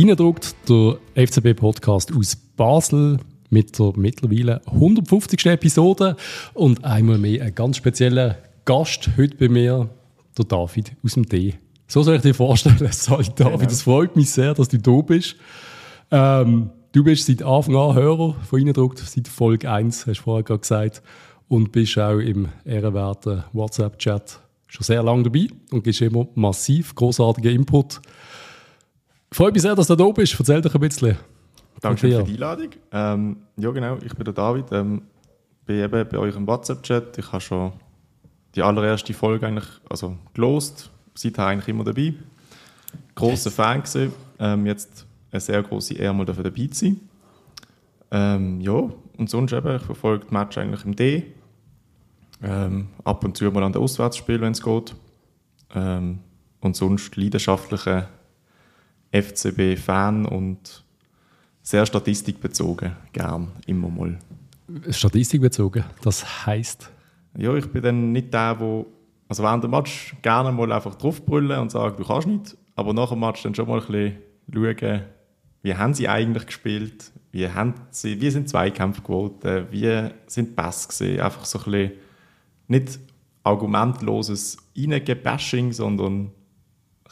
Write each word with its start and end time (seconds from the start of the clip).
Reindruckt 0.00 0.56
der 0.66 0.96
FCB-Podcast 1.14 2.16
aus 2.16 2.34
Basel 2.34 3.18
mit 3.50 3.78
der 3.78 3.92
mittlerweile 3.96 4.62
150. 4.64 5.44
Episode 5.44 6.16
und 6.54 6.82
einmal 6.84 7.18
mehr 7.18 7.44
ein 7.44 7.54
ganz 7.54 7.76
spezieller 7.76 8.38
Gast 8.64 9.10
heute 9.18 9.36
bei 9.36 9.50
mir, 9.50 9.90
der 10.38 10.44
David 10.46 10.92
aus 11.04 11.14
dem 11.14 11.26
D. 11.26 11.56
So 11.86 12.02
soll 12.02 12.16
ich 12.16 12.22
dir 12.22 12.32
vorstellen, 12.32 12.78
Sali 12.90 13.28
David. 13.36 13.70
Es 13.70 13.84
genau. 13.84 13.96
freut 13.96 14.16
mich 14.16 14.30
sehr, 14.30 14.54
dass 14.54 14.68
du 14.68 14.78
da 14.78 15.02
bist. 15.02 15.36
Ähm, 16.10 16.70
du 16.92 17.04
bist 17.04 17.26
seit 17.26 17.42
Anfang 17.42 17.76
an 17.76 17.94
Hörer 17.94 18.36
von 18.42 18.58
Reindruckt, 18.58 19.00
seit 19.00 19.28
Folge 19.28 19.70
1, 19.70 20.06
hast 20.06 20.16
du 20.16 20.22
vorher 20.22 20.44
gerade 20.44 20.60
gesagt, 20.60 21.02
und 21.48 21.72
bist 21.72 21.98
auch 21.98 22.16
im 22.16 22.48
ehrenwerten 22.64 23.44
WhatsApp-Chat 23.52 24.40
schon 24.66 24.84
sehr 24.84 25.02
lange 25.02 25.24
dabei 25.24 25.48
und 25.72 25.84
gibst 25.84 26.00
immer 26.00 26.26
massiv 26.34 26.94
großartigen 26.94 27.54
Input. 27.54 28.00
Freut 29.32 29.54
mich 29.54 29.62
sehr, 29.62 29.74
dass 29.74 29.86
du 29.86 29.94
da 29.94 30.08
bist. 30.10 30.34
Erzähl 30.38 30.60
doch 30.60 30.74
ein 30.74 30.80
bisschen. 30.80 31.16
Danke 31.80 32.00
für 32.00 32.24
die 32.24 32.32
Einladung. 32.32 32.70
Ähm, 32.92 33.36
ja, 33.56 33.70
genau, 33.70 33.96
ich 34.04 34.14
bin 34.14 34.24
der 34.24 34.34
David. 34.34 34.66
Ähm, 34.72 35.02
bin 35.64 35.78
eben 35.78 36.08
bei 36.08 36.18
euch 36.18 36.36
im 36.36 36.46
WhatsApp-Chat. 36.46 37.16
Ich 37.18 37.32
habe 37.32 37.40
schon 37.40 37.72
die 38.54 38.62
allererste 38.62 39.14
Folge 39.14 39.46
eigentlich 39.46 39.68
also 39.88 40.16
gelost. 40.34 40.90
Seither 41.14 41.46
eigentlich 41.46 41.68
immer 41.68 41.84
dabei. 41.84 42.14
Großer 43.14 43.50
Fan 43.50 43.82
gewesen. 43.82 44.12
Ähm, 44.38 44.66
jetzt 44.66 45.06
eine 45.30 45.40
sehr 45.40 45.62
große 45.62 45.94
Ehre, 45.94 46.12
mal 46.12 46.26
dafür 46.26 46.44
dabei 46.44 46.66
zu 46.66 46.86
sein. 46.86 47.00
Ähm, 48.10 48.60
ja, 48.60 48.90
und 49.16 49.30
sonst 49.30 49.52
eben, 49.52 49.76
ich 49.76 49.82
verfolge 49.82 50.24
das 50.24 50.32
Match 50.32 50.58
eigentlich 50.58 50.84
im 50.84 50.96
D. 50.96 51.26
Ähm, 52.42 52.88
ab 53.04 53.24
und 53.24 53.36
zu 53.36 53.44
mal 53.50 53.62
an 53.62 53.72
den 53.72 53.82
Auswärtsspiel, 53.82 54.40
wenn 54.40 54.52
es 54.52 54.62
geht. 54.62 54.94
Ähm, 55.74 56.18
und 56.60 56.74
sonst 56.74 57.16
leidenschaftliche 57.16 58.08
FCB-Fan 59.12 60.26
und 60.26 60.84
sehr 61.62 61.84
statistikbezogen, 61.86 62.96
gern, 63.12 63.48
immer 63.66 63.88
mal. 63.88 64.18
Statistikbezogen, 64.90 65.84
das 66.02 66.46
heißt? 66.46 66.90
Ja, 67.36 67.54
ich 67.54 67.66
bin 67.70 67.82
dann 67.82 68.12
nicht 68.12 68.32
der, 68.32 68.54
der 68.54 68.86
also 69.28 69.42
während 69.44 69.62
dem 69.62 69.70
Match 69.70 70.16
gerne 70.22 70.50
mal 70.50 70.72
einfach 70.72 70.96
draufbrüllen 70.96 71.60
und 71.60 71.70
sagen, 71.70 71.96
du 71.96 72.04
kannst 72.04 72.26
nicht, 72.26 72.56
aber 72.74 72.92
nach 72.92 73.10
dem 73.10 73.20
Match 73.20 73.42
dann 73.42 73.54
schon 73.54 73.68
mal 73.68 73.80
ein 73.80 73.86
bisschen 73.86 74.76
schauen, 74.80 75.02
wie 75.62 75.74
haben 75.74 75.94
sie 75.94 76.08
eigentlich 76.08 76.46
gespielt, 76.46 77.12
wie, 77.30 77.48
haben 77.48 77.74
sie, 77.90 78.20
wie 78.20 78.30
sind 78.30 78.48
Zweikämpfe 78.48 79.02
geworden, 79.02 79.66
wie 79.70 80.08
sind 80.26 80.56
Pass 80.56 80.88
gesehen, 80.88 81.20
einfach 81.20 81.44
so 81.44 81.58
ein 81.58 81.64
bisschen 81.64 81.92
nicht 82.66 82.98
argumentloses 83.42 84.56
Reingebashing, 84.76 85.72
sondern 85.72 86.32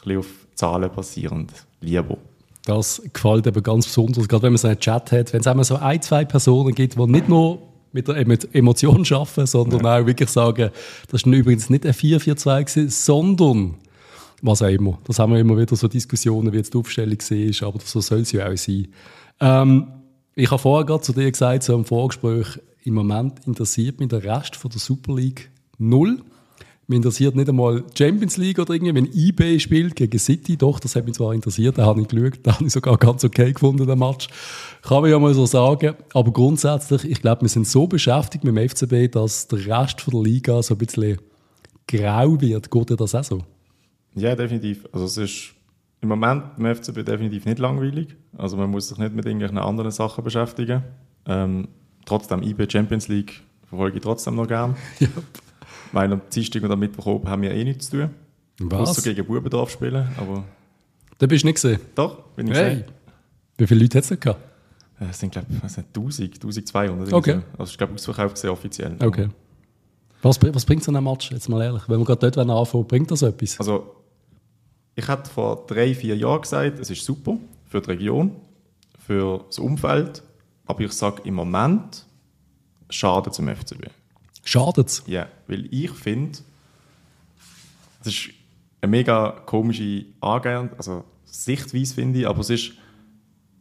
bisschen 0.03 0.19
auf 0.19 0.27
Zahlen 0.55 0.89
basierend 0.93 1.51
lieber. 1.81 2.17
Das 2.65 3.01
gefällt 3.13 3.47
eben 3.47 3.63
ganz 3.63 3.85
besonders, 3.85 4.27
gerade 4.27 4.43
wenn 4.43 4.53
man 4.53 4.57
so 4.57 4.67
einen 4.67 4.79
Chat 4.79 5.11
hat, 5.11 5.33
wenn 5.33 5.41
es 5.41 5.47
einmal 5.47 5.65
so 5.65 5.77
ein, 5.77 6.01
zwei 6.01 6.25
Personen 6.25 6.75
gibt, 6.75 6.95
die 6.95 7.07
nicht 7.07 7.29
nur 7.29 7.59
mit 7.91 8.07
der 8.07 8.17
Emotion 8.53 9.05
arbeiten, 9.11 9.47
sondern 9.47 9.83
ja. 9.83 9.99
auch 9.99 10.05
wirklich 10.05 10.29
sagen, 10.29 10.69
das 11.09 11.21
ist 11.21 11.25
übrigens 11.25 11.69
nicht 11.69 11.85
ein 11.85 11.93
4-4-2 11.93 12.89
sondern 12.89 13.75
was 14.41 14.61
auch 14.61 14.67
immer. 14.67 14.99
Das 15.05 15.19
haben 15.19 15.33
wir 15.33 15.39
immer 15.39 15.57
wieder 15.57 15.75
so 15.75 15.87
Diskussionen, 15.87 16.53
wie 16.53 16.57
jetzt 16.57 16.73
die 16.73 16.77
Aufstellung 16.77 17.17
war, 17.17 17.67
aber 17.67 17.79
so 17.83 18.01
soll 18.01 18.19
es 18.19 18.31
ja 18.31 18.49
auch 18.49 18.57
sein. 18.57 18.87
Ähm, 19.39 19.87
ich 20.35 20.51
habe 20.51 20.61
vorher 20.61 20.85
gerade 20.85 21.01
zu 21.01 21.13
dir 21.13 21.29
gesagt, 21.29 21.63
so 21.63 21.75
im 21.75 21.85
Vorgespräch, 21.85 22.59
im 22.83 22.93
Moment 22.93 23.45
interessiert 23.45 23.99
mich 23.99 24.09
der 24.09 24.23
Rest 24.23 24.55
von 24.55 24.71
der 24.71 24.79
Super 24.79 25.15
League 25.15 25.51
null. 25.77 26.21
Mich 26.89 26.97
interessiert 26.97 27.35
nicht 27.35 27.47
einmal 27.47 27.83
Champions 27.95 28.37
League 28.37 28.57
oder 28.57 28.73
irgendwie, 28.73 28.95
wenn 28.95 29.13
eBay 29.13 29.59
spielt 29.59 29.95
gegen 29.95 30.17
City. 30.17 30.57
Doch, 30.57 30.79
das 30.79 30.95
hat 30.95 31.05
mich 31.05 31.13
zwar 31.13 31.35
interessiert, 31.35 31.77
da 31.77 31.85
habe 31.85 32.01
ich 32.01 32.07
geschaut, 32.07 32.39
da 32.43 32.55
habe 32.55 32.65
ich 32.65 32.73
sogar 32.73 32.97
ganz 32.97 33.23
okay 33.23 33.53
gefunden, 33.53 33.85
den 33.85 33.99
Match. 33.99 34.27
Kann 34.81 35.01
man 35.01 35.11
ja 35.11 35.19
mal 35.19 35.33
so 35.35 35.45
sagen. 35.45 35.93
Aber 36.15 36.33
grundsätzlich, 36.33 37.05
ich 37.05 37.21
glaube, 37.21 37.43
wir 37.43 37.49
sind 37.49 37.67
so 37.67 37.85
beschäftigt 37.85 38.43
mit 38.43 38.57
dem 38.57 38.67
FCB, 38.67 39.13
dass 39.13 39.47
der 39.47 39.67
Rest 39.67 40.01
von 40.01 40.15
der 40.15 40.23
Liga 40.23 40.63
so 40.63 40.73
ein 40.73 40.79
bisschen 40.79 41.19
grau 41.87 42.41
wird. 42.41 42.71
Geht 42.71 42.89
dir 42.89 42.95
das 42.95 43.13
auch 43.13 43.23
so? 43.23 43.43
Ja, 44.15 44.35
definitiv. 44.35 44.87
Also 44.91 45.05
es 45.05 45.17
ist 45.17 45.53
im 46.01 46.09
Moment 46.09 46.43
im 46.57 46.75
FCB 46.75 47.05
definitiv 47.05 47.45
nicht 47.45 47.59
langweilig. 47.59 48.15
Also 48.35 48.57
man 48.57 48.71
muss 48.71 48.89
sich 48.89 48.97
nicht 48.97 49.13
mit 49.13 49.25
irgendwelchen 49.25 49.59
anderen 49.59 49.91
Sachen 49.91 50.23
beschäftigen. 50.23 50.83
Ähm, 51.27 51.67
trotzdem, 52.05 52.41
IB 52.41 52.67
Champions 52.67 53.07
League 53.09 53.41
verfolge 53.67 53.97
ich 53.97 54.03
trotzdem 54.03 54.35
noch 54.35 54.47
gern. 54.47 54.75
Ja. 54.99 55.07
Weil 55.91 56.11
am 56.11 56.21
Dienstag 56.33 56.63
und 56.63 56.71
am 56.71 56.79
Mittwoch 56.79 57.05
oben 57.05 57.27
haben 57.27 57.41
wir 57.41 57.51
eh 57.51 57.63
nichts 57.63 57.89
zu 57.89 57.97
tun. 57.97 58.09
Was? 58.59 58.89
Außer 58.89 59.01
gegen 59.01 59.25
Bubendorf 59.25 59.71
spielen, 59.71 60.07
aber... 60.17 60.43
Da 61.17 61.27
bist 61.27 61.43
du 61.43 61.47
nicht 61.47 61.55
gesehen? 61.55 61.79
Doch, 61.95 62.23
bin 62.35 62.47
ich 62.47 62.53
hey. 62.53 62.69
gesehen. 62.69 62.85
Wie 63.57 63.67
viele 63.67 63.81
Leute 63.81 63.97
hat 63.97 64.11
es 64.11 64.19
gehabt? 64.19 64.39
Äh, 64.99 65.05
es 65.09 65.19
sind, 65.19 65.31
glaube 65.31 65.47
ich, 65.49 65.61
1000, 65.61 66.43
1200. 66.43 67.13
Okay. 67.13 67.33
So. 67.33 67.41
Also 67.57 67.71
ich 67.71 67.77
glaube, 67.77 67.93
ausverkauft 67.93 68.37
sehr 68.37 68.51
offiziell. 68.51 68.95
Okay. 68.99 69.29
Was, 70.21 70.41
was 70.41 70.65
bringt 70.65 70.83
so 70.83 70.91
ein 70.91 71.03
Match, 71.03 71.31
jetzt 71.31 71.47
mal 71.47 71.61
ehrlich? 71.61 71.83
Wenn 71.87 71.99
wir 71.99 72.05
gerade 72.05 72.29
dort 72.29 72.49
anfangen, 72.49 72.87
bringt 72.87 73.09
das 73.11 73.21
etwas? 73.21 73.59
Also, 73.59 73.95
ich 74.95 75.07
hatte 75.07 75.29
vor 75.29 75.65
drei, 75.65 75.95
vier 75.95 76.17
Jahren 76.17 76.41
gesagt, 76.41 76.79
es 76.79 76.89
ist 76.89 77.05
super 77.05 77.37
für 77.65 77.79
die 77.79 77.91
Region, 77.91 78.35
für 78.97 79.45
das 79.47 79.59
Umfeld, 79.59 80.21
aber 80.65 80.81
ich 80.81 80.91
sage 80.91 81.21
im 81.23 81.35
Moment, 81.35 82.05
schadet 82.89 83.33
zum 83.33 83.47
FCB. 83.47 83.87
Schadet 84.49 84.87
es? 84.87 85.03
Ja, 85.05 85.27
weil 85.45 85.67
ich 85.71 85.91
finde, 85.91 86.39
das 87.99 88.07
ist 88.07 88.29
eine 88.81 88.89
mega 88.89 89.29
komische 89.45 90.05
Angehend, 90.21 90.71
also 90.75 91.03
Sichtweise 91.25 91.93
finde 91.93 92.21
ich, 92.21 92.27
aber 92.27 92.39
es 92.39 92.49
ist, 92.49 92.71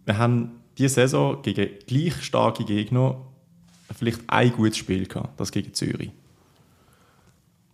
wir 0.07 0.17
haben 0.17 0.53
diese 0.79 0.95
Saison 0.95 1.43
gegen 1.43 1.69
gleich 1.87 2.23
starke 2.23 2.65
Gegner 2.65 3.21
vielleicht 3.95 4.23
ein 4.29 4.51
gutes 4.51 4.79
Spiel 4.79 5.07
gehabt, 5.07 5.39
das 5.39 5.53
gegen 5.53 5.75
Zürich. 5.75 6.11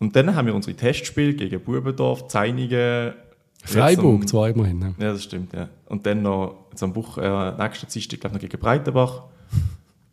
Und 0.00 0.16
dann 0.16 0.34
haben 0.34 0.46
wir 0.46 0.54
unsere 0.56 0.76
Testspiele 0.76 1.34
gegen 1.34 1.60
Bubendorf, 1.60 2.26
Zeinigen, 2.26 3.14
Freiburg 3.62 4.22
am, 4.22 4.26
zweimal 4.26 4.66
hin. 4.66 4.80
Ja. 4.98 5.06
ja, 5.06 5.12
das 5.12 5.22
stimmt, 5.22 5.52
ja. 5.52 5.68
Und 5.86 6.04
dann 6.04 6.22
noch 6.22 6.66
jetzt 6.72 6.82
am 6.82 6.92
Buch, 6.92 7.16
äh, 7.18 7.52
nächsten 7.52 7.86
Dienstag, 7.86 8.18
glaube 8.18 8.34
noch 8.34 8.40
gegen 8.40 8.58
Breitenbach. 8.58 9.22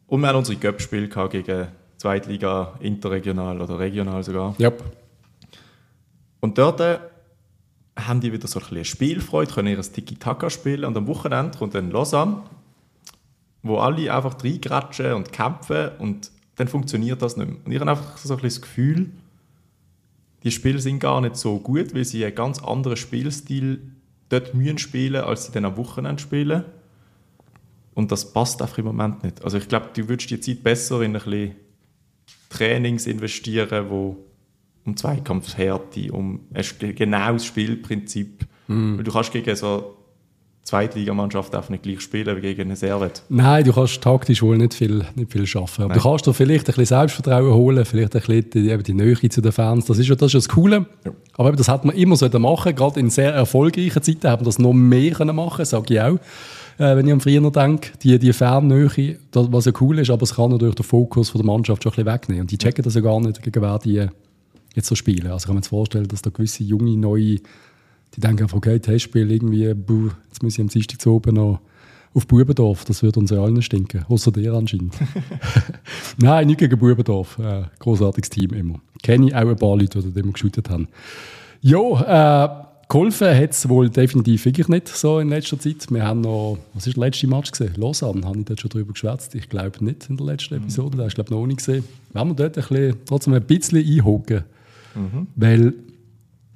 Und 0.05 0.21
wir 0.21 0.27
haben 0.27 0.37
unsere 0.37 0.59
Göppspiele 0.59 1.07
gegen 1.07 1.67
Zweitliga, 2.01 2.73
interregional 2.79 3.61
oder 3.61 3.77
regional 3.77 4.23
sogar. 4.23 4.55
Yep. 4.59 4.83
Und 6.39 6.57
dort 6.57 6.79
äh, 6.79 6.97
haben 7.95 8.21
die 8.21 8.33
wieder 8.33 8.47
so 8.47 8.59
ein 8.59 8.65
bisschen 8.65 8.85
Spielfreude, 8.85 9.53
können 9.53 9.67
ihr 9.67 9.79
Tiki-Taka 9.79 10.49
spielen 10.49 10.85
und 10.85 10.97
am 10.97 11.05
Wochenende 11.05 11.55
kommt 11.59 11.75
dann 11.75 11.91
Lausanne, 11.91 12.41
wo 13.61 13.77
alle 13.77 14.11
einfach 14.11 14.43
reingratschen 14.43 15.13
und 15.13 15.31
kämpfen 15.31 15.91
und 15.99 16.31
dann 16.55 16.67
funktioniert 16.67 17.21
das 17.21 17.37
nicht 17.37 17.47
mehr. 17.47 17.57
Und 17.63 17.71
ich 17.71 17.79
habe 17.79 17.91
einfach 17.91 18.17
so 18.17 18.33
ein 18.33 18.39
bisschen 18.39 18.61
das 18.61 18.67
Gefühl, 18.67 19.11
die 20.41 20.49
Spiele 20.49 20.79
sind 20.79 20.97
gar 20.97 21.21
nicht 21.21 21.35
so 21.35 21.59
gut, 21.59 21.93
weil 21.93 22.05
sie 22.05 22.25
einen 22.25 22.33
ganz 22.33 22.63
anderen 22.63 22.97
Spielstil 22.97 23.79
dort 24.29 24.55
mühen 24.55 24.79
spielen, 24.79 25.23
als 25.23 25.45
sie 25.45 25.51
dann 25.51 25.65
am 25.65 25.77
Wochenende 25.77 26.19
spielen. 26.19 26.65
Und 27.93 28.11
das 28.11 28.33
passt 28.33 28.59
einfach 28.59 28.79
im 28.79 28.85
Moment 28.85 29.23
nicht. 29.23 29.43
Also 29.43 29.59
ich 29.59 29.67
glaube, 29.67 29.89
du 29.93 30.09
würdest 30.09 30.31
die 30.31 30.39
Zeit 30.39 30.63
besser 30.63 31.01
in 31.01 31.15
ein 31.15 31.21
bisschen 31.21 31.55
Trainings 32.51 33.07
investieren, 33.07 33.89
wo 33.89 34.17
um 34.85 34.97
Zweikampfshärte, 34.97 36.11
um 36.11 36.41
ein 36.53 36.95
genaues 36.95 37.45
Spielprinzip. 37.45 38.45
Weil 38.95 39.03
du 39.03 39.11
kannst 39.11 39.31
gegen 39.31 39.55
so 39.55 39.97
Zweitligamannschaft 40.63 41.53
einfach 41.55 41.69
nicht 41.69 41.83
gleich 41.83 42.01
spielen 42.01 42.37
wie 42.37 42.41
gegen 42.41 42.61
eine 42.61 42.75
Servet. 42.75 43.23
Nein, 43.29 43.63
du 43.63 43.73
kannst 43.73 44.01
taktisch 44.01 44.41
wohl 44.41 44.57
nicht 44.57 44.73
viel, 44.73 45.05
nicht 45.15 45.31
viel 45.31 45.45
schaffen. 45.45 45.85
Aber 45.85 45.93
du 45.95 45.99
kannst 45.99 46.27
dir 46.27 46.33
vielleicht 46.33 46.63
ein 46.63 46.75
bisschen 46.75 46.85
Selbstvertrauen 46.85 47.53
holen, 47.53 47.83
vielleicht 47.83 48.15
ein 48.15 48.21
bisschen 48.21 48.49
die, 48.51 48.83
die 48.83 48.93
Nähe 48.93 49.29
zu 49.29 49.41
den 49.41 49.51
Fans. 49.51 49.85
Das 49.85 49.97
ist 49.97 50.07
ja 50.07 50.15
das, 50.15 50.33
ist 50.33 50.47
das 50.47 50.49
Coole. 50.49 50.85
Ja. 51.03 51.11
Aber 51.33 51.51
das 51.53 51.67
hat 51.67 51.83
man 51.83 51.95
immer 51.95 52.15
so 52.15 52.29
machen 52.39 52.75
Gerade 52.75 52.99
in 52.99 53.09
sehr 53.09 53.33
erfolgreichen 53.33 54.01
Zeiten 54.01 54.29
haben 54.29 54.41
wir 54.41 54.45
das 54.45 54.59
noch 54.59 54.73
mehr 54.73 55.11
können 55.11 55.35
machen, 55.35 55.65
sage 55.65 55.93
ich 55.93 56.01
auch 56.01 56.19
äh, 56.81 56.97
wenn 56.97 57.05
ich 57.05 57.13
an 57.13 57.19
früher 57.19 57.51
denke, 57.51 57.91
die, 58.01 58.17
die 58.17 58.33
Fernnähe, 58.33 59.19
das, 59.29 59.51
was 59.51 59.65
ja 59.65 59.71
cool 59.79 59.99
ist, 59.99 60.09
aber 60.09 60.23
es 60.23 60.35
kann 60.35 60.49
natürlich 60.49 60.75
den 60.75 60.83
Fokus 60.83 61.29
von 61.29 61.39
der 61.39 61.45
Mannschaft 61.45 61.83
schon 61.83 61.91
ein 61.91 61.95
bisschen 61.95 62.13
wegnehmen. 62.13 62.41
Und 62.41 62.51
die 62.51 62.57
checken 62.57 62.83
das 62.83 62.95
ja 62.95 63.01
gar 63.01 63.19
nicht, 63.21 63.41
gegen 63.43 63.61
wer 63.61 63.77
die 63.77 64.07
jetzt 64.73 64.87
so 64.87 64.95
spielen. 64.95 65.27
Also 65.27 65.45
kann 65.45 65.55
man 65.55 65.63
sich 65.63 65.69
vorstellen, 65.69 66.07
dass 66.07 66.23
da 66.23 66.31
gewisse 66.31 66.63
junge, 66.63 66.97
neue, 66.97 67.37
die 68.15 68.19
denken 68.19 68.43
einfach, 68.43 68.57
okay, 68.57 68.79
Testspiel 68.79 69.29
irgendwie, 69.29 69.73
buh, 69.75 70.09
jetzt 70.27 70.41
muss 70.41 70.53
ich 70.53 70.61
am 70.61 70.69
Dienstag 70.69 70.99
zu 70.99 71.13
oben 71.13 71.35
noch 71.35 71.59
auf 72.13 72.27
Bubendorf, 72.27 72.83
das 72.83 73.03
würde 73.03 73.21
uns 73.21 73.31
ja 73.31 73.41
allen 73.41 73.61
stinken, 73.61 74.03
außer 74.09 74.31
dir 74.31 74.53
anscheinend. 74.53 74.95
Nein, 76.17 76.47
nicht 76.47 76.59
gegen 76.59 76.77
Bubendorf, 76.79 77.37
äh, 77.39 77.63
großartiges 77.79 78.31
Team 78.31 78.53
immer. 78.53 78.81
Kenne 79.03 79.27
ich 79.27 79.35
auch 79.35 79.47
ein 79.47 79.55
paar 79.55 79.77
Leute, 79.77 80.01
die 80.01 80.19
immer 80.19 80.33
geshootet 80.33 80.69
haben. 80.69 80.87
Ja, 81.61 82.65
äh, 82.65 82.70
Geholfen 82.91 83.33
hat 83.33 83.51
es 83.51 83.69
wohl 83.69 83.89
definitiv 83.89 84.43
wirklich 84.43 84.67
nicht 84.67 84.89
so 84.89 85.19
in 85.19 85.29
letzter 85.29 85.57
Zeit. 85.57 85.89
Wir 85.89 86.03
haben 86.03 86.19
noch, 86.19 86.57
was 86.73 86.87
ist 86.87 86.97
der 86.97 87.05
letzte 87.05 87.25
Match 87.25 87.49
gesehen? 87.49 87.71
Lausanne, 87.77 88.25
habe 88.25 88.39
ich 88.39 88.43
dort 88.43 88.59
schon 88.59 88.69
drüber 88.69 88.91
geschwätzt? 88.91 89.33
Ich 89.33 89.47
glaube 89.47 89.81
nicht 89.81 90.09
in 90.09 90.17
der 90.17 90.25
letzten 90.25 90.55
mhm. 90.55 90.63
Episode, 90.63 90.97
da 90.97 91.05
hast 91.05 91.13
du 91.13 91.23
glaube 91.23 91.33
noch 91.33 91.47
nicht 91.47 91.59
gesehen. 91.59 91.85
Wenn 92.11 92.27
wir 92.27 92.33
dort 92.33 92.57
ein 92.57 92.67
bisschen, 92.67 92.97
trotzdem 93.05 93.33
ein 93.33 93.43
bisschen 93.43 93.77
einhocken, 93.77 94.43
mhm. 94.93 95.27
weil 95.37 95.73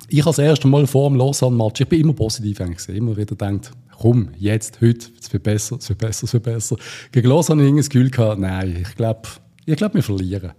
ich 0.10 0.26
als 0.26 0.38
erstes 0.38 0.70
Mal 0.70 0.86
vor 0.88 1.10
dem 1.10 1.18
Lausanne-Match, 1.18 1.80
ich 1.80 1.88
bin 1.88 2.02
immer 2.02 2.14
positiv 2.14 2.60
eigentlich 2.60 2.98
immer 2.98 3.16
wieder 3.16 3.28
gedacht, 3.28 3.72
komm, 3.98 4.28
jetzt, 4.38 4.82
heute, 4.82 5.08
es 5.18 5.32
wird 5.32 5.44
besser, 5.44 5.78
es 5.78 5.88
wird 5.88 6.00
besser, 6.00 6.26
es 6.26 6.34
wird 6.34 6.44
besser. 6.44 6.76
Gegen 7.14 7.30
Los 7.30 7.50
habe 7.50 7.66
ich 7.66 7.76
das 7.78 7.90
Gefühl 7.90 8.10
gehabt, 8.10 8.42
nein, 8.42 8.76
ich 8.82 8.96
glaube, 8.98 9.22
ich 9.66 9.78
glaub, 9.78 9.94
wir 9.94 10.04
verlieren. 10.04 10.52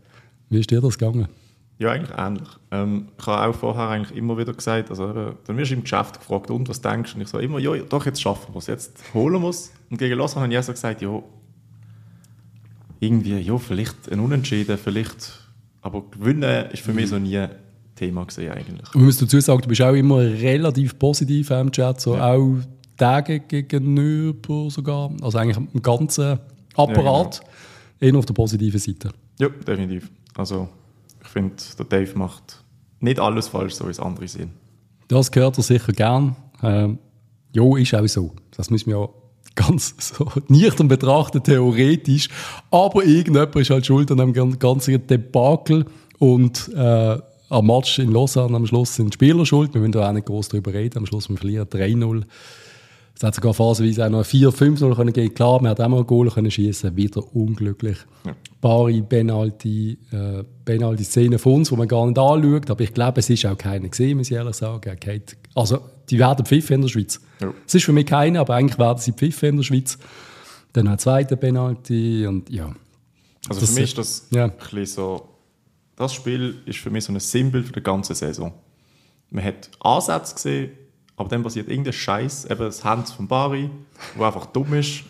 Wie 0.49 0.59
ist 0.59 0.71
dir 0.71 0.81
das 0.81 0.97
gegangen? 0.97 1.29
Ja, 1.79 1.91
eigentlich 1.91 2.17
ähnlich. 2.17 2.49
Ähm, 2.71 3.09
ich 3.19 3.27
habe 3.27 3.51
auch 3.51 3.55
vorher 3.55 3.89
eigentlich 3.89 4.17
immer 4.17 4.39
wieder 4.39 4.55
gesagt, 4.55 4.89
also 4.91 5.35
dann 5.45 5.57
wirst 5.59 5.71
du 5.71 5.75
im 5.75 5.83
Geschäft 5.83 6.19
gefragt, 6.19 6.51
und 6.51 6.69
was 6.69 6.81
denkst 6.81 7.13
du? 7.13 7.19
Und 7.19 7.23
ich 7.23 7.29
so 7.29 7.39
immer, 7.39 7.59
ja, 7.59 7.77
doch, 7.77 8.07
jetzt 8.07 8.23
schaffen 8.23 8.55
wir 8.55 8.59
es, 8.59 8.67
jetzt 8.67 9.03
holen 9.13 9.43
wir 9.43 9.51
es. 9.51 9.73
Und 9.91 9.99
gegen 9.99 10.17
Lausanne 10.17 10.45
habe 10.45 10.53
ich 10.53 10.59
auch 10.59 10.63
so 10.63 10.73
gesagt, 10.73 11.03
ja, 11.03 11.23
irgendwie, 12.99 13.39
ja, 13.39 13.59
vielleicht 13.59 14.11
ein 14.11 14.21
Unentschieden, 14.21 14.79
vielleicht, 14.79 15.39
aber 15.83 16.03
gewinnen 16.11 16.71
ist 16.71 16.83
für 16.83 16.95
mich 16.95 17.11
so 17.11 17.19
nie 17.19 17.47
Thema 17.95 18.25
gesehen 18.25 18.53
eigentlich. 18.53 18.95
Und 18.95 19.05
muss 19.05 19.19
dazu 19.19 19.39
sagen, 19.41 19.61
du 19.61 19.69
bist 19.69 19.83
auch 19.83 19.93
immer 19.93 20.19
relativ 20.19 20.99
positiv 20.99 21.51
im 21.51 21.71
Chat, 21.71 22.01
so 22.01 22.15
ja. 22.15 22.33
auch 22.33 22.57
Tage 22.97 23.41
gegenüber 23.41 24.71
sogar, 24.71 25.11
also 25.21 25.37
eigentlich 25.37 25.59
im 25.59 25.83
ganzen 25.83 26.39
Apparat, 26.75 27.37
ja, 27.37 27.41
genau. 28.01 28.13
eher 28.13 28.19
auf 28.19 28.27
der 28.27 28.35
positiven 28.35 28.81
Seite. 28.81 29.11
Ja, 29.39 29.49
definitiv. 29.49 30.11
Also 30.35 30.69
finde, 31.37 31.57
der 31.79 31.85
Dave 31.85 32.19
macht 32.19 32.65
nicht 33.01 33.21
alles 33.21 33.49
falsch, 33.49 33.75
so 33.75 33.87
wie 33.87 33.91
es 33.91 34.01
andere 34.01 34.27
sehen. 34.27 34.53
Das 35.09 35.31
gehört 35.31 35.59
er 35.59 35.63
sicher 35.63 35.93
gern. 35.93 36.35
Ähm, 36.63 36.99
jo, 37.53 37.77
ist 37.77 37.95
auch 37.95 38.07
so. 38.07 38.33
Das 38.57 38.71
müssen 38.71 38.91
wir 38.91 38.99
ja 38.99 39.09
ganz 39.55 39.95
so 39.99 40.27
nüchtern 40.49 40.89
betrachten, 40.89 41.43
theoretisch. 41.43 42.29
Aber 42.71 43.05
irgendjemand 43.05 43.55
ist 43.57 43.71
halt 43.71 43.87
schuld 43.87 44.11
an 44.11 44.19
dem 44.19 44.59
ganzen 44.59 45.07
Debakel 45.07 45.85
und 46.19 46.71
äh, 46.75 47.19
am 47.49 47.67
Match 47.67 47.99
in 47.99 48.11
Lausanne 48.11 48.57
am 48.57 48.67
Schluss 48.67 48.97
sind 48.97 49.13
die 49.13 49.15
Spieler 49.15 49.47
schuld. 49.47 49.73
Wir 49.75 49.81
müssen 49.81 49.93
da 49.93 50.09
auch 50.09 50.13
nicht 50.13 50.27
groß 50.27 50.49
darüber 50.49 50.73
reden. 50.73 50.99
Am 50.99 51.07
Schluss 51.07 51.29
wir 51.29 51.37
verlieren 51.37 51.69
3-0. 51.69 52.25
Es 53.15 53.23
hat 53.23 53.35
sogar 53.35 53.55
phasenweise 53.55 54.05
auch 54.05 54.11
noch 54.11 54.25
4-5-0 54.25 54.95
können 54.95 55.13
gehen. 55.13 55.33
Klar, 55.33 55.63
man 55.63 55.71
hat 55.71 55.81
auch 55.81 55.89
mal 55.89 56.01
ein 56.01 56.07
Goal 56.07 56.31
können 56.31 56.51
schießen, 56.51 56.97
wieder 56.97 57.23
unglücklich. 57.35 57.99
Ja. 58.25 58.35
Bari, 58.61 59.03
Penalty, 59.03 59.99
äh, 60.13 60.45
Penalty-Szene 60.67 61.39
von 61.39 61.55
uns, 61.55 61.71
die 61.71 61.77
man 61.77 61.89
gar 61.89 62.05
nicht 62.07 62.19
anschaut. 62.19 62.71
Aber 62.71 62.81
ich 62.83 62.93
glaube, 62.93 63.21
es 63.21 63.31
ist 63.31 63.47
auch 63.47 63.57
keine 63.57 63.89
gesehen, 63.89 64.19
muss 64.19 64.31
ich 64.31 64.37
ehrlich 64.37 64.57
sagen. 64.57 64.99
Also, 65.55 65.81
die 66.11 66.19
werden 66.19 66.45
pfiffen 66.45 66.75
in 66.75 66.83
der 66.83 66.89
Schweiz. 66.89 67.21
Ja. 67.41 67.55
Es 67.67 67.75
ist 67.75 67.85
für 67.85 67.93
mich 67.93 68.07
keine, 68.07 68.41
aber 68.41 68.55
eigentlich 68.55 68.79
werden 68.79 68.99
sie 68.99 69.13
pfiffen 69.13 69.51
in 69.51 69.57
der 69.57 69.63
Schweiz. 69.63 69.97
Dann 70.75 70.89
ein 70.89 70.99
zweiter 70.99 71.37
Penalty 71.37 72.27
und 72.27 72.51
ja. 72.51 72.75
Also 73.49 73.61
das 73.61 73.71
für 73.71 73.81
mich 73.81 73.91
ist 73.91 73.99
das 73.99 74.27
ja. 74.31 74.45
ein 74.45 74.53
bisschen 74.59 74.87
so, 74.87 75.29
das 75.95 76.13
Spiel 76.13 76.57
ist 76.67 76.79
für 76.79 76.91
mich 76.91 77.05
so 77.05 77.13
ein 77.13 77.21
Symbol 77.21 77.63
für 77.63 77.73
die 77.73 77.83
ganze 77.83 78.15
Saison. 78.15 78.53
Man 79.31 79.45
hat 79.45 79.71
Ansätze 79.81 80.35
gesehen, 80.35 80.71
aber 81.17 81.29
dann 81.29 81.43
passiert 81.43 81.69
irgendein 81.69 81.93
Scheiß, 81.93 82.45
eben 82.47 82.61
das 82.61 82.85
Hand 82.85 83.09
von 83.09 83.27
Bari, 83.29 83.71
wo 84.17 84.25
einfach 84.25 84.47
dumm 84.47 84.75
ist, 84.75 85.05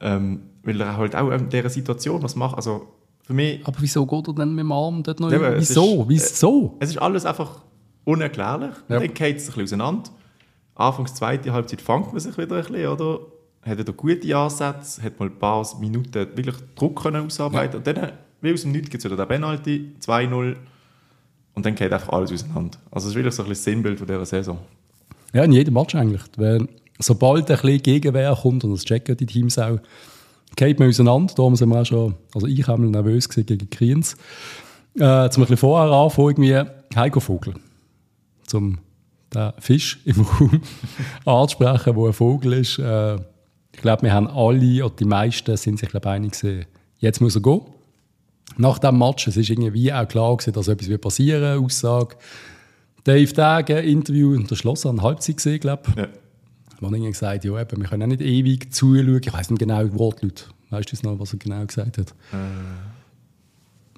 ähm, 0.00 0.40
weil 0.62 0.80
er 0.80 0.96
halt 0.96 1.14
auch 1.14 1.30
in 1.30 1.48
dieser 1.48 1.70
Situation 1.70 2.22
was 2.22 2.34
macht. 2.34 2.56
Also 2.56 2.88
für 3.22 3.34
mich. 3.34 3.66
Aber 3.66 3.76
wieso 3.80 4.06
geht 4.06 4.28
er 4.28 4.34
denn 4.34 4.50
mit 4.54 4.64
dem 4.64 4.72
Arm 4.72 5.02
dort 5.02 5.20
noch? 5.20 5.32
Eben, 5.32 5.54
wieso? 5.58 6.02
Ist, 6.02 6.08
wieso? 6.08 6.76
Es 6.80 6.90
ist 6.90 6.98
alles 6.98 7.24
einfach 7.24 7.62
unerklärlich. 8.04 8.74
Ja. 8.88 8.98
Dann 8.98 9.14
geht 9.14 9.36
es 9.36 9.44
ein 9.44 9.46
bisschen 9.46 9.62
auseinander. 9.62 10.10
Anfangs 10.74 11.14
zweite 11.14 11.52
Halbzeit 11.52 11.80
fängt 11.80 12.12
man 12.12 12.20
sich 12.20 12.36
wieder 12.36 12.56
ein 12.56 12.64
bisschen, 12.64 12.86
oder? 12.86 13.20
Hat 13.62 13.78
er 13.78 13.92
gute 13.92 14.36
Ansätze, 14.36 15.02
hat 15.02 15.20
mal 15.20 15.28
ein 15.28 15.38
paar 15.38 15.64
Minuten 15.78 16.14
wirklich 16.14 16.56
Druck 16.74 17.02
können 17.02 17.26
ausarbeiten 17.26 17.74
ja. 17.74 17.78
und 17.78 17.86
dann, 17.86 18.12
wie 18.40 18.52
aus 18.52 18.62
dem 18.62 18.72
Nichts, 18.72 18.90
gibt 18.90 19.04
es 19.04 19.10
wieder 19.10 19.16
den 19.16 19.28
Penalty, 19.28 19.92
2-0 20.00 20.56
und 21.54 21.66
dann 21.66 21.74
geht 21.74 21.92
einfach 21.92 22.08
alles 22.08 22.32
auseinander. 22.32 22.78
Also 22.90 23.06
es 23.06 23.12
ist 23.12 23.14
wirklich 23.14 23.34
so 23.34 23.44
ein 23.44 23.48
bisschen 23.48 23.74
Sinnbild 23.74 23.98
von 23.98 24.08
dieser 24.08 24.26
Saison. 24.26 24.58
Ja, 25.32 25.44
in 25.44 25.52
jedem 25.52 25.74
Match 25.74 25.94
eigentlich. 25.94 26.22
Weil, 26.36 26.66
sobald 26.98 27.50
ein 27.50 27.56
bisschen 27.56 27.82
Gegenwehr 27.82 28.36
kommt, 28.40 28.64
und 28.64 28.72
das 28.72 28.84
checken 28.84 29.16
die 29.16 29.26
Teams 29.26 29.58
auch, 29.58 29.78
geht 30.56 30.78
man 30.78 30.88
auseinander. 30.88 31.34
Da 31.34 31.56
sind 31.56 31.68
wir 31.68 31.80
auch 31.80 31.86
schon, 31.86 32.14
also 32.34 32.46
ich 32.46 32.66
habe 32.66 32.82
nervös 32.82 33.28
gegen 33.28 33.70
Kriens. 33.70 34.16
Äh, 34.94 35.30
zum 35.30 35.42
ein 35.42 35.46
bisschen 35.46 35.56
vorher 35.56 35.90
anfangen, 35.90 36.42
irgendwie 36.42 36.70
Heiko 36.94 37.20
Vogel. 37.20 37.54
Zum 38.46 38.78
den 39.34 39.52
Fisch 39.58 40.00
im 40.04 40.20
Raum 40.20 40.60
anzusprechen, 41.24 41.96
wo 41.96 42.06
ein 42.06 42.12
Vogel 42.12 42.54
ist. 42.54 42.78
Äh, 42.78 43.16
ich 43.74 43.80
glaube, 43.80 44.02
wir 44.02 44.12
haben 44.12 44.28
alle, 44.28 44.84
oder 44.84 44.94
die 44.94 45.04
meisten 45.04 45.56
sind 45.56 45.78
sich 45.78 45.88
glaube 45.88 46.10
einig 46.10 46.32
gewesen, 46.32 46.66
jetzt 46.98 47.20
muss 47.20 47.34
er 47.34 47.42
gehen. 47.42 47.62
Nach 48.58 48.78
dem 48.78 48.98
Match, 48.98 49.26
es 49.26 49.36
ist 49.36 49.48
irgendwie 49.48 49.92
auch 49.92 50.06
klar 50.06 50.36
gewesen, 50.36 50.52
dass 50.52 50.68
etwas 50.68 51.00
passieren 51.00 51.40
wird, 51.40 51.64
Aussage, 51.64 52.16
Dave 53.04 53.32
Dage, 53.32 53.80
Interview 53.80 54.34
in 54.34 54.46
der 54.46 54.56
Schloss 54.56 54.84
an 54.84 55.02
Halbzeit 55.02 55.38
gesehen, 55.38 55.60
glaube 55.60 55.82
ich. 55.88 55.96
Ja. 55.96 56.08
Man 56.82 57.00
hat 57.00 57.12
gesagt, 57.12 57.44
ja, 57.44 57.60
eben, 57.60 57.80
wir 57.80 57.88
können 57.88 58.02
auch 58.02 58.06
nicht 58.08 58.20
ewig 58.20 58.72
zuschauen. 58.72 59.20
Ich 59.24 59.32
weiß 59.32 59.50
nicht 59.50 59.58
genau 59.58 59.84
die 59.84 59.98
Wortlaut. 59.98 60.48
Weißt 60.70 60.92
du 60.92 61.08
noch, 61.08 61.20
was 61.20 61.32
er 61.32 61.38
genau 61.38 61.64
gesagt 61.64 61.98
hat? 61.98 62.10
Äh, 62.32 62.36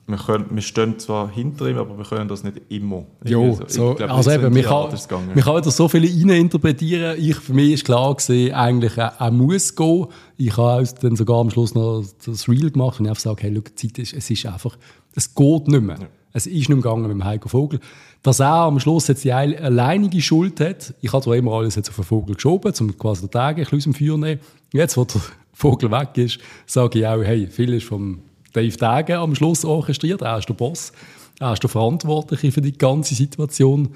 wir, 0.07 0.19
können, 0.19 0.47
wir 0.51 0.63
stehen 0.63 0.99
zwar 0.99 1.31
hinter 1.31 1.67
ihm, 1.67 1.79
aber 1.79 1.97
wir 1.97 2.05
können 2.05 2.29
das 2.29 2.45
nicht 2.45 2.61
immer. 2.69 3.07
Jo, 3.25 3.59
so, 3.69 3.95
glaub, 3.95 4.11
also 4.11 4.31
eben, 4.33 4.53
man 4.53 4.63
kann, 4.63 4.91
man 5.11 5.41
kann 5.41 5.63
da 5.63 5.71
so 5.71 5.89
viele 5.89 6.09
interpretieren. 6.35 7.17
Ich, 7.19 7.37
für 7.37 7.55
mich 7.55 7.73
ist 7.73 7.85
klar 7.85 8.15
gewesen, 8.15 8.53
eigentlich, 8.53 8.99
er, 8.99 9.15
er 9.19 9.31
muss 9.31 9.75
gehen. 9.75 10.07
Ich 10.37 10.57
habe 10.57 10.87
dann 11.01 11.17
sogar 11.17 11.41
am 11.41 11.51
Schluss 11.51 11.75
noch 11.75 12.05
das 12.25 12.49
Reel 12.49 12.71
gemacht 12.71 13.01
und 13.01 13.07
ich 13.07 13.11
einfach 13.11 13.23
gesagt, 13.23 13.43
hey, 13.43 13.53
schau, 13.55 13.63
die 13.63 13.89
Zeit 13.89 13.99
ist, 13.99 14.13
es 14.15 14.31
ist 14.31 14.47
einfach, 14.47 14.77
es 15.15 15.35
geht 15.35 15.69
nicht 15.69 15.83
mehr. 15.83 15.97
Ja. 15.99 16.09
Es 16.37 16.47
ist 16.49 16.69
nicht 16.69 16.69
gegangen 16.69 17.03
mit 17.03 17.13
dem 17.13 17.25
Heiko 17.25 17.49
Vogel. 17.49 17.79
Dass 18.23 18.41
er 18.41 18.65
am 18.65 18.81
Schluss 18.81 19.07
jetzt 19.07 19.23
die 19.23 19.33
alleinige 19.33 20.21
Schuld 20.21 20.59
hat, 20.59 20.93
ich 21.01 21.13
habe 21.13 21.23
zwar 21.23 21.37
immer 21.37 21.53
alles 21.53 21.77
jetzt 21.77 21.91
auf 21.91 21.95
den 21.95 22.05
Vogel 22.05 22.35
geschoben, 22.35 22.75
um 22.81 22.99
quasi 22.99 23.21
den 23.21 23.31
Tag 23.31 23.57
ein 23.57 23.63
bisschen 23.63 23.79
aus 23.79 23.85
dem 23.85 23.95
Feuer 23.95 24.19
nehmen. 24.19 24.41
Jetzt, 24.73 24.97
wo 24.97 25.05
der 25.05 25.21
Vogel 25.53 25.93
weg 25.93 26.11
ist, 26.17 26.41
sage 26.67 26.99
ich 26.99 27.07
auch, 27.07 27.23
hey, 27.23 27.47
viel 27.47 27.73
ist 27.73 27.87
vom 27.87 28.19
Dave 28.53 28.77
Tage 28.77 29.17
am 29.17 29.37
Schluss 29.37 29.65
orchestriert. 29.65 30.23
Er 30.23 30.39
ist 30.39 30.49
der 30.49 30.55
Boss. 30.55 30.93
Er 31.39 31.53
ist 31.53 31.63
der 31.63 31.71
Verantwortliche 31.71 32.51
für 32.51 32.61
die 32.61 32.77
ganze 32.77 33.15
Situation. 33.15 33.91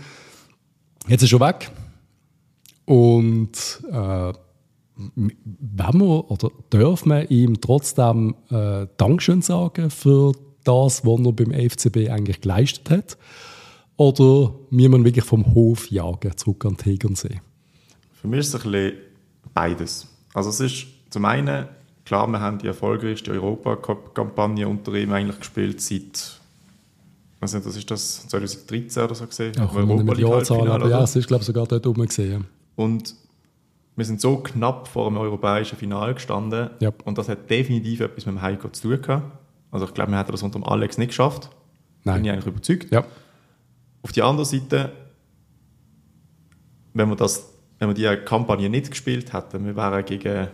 Jetzt 1.08 1.24
ist 1.24 1.32
er 1.32 1.40
weg. 1.40 1.72
Und 2.84 3.82
äh, 3.90 4.32
wenn 4.94 6.00
wir 6.00 6.30
oder 6.30 6.50
dürfen 6.72 7.10
wir 7.10 7.30
ihm 7.32 7.60
trotzdem 7.60 8.36
äh, 8.50 8.86
Dankeschön 8.96 9.42
sagen 9.42 9.90
für 9.90 10.32
das, 10.68 11.04
was 11.04 11.20
er 11.20 11.32
beim 11.32 11.52
FCB 11.52 12.10
eigentlich 12.10 12.40
geleistet 12.40 12.90
hat? 12.90 13.18
Oder 13.96 14.54
wir 14.70 14.92
wirklich 15.04 15.24
vom 15.24 15.54
Hof 15.54 15.90
jagen, 15.90 16.36
zurück 16.36 16.64
an 16.64 16.76
Tegernsee? 16.76 17.40
Für 18.20 18.28
mich 18.28 18.40
ist 18.40 18.54
es 18.54 18.64
ein 18.64 18.70
bisschen 18.70 18.98
beides. 19.54 20.06
Also 20.34 20.50
es 20.50 20.60
ist 20.60 20.86
zum 21.10 21.24
einen, 21.24 21.66
klar, 22.04 22.28
wir 22.28 22.40
haben 22.40 22.58
die 22.58 22.66
erfolgreichste 22.66 23.32
Europacup-Kampagne 23.32 24.68
unter 24.68 24.94
ihm 24.94 25.12
eigentlich 25.12 25.38
gespielt 25.38 25.80
seit, 25.80 26.38
was 27.40 27.54
nicht, 27.54 27.66
das 27.66 27.76
ist 27.76 27.90
das 27.90 28.28
2013 28.28 29.02
oder 29.02 29.14
so 29.14 29.26
gesehen. 29.26 29.52
Ja, 29.56 29.68
Europa 29.72 30.12
League 30.12 30.28
Jahrzahl, 30.28 30.70
aber 30.70 30.88
ja, 30.88 31.02
es 31.02 31.16
ist 31.16 31.26
glaube 31.26 31.42
ich 31.42 31.46
sogar 31.46 31.66
dort 31.66 31.86
oben 31.86 32.06
gesehen. 32.06 32.46
Und 32.76 33.14
wir 33.96 34.04
sind 34.04 34.20
so 34.20 34.36
knapp 34.36 34.86
vor 34.86 35.08
dem 35.08 35.16
europäischen 35.16 35.76
Finale 35.76 36.14
gestanden 36.14 36.70
ja. 36.78 36.92
und 37.04 37.18
das 37.18 37.28
hat 37.28 37.50
definitiv 37.50 37.98
etwas 38.00 38.26
mit 38.26 38.36
dem 38.36 38.42
Heiko 38.42 38.68
zu 38.68 38.82
tun 38.82 39.02
gehabt. 39.02 39.32
Also 39.70 39.86
ich 39.86 39.94
glaube, 39.94 40.10
wir 40.12 40.18
hätten 40.18 40.32
das 40.32 40.42
unter 40.42 40.58
dem 40.58 40.64
Alex 40.64 40.98
nicht 40.98 41.08
geschafft. 41.08 41.50
Nein. 42.04 42.16
Bin 42.16 42.24
ich 42.24 42.30
eigentlich 42.32 42.46
überzeugt. 42.46 42.90
Ja. 42.90 43.04
Auf 44.02 44.12
die 44.12 44.22
andere 44.22 44.46
Seite, 44.46 44.92
wenn 46.94 47.08
wir, 47.08 47.16
das, 47.16 47.52
wenn 47.78 47.88
wir 47.88 47.94
die 47.94 48.24
Kampagne 48.24 48.70
nicht 48.70 48.90
gespielt 48.90 49.32
hätten, 49.32 49.64
wir 49.66 49.76
wären 49.76 50.04
gegen 50.04 50.48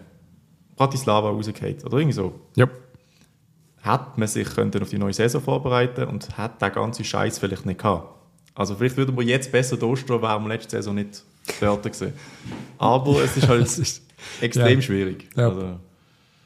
Bratislava 0.76 1.30
rausgefallen 1.30 1.82
oder 1.84 1.98
irgendwie 1.98 2.14
so. 2.14 2.40
Ja. 2.56 2.68
Hätte 3.82 4.06
man 4.16 4.28
sich 4.28 4.48
können 4.48 4.82
auf 4.82 4.88
die 4.88 4.98
neue 4.98 5.12
Saison 5.12 5.42
vorbereiten 5.42 6.04
und 6.08 6.38
hätte 6.38 6.54
den 6.60 6.72
ganzen 6.72 7.04
Scheiß 7.04 7.38
vielleicht 7.38 7.66
nicht 7.66 7.80
gehabt. 7.80 8.08
Also 8.54 8.74
vielleicht 8.76 8.96
würden 8.96 9.16
wir 9.16 9.24
jetzt 9.24 9.52
besser 9.52 9.76
durchstehen, 9.76 10.22
wären 10.22 10.42
wir 10.42 10.48
letzte 10.48 10.76
Saison 10.76 10.94
nicht 10.94 11.22
dort 11.60 11.82
gewesen. 11.82 12.12
Aber 12.78 13.22
es 13.22 13.36
ist 13.36 13.48
halt 13.48 13.66
extrem 14.40 14.78
ja. 14.78 14.82
schwierig. 14.82 15.28
Ja. 15.36 15.48
Also, 15.48 15.80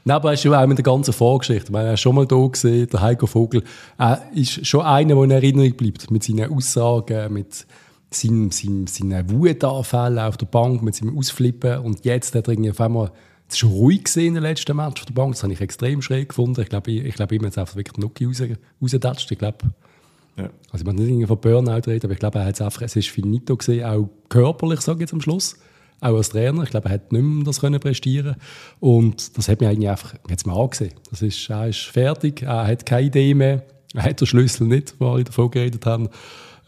Nein, 0.04 0.16
aber 0.16 0.30
er 0.30 0.34
ist 0.34 0.46
auch 0.46 0.66
mit 0.66 0.78
der 0.78 0.84
ganzen 0.84 1.12
Vorgeschichte. 1.12 1.72
Er 1.72 1.92
hat 1.92 2.00
schon 2.00 2.14
mal 2.14 2.26
da 2.26 2.46
gesehen, 2.46 2.88
der 2.90 3.00
Heiko 3.00 3.26
Vogel. 3.26 3.62
Er 3.98 4.22
ist 4.34 4.66
schon 4.66 4.82
einer, 4.82 5.14
der 5.14 5.24
in 5.24 5.30
Erinnerung 5.30 5.72
bleibt. 5.72 6.10
Mit 6.10 6.24
seinen 6.24 6.50
Aussagen, 6.50 7.32
mit 7.32 7.66
seinen, 8.10 8.50
seinen, 8.50 8.86
seinen 8.86 9.30
Wutanfällen 9.30 10.18
auf 10.18 10.36
der 10.36 10.46
Bank, 10.46 10.82
mit 10.82 10.94
seinem 10.94 11.18
Ausflippen. 11.18 11.80
Und 11.80 12.04
jetzt 12.04 12.34
hat 12.34 12.48
er 12.48 12.52
irgendwie 12.52 12.70
auf 12.70 12.80
einmal, 12.80 13.10
es 13.48 13.56
ist 13.56 13.64
ruhig 13.64 14.04
gesehen 14.04 14.28
in 14.28 14.34
den 14.34 14.42
letzten 14.44 14.76
Match 14.76 15.02
auf 15.02 15.06
der 15.06 15.14
Bank. 15.14 15.34
Das 15.34 15.42
habe 15.42 15.52
ich 15.52 15.60
extrem 15.60 16.00
schräg 16.00 16.30
gefunden. 16.30 16.60
Ich 16.60 16.68
glaube, 16.68 16.90
ich, 16.90 17.04
ich 17.04 17.14
glaube, 17.14 17.34
ihm 17.34 17.44
hat 17.44 17.52
es 17.52 17.58
einfach 17.58 17.76
wirklich 17.76 17.98
Nuki 17.98 18.24
raus, 18.24 18.42
rausgetatscht. 18.80 19.30
Ich 19.30 19.38
glaube, 19.38 19.58
ja. 20.36 20.50
Also 20.70 20.82
ich 20.82 20.84
möchte 20.84 21.02
nicht 21.02 21.26
von 21.26 21.40
Burnout 21.40 21.90
reden, 21.90 22.06
aber 22.06 22.12
ich 22.12 22.18
glaube, 22.20 22.38
er 22.38 22.46
hat 22.46 22.54
es 22.54 22.60
einfach, 22.60 22.82
es 22.82 22.94
ist 22.94 23.08
finito 23.08 23.56
gesehen, 23.56 23.84
auch 23.84 24.08
körperlich, 24.28 24.80
sage 24.80 24.98
ich 24.98 25.00
jetzt 25.02 25.12
am 25.12 25.20
Schluss 25.20 25.56
auch 26.00 26.16
als 26.16 26.30
Trainer. 26.30 26.62
Ich 26.62 26.70
glaube, 26.70 26.88
er 26.88 26.94
hat 26.94 27.12
nicht 27.12 27.22
mehr 27.22 27.44
das 27.44 27.60
können 27.60 27.80
prestieren 27.80 28.36
Und 28.80 29.36
das 29.36 29.48
hat 29.48 29.60
mir 29.60 29.68
eigentlich 29.68 29.88
einfach, 29.88 30.14
jetzt 30.28 30.46
mal 30.46 30.60
angesehen. 30.60 30.92
Das 31.10 31.22
ist, 31.22 31.48
er 31.50 31.68
ist 31.68 31.80
fertig, 31.80 32.42
er 32.42 32.66
hat 32.66 32.86
keine 32.86 33.06
Idee 33.06 33.34
mehr, 33.34 33.64
er 33.94 34.04
hat 34.04 34.20
den 34.20 34.26
Schlüssel 34.26 34.66
nicht, 34.66 34.94
wo 34.98 35.16
wir 35.16 35.24
davon 35.24 35.50
geredet 35.50 35.86
haben. 35.86 36.08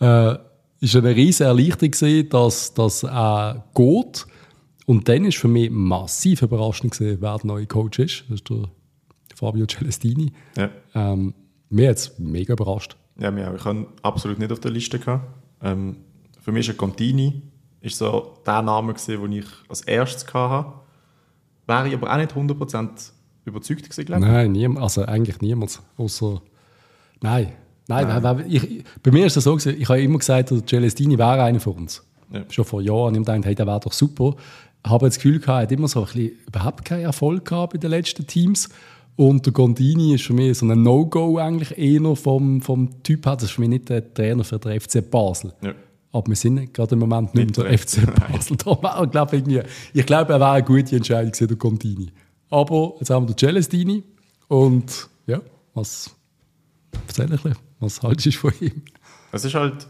Äh, 0.00 0.37
ist 0.80 0.96
eine 0.96 1.14
riesige 1.14 1.49
Erleichterung 1.49 1.90
gesehen, 1.90 2.28
dass, 2.30 2.72
dass 2.72 3.02
er 3.02 3.64
geht. 3.75 4.26
Und 4.87 5.08
dann 5.08 5.25
ist 5.26 5.37
für 5.37 5.49
mich 5.49 5.70
massiv 5.70 6.42
überraschend 6.42 6.92
gesehen, 6.92 7.18
wer 7.20 7.37
der 7.37 7.46
neue 7.46 7.66
Coach 7.66 7.99
ist. 7.99 8.25
Das 8.28 8.37
ist 8.37 8.49
der 8.49 8.68
Fabio 9.34 9.66
Celestini. 9.66 10.32
Ja. 10.56 10.70
Ähm, 10.94 11.34
mir 11.68 11.90
hat 11.90 11.99
es 11.99 12.18
mega 12.18 12.54
überrascht. 12.54 12.96
Ja, 13.18 13.30
mir 13.30 13.50
auch. 13.50 13.54
Ich 13.54 13.64
habe 13.64 13.87
absolut 14.02 14.38
nicht 14.38 14.50
auf 14.50 14.60
der 14.60 14.70
Liste 14.70 14.99
gehabt. 14.99 15.28
Ähm, 15.62 15.99
für 16.40 16.50
mich 16.50 16.66
ist 16.66 16.75
ein 16.75 16.78
Contini 16.78 17.42
ist 17.80 17.99
so 17.99 18.38
der 18.46 18.62
Name 18.62 18.94
gewesen, 18.94 19.22
den 19.22 19.32
ich 19.32 19.46
als 19.68 19.82
erstes 19.82 20.32
hatte. 20.32 20.72
Wäre 21.66 21.88
ich 21.88 21.94
aber 21.94 22.12
auch 22.12 22.16
nicht 22.16 22.32
100% 22.32 22.88
überzeugt 23.44 23.82
gewesen, 23.84 24.04
glaube 24.04 24.22
ich. 24.22 24.28
Nein, 24.28 24.52
niemand, 24.52 24.82
also 24.82 25.04
eigentlich 25.04 25.40
niemand. 25.40 25.80
Außer. 25.96 26.42
Nein. 27.20 27.52
Nein, 27.88 28.06
Nein. 28.06 28.22
Weil 28.22 28.52
ich, 28.52 28.84
bei 29.02 29.10
mir 29.10 29.26
ist 29.26 29.37
es 29.37 29.44
so, 29.44 29.56
gewesen, 29.56 29.80
ich 29.80 29.88
habe 29.88 30.02
immer 30.02 30.18
gesagt, 30.18 30.50
der 30.50 30.64
Celestini 30.66 31.18
wäre 31.18 31.42
einer 31.42 31.60
von 31.60 31.75
uns. 31.75 32.04
Ja. 32.32 32.44
Schon 32.49 32.64
vor 32.64 32.82
Jahren. 32.82 33.14
Ich 33.14 33.25
dachte, 33.25 33.46
hey, 33.46 33.54
der 33.54 33.66
wäre 33.66 33.80
doch 33.80 33.92
super. 33.92 34.37
Ich 34.84 34.90
habe 34.90 35.06
das 35.06 35.16
Gefühl 35.16 35.40
er 35.44 35.56
hat 35.56 35.72
immer 35.72 35.88
so 35.88 36.00
ein 36.00 36.06
bisschen, 36.06 36.32
überhaupt 36.46 36.84
keinen 36.84 37.04
Erfolg 37.04 37.44
gehabt 37.44 37.72
bei 37.72 37.78
den 37.78 37.90
letzten 37.90 38.26
Teams. 38.26 38.68
Und 39.16 39.44
der 39.44 39.52
Gondini 39.52 40.14
ist 40.14 40.25
für 40.25 40.32
mich 40.32 40.58
so 40.58 40.66
ein 40.66 40.82
No-Go 40.82 41.38
eigentlich 41.38 41.76
eher 41.76 42.16
vom, 42.16 42.62
vom 42.62 43.02
Typ 43.02 43.26
her. 43.26 43.34
Das 43.34 43.44
ist 43.44 43.50
für 43.50 43.60
mich 43.60 43.70
nicht 43.70 43.88
der 43.88 44.14
Trainer 44.14 44.44
für 44.44 44.58
den 44.58 44.80
FC 44.80 45.08
Basel. 45.10 45.52
Ja. 45.60 45.75
Aber 46.12 46.29
wir 46.29 46.37
sind 46.37 46.75
gerade 46.75 46.95
im 46.95 47.00
Moment 47.00 47.35
nicht 47.35 47.57
der 47.57 47.79
FC 47.79 48.07
Basel. 48.07 48.57
Ich, 48.57 49.11
glaube, 49.11 49.37
irgendwie, 49.37 49.62
ich 49.93 50.07
glaube, 50.07 50.33
er 50.33 50.40
wäre 50.40 50.50
eine 50.50 50.64
gute 50.64 50.97
Entscheidung 50.97 51.31
gewesen, 51.31 51.49
der 51.49 51.57
Gondini. 51.57 52.12
Aber 52.50 52.95
jetzt 52.99 53.11
haben 53.11 53.29
wir 53.29 53.35
den 53.35 53.38
Celestini. 53.38 54.02
Und 54.49 55.09
ja, 55.26 55.40
was 55.75 56.11
erzähl 57.07 57.33
ich 57.33 57.45
ein 57.45 57.55
Was 57.79 58.02
haltest 58.02 58.26
du 58.26 58.33
von 58.33 58.52
ihm? 58.61 58.83
Es 59.31 59.45
ist 59.45 59.55
halt 59.55 59.87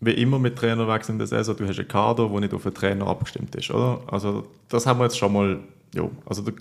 wie 0.00 0.12
immer 0.12 0.38
mit 0.38 0.56
Trainerwechsel 0.56 1.12
in 1.12 1.18
der 1.18 1.26
Saison, 1.26 1.56
du 1.56 1.66
hast 1.66 1.78
einen 1.78 1.88
Kader, 1.88 2.28
der 2.28 2.40
nicht 2.40 2.54
auf 2.54 2.62
den 2.62 2.74
Trainer 2.74 3.06
abgestimmt 3.06 3.54
ist, 3.56 3.70
oder? 3.70 4.00
Also 4.06 4.46
das 4.68 4.86
haben 4.86 5.00
wir 5.00 5.04
jetzt 5.04 5.18
schon 5.18 5.32
mal, 5.32 5.58
ja, 5.94 6.08
also 6.24 6.42
der 6.42 6.54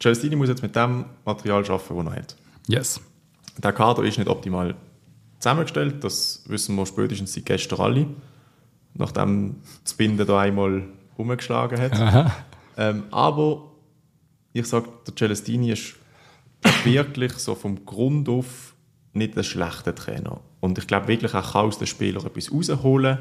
Celestini 0.00 0.36
muss 0.36 0.48
jetzt 0.48 0.62
mit 0.62 0.76
dem 0.76 1.06
Material 1.24 1.64
arbeiten, 1.64 2.04
das 2.04 2.06
er 2.06 2.16
hat. 2.16 2.36
Yes. 2.68 3.00
Der 3.58 3.72
Kader 3.72 4.04
ist 4.04 4.18
nicht 4.18 4.28
optimal 4.28 4.74
zusammengestellt, 5.38 6.02
das 6.04 6.44
wissen 6.46 6.76
wir 6.76 6.86
spätestens 6.86 7.32
seit 7.34 7.46
gestern 7.46 7.80
alle, 7.80 8.06
nachdem 8.94 9.56
das 9.84 9.94
Binden 9.94 10.26
da 10.26 10.40
einmal 10.40 10.84
umgeschlagen 11.16 11.80
hat. 11.80 12.32
Ähm, 12.78 13.04
aber 13.10 13.72
ich 14.52 14.66
sage, 14.66 14.88
der 15.06 15.16
Celestini 15.16 15.72
ist 15.72 15.96
wirklich 16.84 17.32
so 17.32 17.54
vom 17.54 17.84
Grund 17.86 18.28
auf 18.28 18.74
nicht 19.12 19.36
ein 19.36 19.44
schlechter 19.44 19.94
Trainer. 19.94 20.40
Und 20.60 20.78
ich 20.78 20.86
glaube 20.86 21.08
wirklich, 21.08 21.32
er 21.32 21.42
kann 21.42 21.66
aus 21.66 21.78
den 21.78 21.86
Spielern 21.86 22.26
etwas 22.26 22.52
rausholen. 22.52 23.18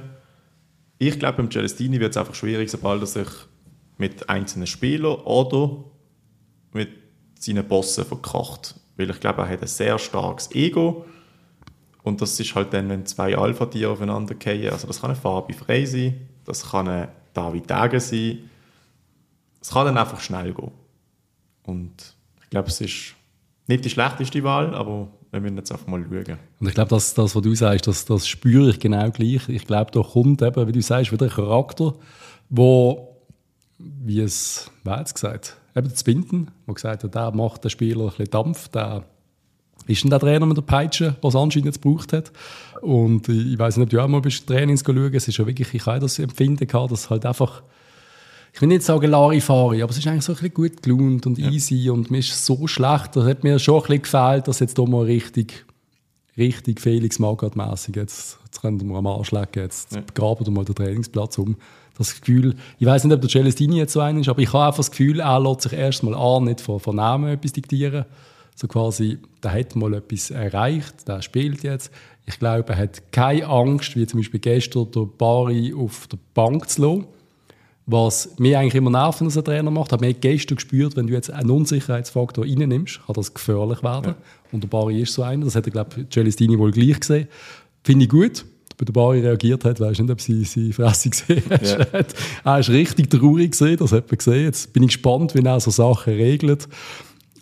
Ich 0.97 1.19
glaube, 1.19 1.37
beim 1.37 1.51
Celestini 1.51 1.99
wird 1.99 2.11
es 2.11 2.17
einfach 2.17 2.35
schwierig, 2.35 2.69
sobald 2.69 3.01
er 3.01 3.07
sich 3.07 3.27
mit 3.97 4.29
einzelnen 4.29 4.67
Spielern 4.67 5.15
oder 5.21 5.85
mit 6.73 6.89
seinen 7.39 7.65
Bossen 7.65 8.05
verkracht. 8.05 8.75
Weil 8.97 9.09
ich 9.09 9.19
glaube, 9.19 9.41
er 9.41 9.49
hat 9.49 9.61
ein 9.61 9.67
sehr 9.67 9.97
starkes 9.99 10.51
Ego. 10.51 11.05
Und 12.05 12.21
das 12.21 12.39
ist 12.39 12.53
halt 12.53 12.71
dann, 12.71 12.87
wenn 12.87 13.05
zwei 13.07 13.35
Alpha-Tiere 13.35 13.91
aufeinander 13.91 14.35
fallen. 14.39 14.69
Also 14.69 14.85
das 14.85 15.01
kann 15.01 15.09
ein 15.09 15.15
Fabi 15.15 15.53
Frey 15.53 15.87
sein, 15.87 16.27
das 16.45 16.69
kann 16.69 16.87
ein 16.87 17.07
David 17.33 17.67
Degen 17.67 17.99
sein. 17.99 18.49
Es 19.59 19.71
kann 19.71 19.87
dann 19.87 19.97
einfach 19.97 20.19
schnell 20.19 20.53
gehen. 20.53 20.71
Und 21.63 22.15
ich 22.43 22.49
glaube, 22.51 22.67
es 22.67 22.79
ist 22.79 23.15
nicht 23.65 23.83
die 23.83 23.89
schlechteste 23.89 24.43
Wahl, 24.43 24.75
aber 24.75 25.07
wir 25.31 25.41
müssen 25.41 25.57
jetzt 25.57 25.71
einfach 25.71 25.87
mal 25.87 26.03
schauen. 26.03 26.37
Und 26.59 26.67
ich 26.67 26.75
glaube, 26.75 26.89
das, 26.89 27.15
das, 27.15 27.35
was 27.35 27.41
du 27.41 27.55
sagst, 27.55 27.87
das, 27.87 28.05
das 28.05 28.27
spüre 28.27 28.69
ich 28.69 28.79
genau 28.79 29.09
gleich. 29.09 29.49
Ich 29.49 29.65
glaube, 29.65 29.89
da 29.89 30.03
kommt 30.03 30.43
eben, 30.43 30.67
wie 30.67 30.71
du 30.71 30.81
sagst, 30.83 31.11
wieder 31.11 31.25
ein 31.25 31.31
Charakter, 31.31 31.95
wo, 32.49 33.17
wie 33.79 34.19
es, 34.19 34.69
wer 34.83 34.97
hat 34.97 35.07
es 35.07 35.15
gesagt, 35.15 35.57
eben 35.75 35.89
das 35.89 36.03
Binden, 36.03 36.51
wo 36.67 36.73
gesagt 36.73 37.03
hat, 37.03 37.15
der 37.15 37.31
macht 37.31 37.63
den 37.63 37.71
Spieler 37.71 38.03
ein 38.03 38.09
bisschen 38.09 38.29
Dampf, 38.29 38.67
der 38.67 39.05
ist 39.87 40.03
denn 40.03 40.09
der 40.09 40.19
Trainer 40.19 40.45
mit 40.45 40.57
der 40.57 40.63
Peitsche, 40.63 41.15
was 41.21 41.35
anscheinend 41.35 41.67
jetzt 41.67 41.81
gebraucht 41.81 42.13
hat. 42.13 42.31
Und 42.81 43.29
ich 43.29 43.57
weiß 43.57 43.77
nicht, 43.77 43.85
ob 43.85 43.89
du 43.89 43.99
auch 43.99 44.07
mal 44.07 44.21
bist 44.21 44.47
Trainings 44.47 44.83
schauen, 44.85 45.13
es 45.13 45.27
ist 45.27 45.37
ja 45.37 45.45
wirklich, 45.45 45.73
ich 45.73 45.85
habe 45.85 45.99
das 45.99 46.19
Empfinden 46.19 46.67
gehabt, 46.67 46.91
dass 46.91 47.09
halt 47.09 47.25
einfach 47.25 47.61
ich 48.55 48.61
will 48.61 48.69
nicht 48.69 48.83
sagen 48.83 49.11
Larifari, 49.11 49.83
aber 49.83 49.91
es 49.91 49.97
ist 49.97 50.07
eigentlich 50.07 50.23
so 50.23 50.31
ein 50.31 50.37
bisschen 50.37 50.53
gut 50.53 50.81
gelaunt 50.81 51.27
und 51.27 51.37
ja. 51.37 51.49
easy 51.49 51.89
und 51.89 52.09
mir 52.09 52.19
ist 52.19 52.45
so 52.45 52.67
schlecht, 52.67 53.13
das 53.13 53.25
hat 53.25 53.43
mir 53.43 53.59
schon 53.59 53.75
ein 53.75 53.81
bisschen 53.81 54.01
gefehlt, 54.03 54.47
dass 54.47 54.61
jetzt 54.61 54.77
hier 54.77 54.87
mal 54.87 55.03
richtig, 55.03 55.65
richtig 56.37 56.79
Felix 56.79 57.19
Magath-mässig, 57.19 57.97
jetzt, 57.97 58.39
jetzt 58.45 58.61
können 58.61 58.79
wir 58.87 58.95
am 58.95 59.07
Arsch 59.07 59.31
legen, 59.31 59.49
jetzt 59.55 59.93
ja. 59.93 59.99
begraben 59.99 60.45
wir 60.45 60.53
mal 60.53 60.63
den 60.63 60.73
Trainingsplatz 60.73 61.37
um. 61.37 61.57
Das 61.97 62.17
Gefühl, 62.17 62.55
ich 62.79 62.87
weiß 62.87 63.03
nicht, 63.03 63.13
ob 63.13 63.19
der 63.19 63.29
Celestini 63.29 63.77
jetzt 63.77 63.91
so 63.91 63.99
einer 63.99 64.21
ist, 64.21 64.29
aber 64.29 64.41
ich 64.41 64.53
habe 64.53 64.67
einfach 64.67 64.77
das 64.77 64.91
Gefühl, 64.91 65.19
er 65.19 65.39
lässt 65.39 65.61
sich 65.61 65.73
erstmal 65.73 66.15
an, 66.15 66.45
nicht 66.45 66.61
von, 66.61 66.79
von 66.79 66.95
Namen 66.95 67.33
etwas 67.33 67.51
diktieren. 67.51 68.05
So 68.55 68.67
quasi, 68.67 69.19
der 69.43 69.53
hat 69.53 69.75
mal 69.75 69.93
etwas 69.93 70.31
erreicht, 70.31 71.07
der 71.07 71.21
spielt 71.21 71.63
jetzt. 71.63 71.91
Ich 72.25 72.39
glaube, 72.39 72.73
er 72.73 72.77
hat 72.77 73.11
keine 73.11 73.47
Angst, 73.47 73.95
wie 73.95 74.07
zum 74.07 74.19
Beispiel 74.19 74.39
gestern 74.39 74.89
der 74.91 75.01
Bari 75.01 75.73
auf 75.77 76.07
der 76.07 76.17
Bank 76.33 76.69
zu 76.69 76.81
lassen 76.81 77.05
was 77.87 78.31
mir 78.39 78.59
eigentlich 78.59 78.75
immer 78.75 78.89
nerven, 78.89 79.27
als 79.27 79.37
ein 79.37 79.43
Trainer 79.43 79.69
macht, 79.69 79.91
habe 79.91 80.07
ich 80.07 80.19
gestern 80.19 80.55
gespürt, 80.55 80.95
wenn 80.95 81.07
du 81.07 81.13
jetzt 81.13 81.29
einen 81.29 81.51
Unsicherheitsfaktor 81.51 82.43
reinnimmst, 82.43 83.01
kann 83.05 83.13
das 83.13 83.33
gefährlich 83.33 83.83
werden. 83.83 84.07
Ja. 84.07 84.15
Und 84.51 84.63
der 84.63 84.67
Bari 84.67 85.01
ist 85.01 85.13
so 85.13 85.21
einer, 85.21 85.45
das 85.45 85.55
hat, 85.55 85.71
glaube 85.71 86.01
ich, 86.01 86.09
Celestini 86.09 86.57
wohl 86.57 86.71
gleich 86.71 86.99
gesehen. 86.99 87.27
Finde 87.83 88.05
ich 88.05 88.09
gut. 88.09 88.45
Bei 88.77 88.83
der 88.85 88.91
Bari 88.91 89.21
reagiert 89.21 89.63
hat, 89.63 89.79
weiß 89.79 89.99
nicht, 89.99 90.11
ob 90.11 90.19
sie 90.19 90.43
sie 90.43 90.73
Fresse 90.73 91.09
gesehen 91.09 91.43
hat. 91.49 91.63
Ja. 91.63 91.85
er 92.53 92.59
ist 92.59 92.69
richtig 92.69 93.09
traurig 93.09 93.51
gesehen, 93.51 93.77
das 93.77 93.91
hat 93.91 94.09
man 94.09 94.17
gesehen. 94.17 94.43
Jetzt 94.43 94.73
bin 94.73 94.83
ich 94.83 94.89
gespannt, 94.89 95.35
wie 95.35 95.45
er 95.45 95.59
so 95.59 95.71
Sachen 95.71 96.13
regelt. 96.13 96.67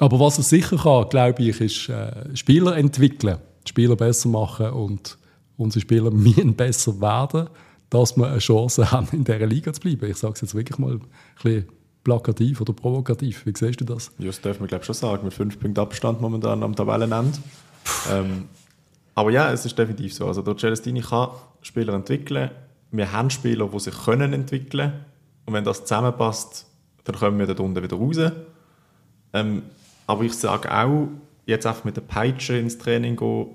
Aber 0.04 0.20
was 0.20 0.38
er 0.38 0.44
sicher 0.44 0.76
kann, 0.76 1.08
glaube 1.08 1.44
ich, 1.44 1.62
ist 1.62 1.88
äh, 1.88 2.36
Spieler 2.36 2.76
entwickeln, 2.76 3.38
Spieler 3.66 3.96
besser 3.96 4.28
machen 4.28 4.72
und 4.72 5.18
unsere 5.56 5.82
Spieler 5.82 6.12
müssen 6.12 6.56
besser 6.56 7.00
werden 7.00 7.48
dass 7.90 8.18
wir 8.18 8.28
eine 8.28 8.40
Chance 8.40 8.90
haben, 8.90 9.08
in 9.12 9.24
dieser 9.24 9.46
Liga 9.46 9.72
zu 9.72 9.80
bleiben. 9.80 10.10
Ich 10.10 10.18
sage 10.18 10.34
es 10.34 10.42
jetzt 10.42 10.56
wirklich 10.56 10.80
mal 10.80 10.94
ein 10.94 11.02
bisschen 11.36 11.68
plakativ 12.04 12.60
oder 12.60 12.74
provokativ. 12.74 13.46
Wie 13.46 13.54
siehst 13.56 13.82
du 13.82 13.86
das? 13.86 14.12
Ja, 14.18 14.26
das 14.26 14.42
dürfen 14.42 14.62
wir 14.62 14.68
glaube 14.68 14.84
schon 14.84 14.96
sagen, 14.96 15.24
mit 15.24 15.34
fünf 15.34 15.60
Punkten 15.60 15.80
Abstand 15.80 16.20
momentan 16.20 16.64
am 16.64 16.76
Tabellenende. 16.76 17.38
ähm, 18.12 18.46
aber 19.14 19.30
ja, 19.30 19.52
es 19.54 19.64
ist 19.68 19.78
definitiv 19.78 20.12
so. 20.12 20.26
Also 20.26 20.42
der 20.42 20.58
Celestini 20.58 21.02
kann 21.02 21.30
Spieler 21.62 21.94
entwickeln. 21.94 22.50
Wir 22.90 23.12
haben 23.12 23.30
Spieler, 23.30 23.70
die 23.72 23.80
sich 23.80 23.94
können 24.06 24.34
entwickeln 24.34 24.90
können. 24.90 25.06
Und 25.46 25.54
wenn 25.54 25.64
das 25.64 25.82
zusammenpasst, 25.82 26.66
dann 27.04 27.16
kommen 27.16 27.38
wir 27.38 27.46
da 27.46 27.62
unten 27.62 27.84
wieder 27.84 27.96
raus. 27.96 28.32
Ähm, 29.34 29.62
aber 30.08 30.24
ich 30.24 30.34
sage 30.34 30.72
auch, 30.72 31.08
jetzt 31.46 31.66
einfach 31.66 31.84
mit 31.84 31.96
der 31.98 32.02
Peitsche 32.02 32.58
ins 32.58 32.78
Training 32.78 33.16
gehen, 33.16 33.48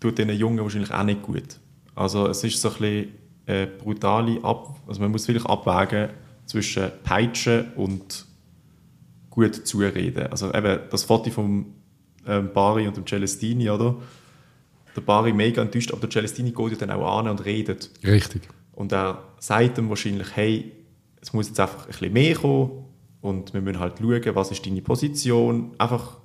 tut 0.00 0.18
den 0.18 0.30
Jungen 0.30 0.58
wahrscheinlich 0.58 0.92
auch 0.92 1.04
nicht 1.04 1.22
gut. 1.22 1.58
Also 1.94 2.26
es 2.28 2.44
ist 2.44 2.60
so 2.60 2.68
ein 2.68 2.74
bisschen 2.74 3.12
äh, 3.46 3.66
brutale 3.66 4.42
Ab 4.44 4.76
also 4.86 5.00
man 5.00 5.10
muss 5.10 5.26
wirklich 5.28 5.46
abwägen 5.46 6.10
zwischen 6.44 6.90
Peitschen 7.02 7.72
und 7.74 8.26
gut 9.30 9.66
zureden. 9.66 10.28
Also 10.28 10.52
eben 10.52 10.80
das 10.90 11.04
Foto 11.04 11.30
von 11.30 11.66
ähm, 12.26 12.52
Bari 12.52 12.86
und 12.86 12.96
dem 12.96 13.06
Celestini, 13.06 13.68
oder? 13.68 13.96
Der 14.94 15.00
Bari 15.02 15.32
mega 15.32 15.60
enttäuscht, 15.60 15.90
aber 15.90 16.00
der 16.00 16.10
Celestini 16.10 16.52
geht 16.52 16.70
ja 16.70 16.76
dann 16.86 16.90
auch 16.90 17.18
an 17.18 17.28
und 17.28 17.44
redet. 17.44 17.90
Richtig. 18.04 18.48
Und 18.72 18.92
er 18.92 19.22
sagt 19.38 19.78
ihm 19.78 19.88
wahrscheinlich, 19.88 20.28
hey, 20.34 20.72
es 21.20 21.32
muss 21.32 21.48
jetzt 21.48 21.60
einfach 21.60 21.82
ein 21.82 21.86
bisschen 21.88 22.12
mehr 22.12 22.34
kommen 22.34 22.85
und 23.26 23.52
wir 23.52 23.60
müssen 23.60 23.80
halt 23.80 23.98
schauen, 23.98 24.34
was 24.34 24.50
ist 24.50 24.64
deine 24.64 24.82
Position. 24.82 25.72
Einfach 25.78 26.18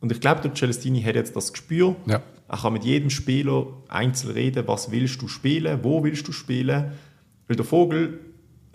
und 0.00 0.12
ich 0.12 0.20
glaube, 0.20 0.40
der 0.40 0.54
Celestini 0.54 1.02
hat 1.02 1.16
jetzt 1.16 1.34
das 1.34 1.52
Gespür. 1.52 1.96
Ja. 2.06 2.22
Er 2.48 2.58
kann 2.58 2.72
mit 2.72 2.84
jedem 2.84 3.10
Spieler 3.10 3.66
einzeln 3.88 4.32
reden, 4.32 4.66
was 4.66 4.90
willst 4.90 5.20
du 5.20 5.28
spielen, 5.28 5.80
wo 5.82 6.02
willst 6.04 6.26
du 6.28 6.32
spielen. 6.32 6.92
Weil 7.46 7.56
der 7.56 7.64
Vogel, 7.64 8.20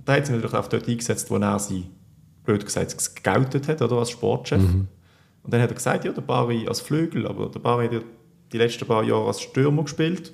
der 0.05 0.17
hat 0.17 0.25
sich 0.25 0.35
natürlich 0.35 0.55
auf 0.55 0.69
dort 0.69 0.87
eingesetzt, 0.87 1.31
wo 1.31 1.37
er 1.37 1.59
sie, 1.59 1.85
blöd 2.43 2.65
gesagt, 2.65 2.95
gescoutet 2.97 3.67
hat, 3.67 3.81
oder 3.81 3.97
als 3.97 4.11
Sportchef. 4.11 4.61
Mhm. 4.61 4.87
Und 5.43 5.53
dann 5.53 5.61
hat 5.61 5.71
er 5.71 5.75
gesagt, 5.75 6.05
ja, 6.05 6.11
der 6.11 6.21
Bari 6.21 6.67
als 6.67 6.81
Flügel, 6.81 7.25
aber 7.27 7.49
der 7.49 7.59
Bari 7.59 7.85
hat 7.85 7.93
ja 7.93 8.01
die 8.51 8.57
letzten 8.57 8.85
paar 8.85 9.03
Jahre 9.03 9.27
als 9.27 9.41
Stürmer 9.41 9.83
gespielt. 9.83 10.33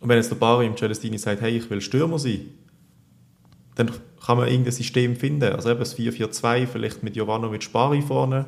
Und 0.00 0.08
wenn 0.08 0.16
jetzt 0.16 0.30
der 0.30 0.36
Bari 0.36 0.66
im 0.66 0.76
Celestini 0.76 1.18
sagt, 1.18 1.40
hey, 1.40 1.56
ich 1.56 1.68
will 1.70 1.80
Stürmer 1.80 2.18
sein, 2.18 2.40
dann 3.74 3.90
kann 4.24 4.36
man 4.38 4.48
irgendein 4.48 4.72
System 4.72 5.16
finden. 5.16 5.52
Also 5.52 5.70
eben 5.70 5.78
das 5.78 5.96
4-4-2, 5.96 6.66
vielleicht 6.66 7.02
mit 7.02 7.16
Jovanovic 7.16 7.72
Bari 7.72 8.02
vorne 8.02 8.46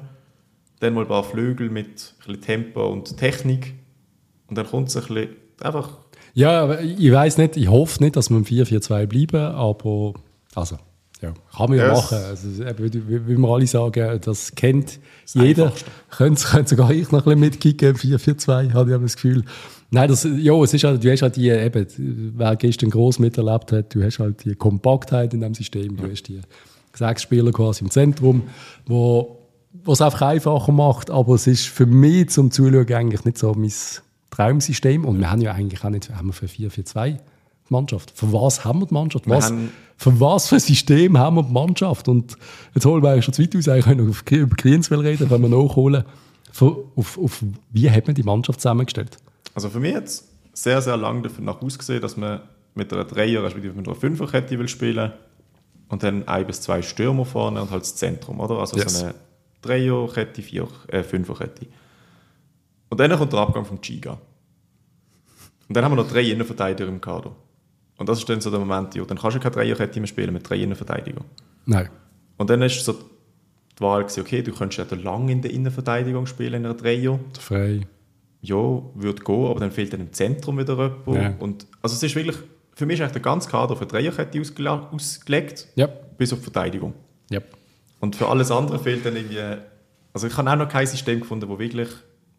dann 0.80 0.94
mal 0.94 1.02
ein 1.02 1.08
paar 1.08 1.24
Flügel 1.24 1.68
mit 1.68 1.86
ein 1.86 2.26
bisschen 2.26 2.40
Tempo 2.40 2.86
und 2.88 3.16
Technik 3.18 3.74
und 4.48 4.56
dann 4.56 4.66
kommt 4.66 4.88
es 4.88 4.96
ein 4.96 5.02
bisschen 5.02 5.28
einfach... 5.60 5.98
Ja, 6.32 6.78
ich 6.80 7.12
weiß 7.12 7.38
nicht, 7.38 7.56
ich 7.56 7.68
hoffe 7.68 8.02
nicht, 8.02 8.16
dass 8.16 8.30
wir 8.30 8.36
im 8.38 8.44
4-4-2 8.44 9.06
bleiben, 9.06 9.54
aber 9.54 10.14
also, 10.54 10.78
Ja, 11.20 11.34
kann 11.54 11.68
man 11.68 11.78
ja 11.78 11.88
Yes. 11.88 12.02
machen. 12.02 12.18
Also, 12.24 12.48
wie, 12.48 13.28
wie 13.28 13.36
wir 13.36 13.48
alle 13.48 13.66
sagen, 13.66 14.20
das 14.24 14.54
kennt 14.54 15.00
jeder. 15.34 15.72
Könnte, 16.10 16.42
sogar 16.66 16.90
ich 16.90 17.10
noch 17.12 17.20
ein 17.20 17.24
bisschen 17.24 17.40
mitkicken, 17.40 17.94
4-4-2, 17.94 18.72
habe 18.72 18.94
ich 18.94 19.00
das 19.02 19.14
Gefühl. 19.16 19.44
Nein, 19.92 20.08
das, 20.08 20.24
ja, 20.24 20.54
es 20.62 20.72
ist 20.72 20.84
halt, 20.84 21.02
du 21.02 21.10
hast 21.10 21.22
halt 21.22 21.36
die, 21.36 21.48
eben, 21.48 22.32
wer 22.36 22.54
gestern 22.56 22.90
gross 22.90 23.18
miterlebt 23.18 23.72
hat, 23.72 23.94
du 23.94 24.02
hast 24.04 24.20
halt 24.20 24.44
die 24.44 24.54
Kompaktheit 24.54 25.34
in 25.34 25.40
dem 25.40 25.54
System, 25.54 25.96
du 25.96 26.08
hast 26.08 26.22
die 26.28 26.40
sechs 26.94 27.22
Spieler 27.22 27.50
quasi 27.50 27.84
im 27.84 27.90
Zentrum, 27.90 28.42
wo 28.86 29.36
was 29.84 30.00
einfach 30.00 30.22
einfacher 30.22 30.72
macht, 30.72 31.10
aber 31.10 31.34
es 31.34 31.46
ist 31.46 31.66
für 31.66 31.86
mich 31.86 32.30
zum 32.30 32.50
Zuschauen 32.50 32.92
eigentlich 32.92 33.24
nicht 33.24 33.38
so 33.38 33.52
mein 33.54 33.72
Traumsystem 34.30 35.04
und 35.04 35.18
wir 35.18 35.30
haben 35.30 35.40
ja 35.40 35.52
eigentlich 35.52 35.84
auch 35.84 35.90
nicht, 35.90 36.10
haben 36.10 36.28
wir 36.28 36.32
für 36.32 36.46
4-4-2 36.46 37.12
die 37.12 37.18
Mannschaft. 37.68 38.12
Für 38.14 38.32
was 38.32 38.64
haben 38.64 38.80
wir 38.80 38.86
die 38.86 38.94
Mannschaft? 38.94 39.26
Wir 39.26 39.36
Was, 39.36 39.52
für 39.96 40.20
was 40.20 40.48
für 40.48 40.56
ein 40.56 40.60
System 40.60 41.18
haben 41.18 41.36
wir 41.36 41.42
die 41.44 41.52
Mannschaft? 41.52 42.08
Und 42.08 42.36
jetzt 42.74 42.84
holen 42.84 43.02
wir 43.02 43.10
eigentlich 43.10 43.24
schon 43.24 43.34
zu 43.34 43.42
weit 43.42 43.56
aus, 43.56 43.68
eigentlich 43.68 43.86
können 43.86 44.14
wir 44.30 44.38
über 44.38 44.56
Krienswell 44.56 45.00
reden, 45.00 45.28
können 45.28 45.50
wir 45.50 45.64
nachholen. 45.64 46.04
Für, 46.52 46.84
auf, 46.96 47.18
auf, 47.18 47.44
wie 47.72 47.90
hat 47.90 48.06
man 48.06 48.14
die 48.14 48.24
Mannschaft 48.24 48.60
zusammengestellt? 48.60 49.18
Also 49.54 49.70
für 49.70 49.80
mich 49.80 49.92
jetzt 49.92 50.28
sehr, 50.52 50.82
sehr 50.82 50.96
lange 50.96 51.22
davon 51.22 51.48
ausgesehen, 51.48 52.00
dass 52.00 52.16
man 52.16 52.40
mit 52.74 52.92
einer 52.92 53.04
Dreier, 53.04 53.42
respektive 53.42 53.74
mit 53.74 53.86
einer 53.86 53.96
Fünferkette 53.96 54.58
will 54.58 54.68
spielen 54.68 55.12
und 55.88 56.02
dann 56.02 56.26
ein 56.28 56.46
bis 56.46 56.60
zwei 56.60 56.82
Stürmer 56.82 57.24
vorne 57.24 57.60
und 57.60 57.70
halt 57.70 57.82
das 57.82 57.96
Zentrum, 57.96 58.40
oder? 58.40 58.58
Also 58.58 58.76
Yes. 58.76 59.00
so 59.00 59.06
eine 59.06 59.14
Dreierkette, 59.62 60.42
Vier, 60.42 60.68
äh, 60.88 61.02
Fünferkette. 61.02 61.66
Und 62.88 62.98
dann 63.00 63.16
kommt 63.16 63.32
der 63.32 63.40
Abgang 63.40 63.64
vom 63.64 63.80
Giga. 63.80 64.18
Und 65.68 65.76
dann 65.76 65.84
haben 65.84 65.92
wir 65.92 66.02
noch 66.02 66.10
drei 66.10 66.22
Innenverteidiger 66.22 66.88
im 66.88 67.00
Kader. 67.00 67.34
Und 67.96 68.08
das 68.08 68.18
ist 68.18 68.28
dann 68.28 68.40
so 68.40 68.50
der 68.50 68.60
Moment, 68.60 68.94
ja, 68.94 69.04
dann 69.04 69.18
kannst 69.18 69.36
du 69.36 69.40
keine 69.40 69.54
Dreierkette 69.54 70.00
mehr 70.00 70.06
spielen 70.06 70.32
mit 70.32 70.48
drei 70.48 70.56
Innenverteidigern. 70.56 71.24
Nein. 71.66 71.90
Und 72.38 72.50
dann 72.50 72.62
ist 72.62 72.84
so 72.84 72.94
die 72.94 73.80
Wahl, 73.80 74.02
gewesen, 74.02 74.20
okay, 74.20 74.42
du 74.42 74.52
könntest 74.52 74.90
ja 74.90 74.96
lange 74.96 75.32
in 75.32 75.42
der 75.42 75.52
Innenverteidigung 75.52 76.26
spielen, 76.26 76.54
in 76.54 76.66
einer 76.66 76.74
Dreier 76.74 77.20
Frei. 77.38 77.86
Ja, 78.42 78.54
würde 78.56 79.22
gehen, 79.22 79.46
aber 79.46 79.60
dann 79.60 79.70
fehlt 79.70 79.92
dann 79.92 80.00
im 80.00 80.12
Zentrum 80.12 80.58
wieder 80.58 80.74
jemand. 80.74 81.22
Ja. 81.22 81.34
Und, 81.38 81.66
also 81.82 81.94
es 81.94 82.02
ist 82.02 82.14
wirklich, 82.16 82.36
für 82.74 82.86
mich 82.86 82.94
ist 82.94 83.00
eigentlich 83.02 83.12
der 83.12 83.22
ganze 83.22 83.50
Kader 83.50 83.76
für 83.76 83.86
Dreierkette 83.86 84.38
ausgela- 84.38 84.90
ausgelegt, 84.92 85.68
Ja. 85.76 85.88
bis 86.16 86.32
auf 86.32 86.42
Verteidigung. 86.42 86.94
ja. 87.30 87.40
Und 88.00 88.16
für 88.16 88.26
alles 88.28 88.50
andere 88.50 88.78
fehlt 88.78 89.04
dann 89.04 89.14
irgendwie, 89.14 89.40
also 90.14 90.26
ich 90.26 90.34
habe 90.38 90.50
auch 90.50 90.56
noch 90.56 90.68
kein 90.70 90.86
System 90.86 91.20
gefunden, 91.20 91.46
wo 91.50 91.58
wirklich 91.58 91.88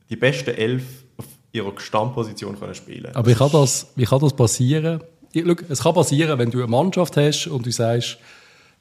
die 0.09 0.15
besten 0.15 0.49
elf 0.55 0.83
auf 1.17 1.25
ihrer 1.51 1.71
Stammposition 1.79 2.57
können 2.59 2.73
spielen 2.73 3.15
Aber 3.15 3.29
wie 3.29 3.35
kann 3.35 3.51
das, 3.51 3.91
wie 3.95 4.05
kann 4.05 4.19
das 4.21 4.33
passieren? 4.33 5.03
Ich, 5.33 5.45
schau, 5.45 5.53
es 5.69 5.83
kann 5.83 5.93
passieren, 5.93 6.39
wenn 6.39 6.49
du 6.49 6.57
eine 6.57 6.67
Mannschaft 6.67 7.15
hast 7.15 7.45
und 7.45 7.63
du 7.63 7.71
sagst, 7.71 8.17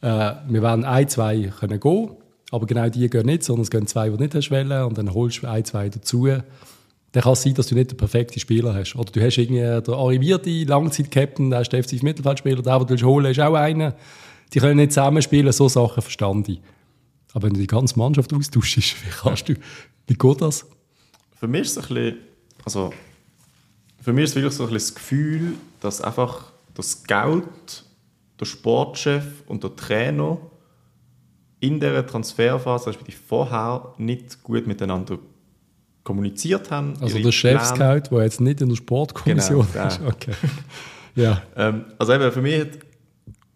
äh, 0.00 0.06
wir 0.48 0.62
wollen 0.62 0.84
ein, 0.86 1.06
zwei 1.06 1.52
können 1.60 1.78
gehen, 1.78 2.10
aber 2.50 2.64
genau 2.66 2.88
die 2.88 3.10
gehen 3.10 3.26
nicht, 3.26 3.44
sondern 3.44 3.64
es 3.64 3.70
gehen 3.70 3.86
zwei, 3.86 4.08
die 4.08 4.16
nicht 4.16 4.34
hast 4.34 4.50
wollen, 4.50 4.84
und 4.84 4.96
dann 4.96 5.12
holst 5.12 5.42
du 5.42 5.48
ein, 5.48 5.64
zwei 5.66 5.90
dazu. 5.90 6.28
Dann 7.12 7.22
kann 7.24 7.32
es 7.32 7.42
sein, 7.42 7.54
dass 7.54 7.66
du 7.66 7.74
nicht 7.74 7.90
den 7.90 7.96
perfekten 7.96 8.38
Spieler 8.38 8.74
hast. 8.74 8.94
Oder 8.94 9.10
du 9.10 9.20
hast 9.20 9.36
irgendwie 9.36 9.60
den 9.60 9.94
arrivierten 9.94 10.66
Langzeit-Captain, 10.66 11.50
der 11.50 11.62
ist 11.62 11.72
defensiv 11.72 12.02
Mittelfeldspieler, 12.02 12.62
der, 12.62 12.78
den 12.78 12.86
du 12.86 12.90
willst 12.90 13.04
holen, 13.04 13.26
ist 13.26 13.40
auch 13.40 13.54
einer. 13.54 13.96
Die 14.52 14.60
können 14.60 14.76
nicht 14.76 14.92
zusammenspielen, 14.92 15.52
so 15.52 15.68
Sachen 15.68 16.02
verstand 16.02 16.48
ich. 16.48 16.60
Aber 17.32 17.46
wenn 17.46 17.54
du 17.54 17.60
die 17.60 17.66
ganze 17.66 17.98
Mannschaft 17.98 18.32
austauschst, 18.32 18.76
wie 19.04 19.10
kannst 19.10 19.48
du, 19.48 19.54
wie 20.06 20.14
geht 20.14 20.40
das? 20.40 20.66
Für 21.38 21.48
mich 21.48 21.62
ist 21.62 21.76
es 21.76 21.90
ein 21.90 21.94
bisschen, 21.94 22.18
also 22.64 22.92
für 24.00 24.12
mich 24.12 24.24
ist 24.24 24.34
wirklich 24.34 24.54
so 24.54 24.64
ein 24.64 24.70
bisschen 24.70 24.88
das 24.88 24.94
Gefühl, 24.94 25.54
dass 25.80 26.00
einfach 26.00 26.52
der 26.76 26.84
Scout, 26.84 27.42
der 28.38 28.44
Sportchef 28.44 29.24
und 29.46 29.62
der 29.62 29.74
Trainer 29.76 30.38
in 31.60 31.78
dieser 31.78 32.06
Transferphase, 32.06 32.88
respektive 32.88 33.18
vorher, 33.26 33.94
nicht 33.98 34.42
gut 34.42 34.66
miteinander 34.66 35.18
kommuniziert 36.04 36.70
haben. 36.70 36.94
Also 37.00 37.18
der 37.18 37.32
Chef-Scout, 37.32 38.14
der 38.14 38.22
jetzt 38.24 38.40
nicht 38.40 38.60
in 38.60 38.68
der 38.70 38.76
Sportkommission 38.76 39.66
Genau, 39.72 39.86
ist. 39.88 40.00
Okay. 40.06 40.32
Ja, 41.16 41.42
Ähm, 41.56 41.84
also 41.98 42.12
eben, 42.14 42.30
für 42.32 42.40
mich, 42.42 42.60
hat, 42.60 42.68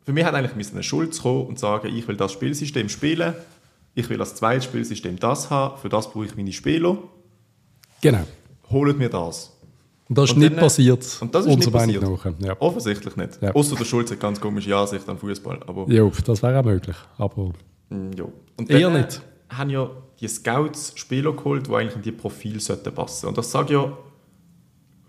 für 0.04 0.12
mich 0.12 0.24
hat 0.24 0.34
eigentlich 0.34 0.56
müssen 0.56 0.74
eine 0.74 0.82
Schuld 0.82 1.18
kommen 1.20 1.46
und 1.46 1.58
sagen, 1.58 1.94
ich 1.94 2.06
will 2.08 2.16
das 2.16 2.32
Spielsystem 2.32 2.88
spielen, 2.88 3.34
ich 3.94 4.08
will 4.10 4.20
als 4.20 4.34
zweites 4.34 4.64
Spielsystem 4.64 5.18
das 5.18 5.50
haben, 5.50 5.78
für 5.78 5.88
das 5.88 6.10
brauche 6.10 6.26
ich 6.26 6.36
meine 6.36 6.52
Spieler, 6.52 6.98
genau. 8.00 8.24
holt 8.70 8.98
mir 8.98 9.08
das. 9.08 9.50
Und 10.08 10.18
das 10.18 10.24
ist 10.26 10.32
Und 10.32 10.38
nicht 10.40 10.52
dann- 10.52 10.60
passiert. 10.60 11.18
und 11.22 11.34
das 11.34 11.46
ist 11.46 11.56
nicht 11.56 11.72
passiert. 11.72 12.02
nach. 12.02 12.26
Ja. 12.40 12.56
Offensichtlich 12.60 13.16
nicht. 13.16 13.40
Ja. 13.40 13.52
Außer 13.54 13.74
der 13.76 13.84
Schulz 13.86 14.10
hat 14.10 14.20
ganz 14.20 14.38
komische 14.38 14.76
Ansicht 14.76 15.08
an 15.08 15.16
Fußball. 15.16 15.60
Aber 15.66 15.90
ja, 15.90 16.06
das 16.26 16.42
wäre 16.42 16.60
auch 16.60 16.64
möglich. 16.64 16.96
Aber 17.16 17.52
mm, 17.88 18.10
ja. 18.14 18.24
Und 18.58 18.70
Eher 18.70 18.90
dann, 18.90 18.96
äh, 18.96 19.00
nicht. 19.02 19.22
Haben 19.56 19.70
ja 19.70 19.90
die 20.20 20.28
Scouts 20.28 20.92
Spieler 20.96 21.32
geholt, 21.32 21.66
die 21.66 21.74
eigentlich 21.74 21.96
in 21.96 22.02
die 22.02 22.12
Profil 22.12 22.60
sollten 22.60 22.94
passen. 22.94 23.26
Und 23.26 23.38
das 23.38 23.50
sage 23.50 23.74
ich 23.74 23.80
ja 23.80 23.92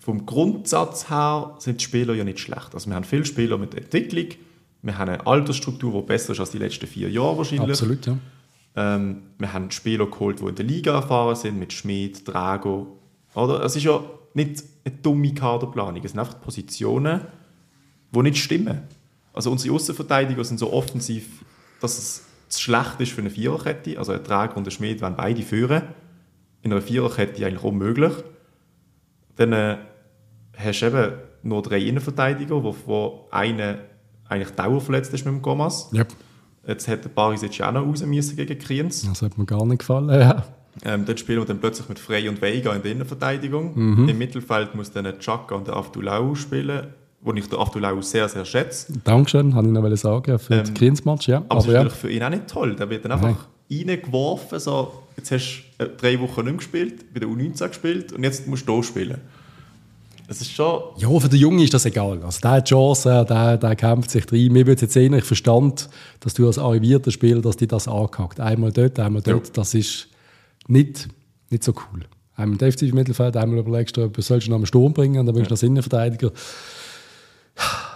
vom 0.06 0.24
Grundsatz 0.28 1.10
her 1.10 1.56
sind 1.58 1.82
die 1.82 1.84
Spieler 1.84 2.14
ja 2.14 2.24
nicht 2.24 2.40
schlecht. 2.40 2.76
Also 2.76 2.88
wir 2.90 2.96
haben 2.96 3.04
viele 3.04 3.26
Spieler 3.26 3.58
mit 3.58 3.74
Entwicklung, 3.74 4.28
wir 4.84 5.00
haben 5.00 5.10
eine 5.10 5.26
Altersstruktur, 5.26 6.00
die 6.00 6.06
besser 6.06 6.34
ist 6.34 6.40
als 6.40 6.52
die 6.52 6.60
letzten 6.60 6.86
vier 6.86 7.10
Jahre 7.10 7.40
wahrscheinlich. 7.40 7.72
absolut, 7.72 8.06
ja. 8.06 8.18
Ähm, 8.76 9.24
wir 9.40 9.52
haben 9.52 9.72
Spieler 9.72 10.06
geholt, 10.06 10.42
die 10.42 10.46
in 10.46 10.54
der 10.54 10.66
Liga 10.66 10.94
erfahren 10.94 11.36
sind, 11.36 11.58
mit 11.58 11.74
Schmid, 11.74 12.28
Drago. 12.28 13.00
Oder? 13.34 13.64
Es 13.64 13.76
ist 13.76 13.84
ja 13.84 14.00
nicht 14.36 14.64
eine 14.84 14.96
dumme 14.98 15.34
Kaderplanung, 15.34 16.04
es 16.04 16.12
sind 16.12 16.20
einfach 16.20 16.40
Positionen, 16.40 17.22
die 18.12 18.22
nicht 18.22 18.38
stimmen. 18.38 18.82
Also 19.34 19.50
unsere 19.52 19.74
Außenverteidiger 19.74 20.44
sind 20.44 20.60
so 20.60 20.72
offensiv, 20.72 21.44
dass 21.82 21.98
es 21.98 22.26
zu 22.50 22.62
schlecht 22.62 23.00
ist 23.00 23.12
für 23.12 23.22
eine 23.22 23.30
Viererkette. 23.30 23.98
Also 23.98 24.12
ein 24.12 24.24
Drago 24.24 24.58
und 24.58 24.68
ein 24.68 24.72
Schmid 24.72 25.02
wollen 25.02 25.16
beide 25.16 25.42
führen. 25.42 25.84
In 26.62 26.72
einer 26.72 26.82
Viererkette 26.82 27.46
eigentlich 27.46 27.64
unmöglich. 27.64 28.14
Dann 29.36 29.54
äh, 29.54 29.78
hast 30.58 30.82
du 30.82 30.86
eben 30.88 31.14
nur 31.44 31.62
drei 31.62 31.80
Innenverteidiger, 31.80 32.64
wo, 32.64 32.76
wo 32.86 33.28
einer 33.32 33.80
eigentlich 34.28 34.56
dauerverletzt 34.56 35.14
ist 35.14 35.26
mit 35.26 35.34
dem 35.34 35.42
Gomas. 35.42 35.90
ja. 35.92 36.06
Jetzt 36.68 36.88
hätte 36.88 37.10
Barisic 37.10 37.60
ja 37.60 37.70
auch 37.70 37.74
noch 37.74 37.86
raus 37.86 38.04
müssen 38.04 38.36
gegen 38.36 38.58
Kriens. 38.58 39.08
Das 39.08 39.22
hat 39.22 39.38
mir 39.38 39.46
gar 39.46 39.66
nicht 39.66 39.80
gefallen. 39.80 40.10
Ja. 40.20 40.44
Ähm, 40.84 41.06
dort 41.06 41.22
spielen 41.22 41.40
wir 41.40 41.46
dann 41.46 41.60
plötzlich 41.60 41.88
mit 41.88 42.00
Frey 42.00 42.28
und 42.28 42.42
Veiga 42.42 42.74
in 42.74 42.82
der 42.82 42.92
Innenverteidigung. 42.92 43.72
Mhm. 43.76 44.10
Im 44.10 44.18
Mittelfeld 44.18 44.76
muss 44.76 44.92
dann 44.92 45.06
Chaka 45.20 45.56
und 45.56 45.68
der 45.68 45.78
Aftulau 45.78 46.36
spielen, 46.36 46.88
wo 47.26 47.34
ich 47.34 47.50
den 47.50 47.60
Aftulau 47.60 48.00
sehr, 48.02 48.30
sehr 48.30 48.46
schätze. 48.46 48.94
Dankeschön, 49.04 49.56
habe 49.56 49.68
ich 49.68 49.74
noch 49.74 49.96
sagen, 49.98 50.40
für 50.40 50.62
den 50.62 50.74
Grins-Match. 50.74 51.28
Ja. 51.28 51.40
Ähm, 51.40 51.46
Aber, 51.50 51.64
Aber, 51.64 51.74
ja. 51.74 51.90
für 51.90 52.10
ihn 52.10 52.24
auch 52.24 52.30
nicht 52.30 52.48
toll. 52.48 52.76
Der 52.76 52.90
wird 52.90 53.04
dann 53.04 53.12
einfach 53.14 53.48
reingeworfen, 53.70 54.60
so, 54.60 54.94
jetzt 55.18 55.32
hast 55.32 55.64
du 55.78 55.86
äh, 55.86 55.90
drei 55.98 56.20
Wochen 56.20 56.42
nicht 56.42 56.46
mehr 56.46 56.54
gespielt, 56.54 57.14
bei 57.14 57.20
der 57.20 57.28
U19 57.28 57.68
gespielt 57.68 58.14
und 58.14 58.24
jetzt 58.24 58.48
musst 58.48 58.68
du 58.68 58.74
hier 58.76 58.84
spielen. 58.84 59.18
Es 60.28 60.42
ist 60.42 60.52
schon... 60.52 60.82
ja, 60.98 61.20
für 61.20 61.30
den 61.30 61.40
Jungen 61.40 61.60
ist 61.60 61.74
das 61.74 61.86
egal. 61.86 62.20
Also 62.24 62.40
der 62.42 62.52
hat 62.52 62.68
Chance, 62.68 63.26
der, 63.28 63.58
der 63.58 63.76
kämpft 63.76 64.10
sich 64.10 64.32
rein. 64.32 64.52
Mir 64.52 64.66
würde 64.66 64.82
jetzt 64.82 64.94
sehen, 64.94 65.14
ich 65.14 65.24
verstand, 65.24 65.88
dass 66.20 66.34
du 66.34 66.48
als 66.48 66.58
arrivierter 66.58 67.12
Spieler, 67.12 67.42
dass 67.42 67.58
die 67.58 67.68
das 67.68 67.88
angehackt. 67.88 68.40
Einmal 68.40 68.72
dort, 68.72 69.00
einmal 69.00 69.22
dort. 69.22 69.48
Ja. 69.48 69.54
Das 69.54 69.76
ist 69.76 70.08
nicht, 70.68 71.10
nicht 71.52 71.64
so 71.64 71.74
cool. 71.74 72.02
Einmal 72.36 72.54
im 72.54 72.58
defensiven 72.58 72.96
Mittelfeld, 72.96 73.38
einmal 73.38 73.60
überlegst 73.60 73.98
du, 73.98 74.10
sollst 74.18 74.48
du 74.48 74.52
noch 74.52 74.58
einen 74.58 74.66
Sturm 74.66 74.94
bringen 74.94 75.20
und 75.20 75.28
dann 75.28 75.36
bist 75.36 75.52
du 75.52 75.56
noch 75.56 75.62
Innenverteidiger. 75.62 76.32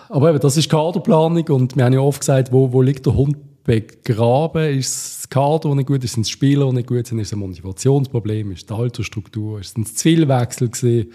Aber 0.09 0.29
eben, 0.29 0.39
das 0.39 0.57
ist 0.57 0.69
Kaderplanung 0.69 1.47
und 1.49 1.75
wir 1.75 1.85
haben 1.85 1.93
ja 1.93 1.99
oft 1.99 2.19
gesagt, 2.19 2.51
wo, 2.51 2.71
wo 2.71 2.81
liegt 2.81 3.05
der 3.05 3.13
Hund 3.13 3.37
begraben? 3.63 4.77
Ist 4.77 5.23
das 5.23 5.29
Kader, 5.29 5.75
nicht 5.75 5.87
gut 5.87 6.03
ist? 6.03 6.13
Sind 6.13 6.23
es 6.23 6.29
Spieler, 6.29 6.73
nicht 6.73 6.87
gut 6.87 7.05
sind? 7.05 7.19
Ist 7.19 7.27
es 7.27 7.33
ein 7.33 7.39
Motivationsproblem? 7.39 8.51
Ist 8.51 8.61
es 8.61 8.65
die 8.65 8.73
Altersstruktur? 8.73 9.63
Sind 9.63 9.85
es 9.85 9.95
zu 9.95 10.03
viele 10.03 10.27
Wechsel 10.27 10.69
gewesen? 10.69 11.11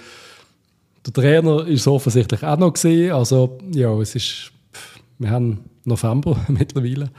Der 1.04 1.12
Trainer 1.12 1.66
ist 1.66 1.86
offensichtlich 1.88 2.42
auch 2.44 2.56
noch 2.56 2.72
gesehen. 2.72 3.12
Also, 3.12 3.58
ja, 3.72 3.92
es 3.98 4.14
ist, 4.14 4.52
wir 5.18 5.30
haben 5.30 5.64
November 5.84 6.36
mittlerweile. 6.48 7.10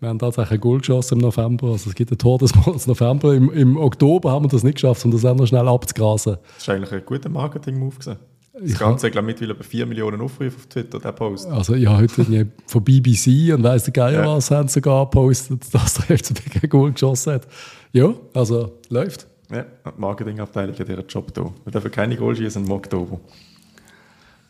Wir 0.00 0.10
haben 0.10 0.18
tatsächlich 0.18 0.58
ein 0.58 0.60
Goal 0.60 0.78
geschossen 0.78 1.14
im 1.14 1.20
November. 1.20 1.68
Also, 1.68 1.88
es 1.88 1.94
gibt 1.94 2.12
ein 2.12 2.18
Tor 2.18 2.38
des 2.38 2.54
Monats 2.54 2.86
November. 2.86 3.34
Im, 3.34 3.50
Im 3.50 3.76
Oktober 3.78 4.30
haben 4.30 4.44
wir 4.44 4.50
das 4.50 4.62
nicht 4.62 4.74
geschafft, 4.74 5.02
um 5.06 5.10
das 5.10 5.24
auch 5.24 5.34
noch 5.34 5.46
schnell 5.46 5.66
abzugrasen. 5.66 6.36
Das 6.42 6.62
ist 6.62 6.68
eigentlich 6.68 6.92
ein 6.92 7.06
guter 7.06 7.30
Marketing-Move 7.30 7.96
gewesen. 7.96 8.16
Das 8.56 8.78
Ganze, 8.78 9.06
ich 9.08 9.12
glaube 9.12 9.26
mittlerweile 9.26 9.54
bei 9.56 9.64
4 9.64 9.84
Millionen 9.86 10.20
Aufrufe 10.20 10.56
auf 10.56 10.66
Twitter, 10.66 11.00
der 11.00 11.10
Post. 11.10 11.46
Also, 11.46 11.74
ich 11.74 11.86
habe 11.88 12.02
heute 12.02 12.48
von 12.66 12.84
BBC 12.84 13.52
und 13.52 13.64
weiss 13.64 13.82
der 13.84 13.92
Geier 13.92 14.24
Ja. 14.24 14.36
was, 14.36 14.50
haben 14.52 14.68
sogar 14.68 15.04
gepostet, 15.06 15.62
dass 15.74 15.94
der 15.94 16.16
FCB 16.18 16.60
kein 16.60 16.70
Goal 16.70 16.92
geschossen 16.92 17.32
hat. 17.34 17.48
Ja, 17.92 18.14
also, 18.32 18.78
läuft. 18.90 19.26
Ja, 19.50 19.62
die 19.64 20.00
Marketingabteilung 20.00 20.78
hat 20.78 20.88
ihren 20.88 21.06
Job 21.08 21.34
da. 21.34 21.52
Wir 21.64 21.72
dürfen 21.72 21.90
keine 21.90 22.16
Goal 22.16 22.36
schießen 22.36 22.64
im 22.64 22.70
Oktober. 22.70 23.18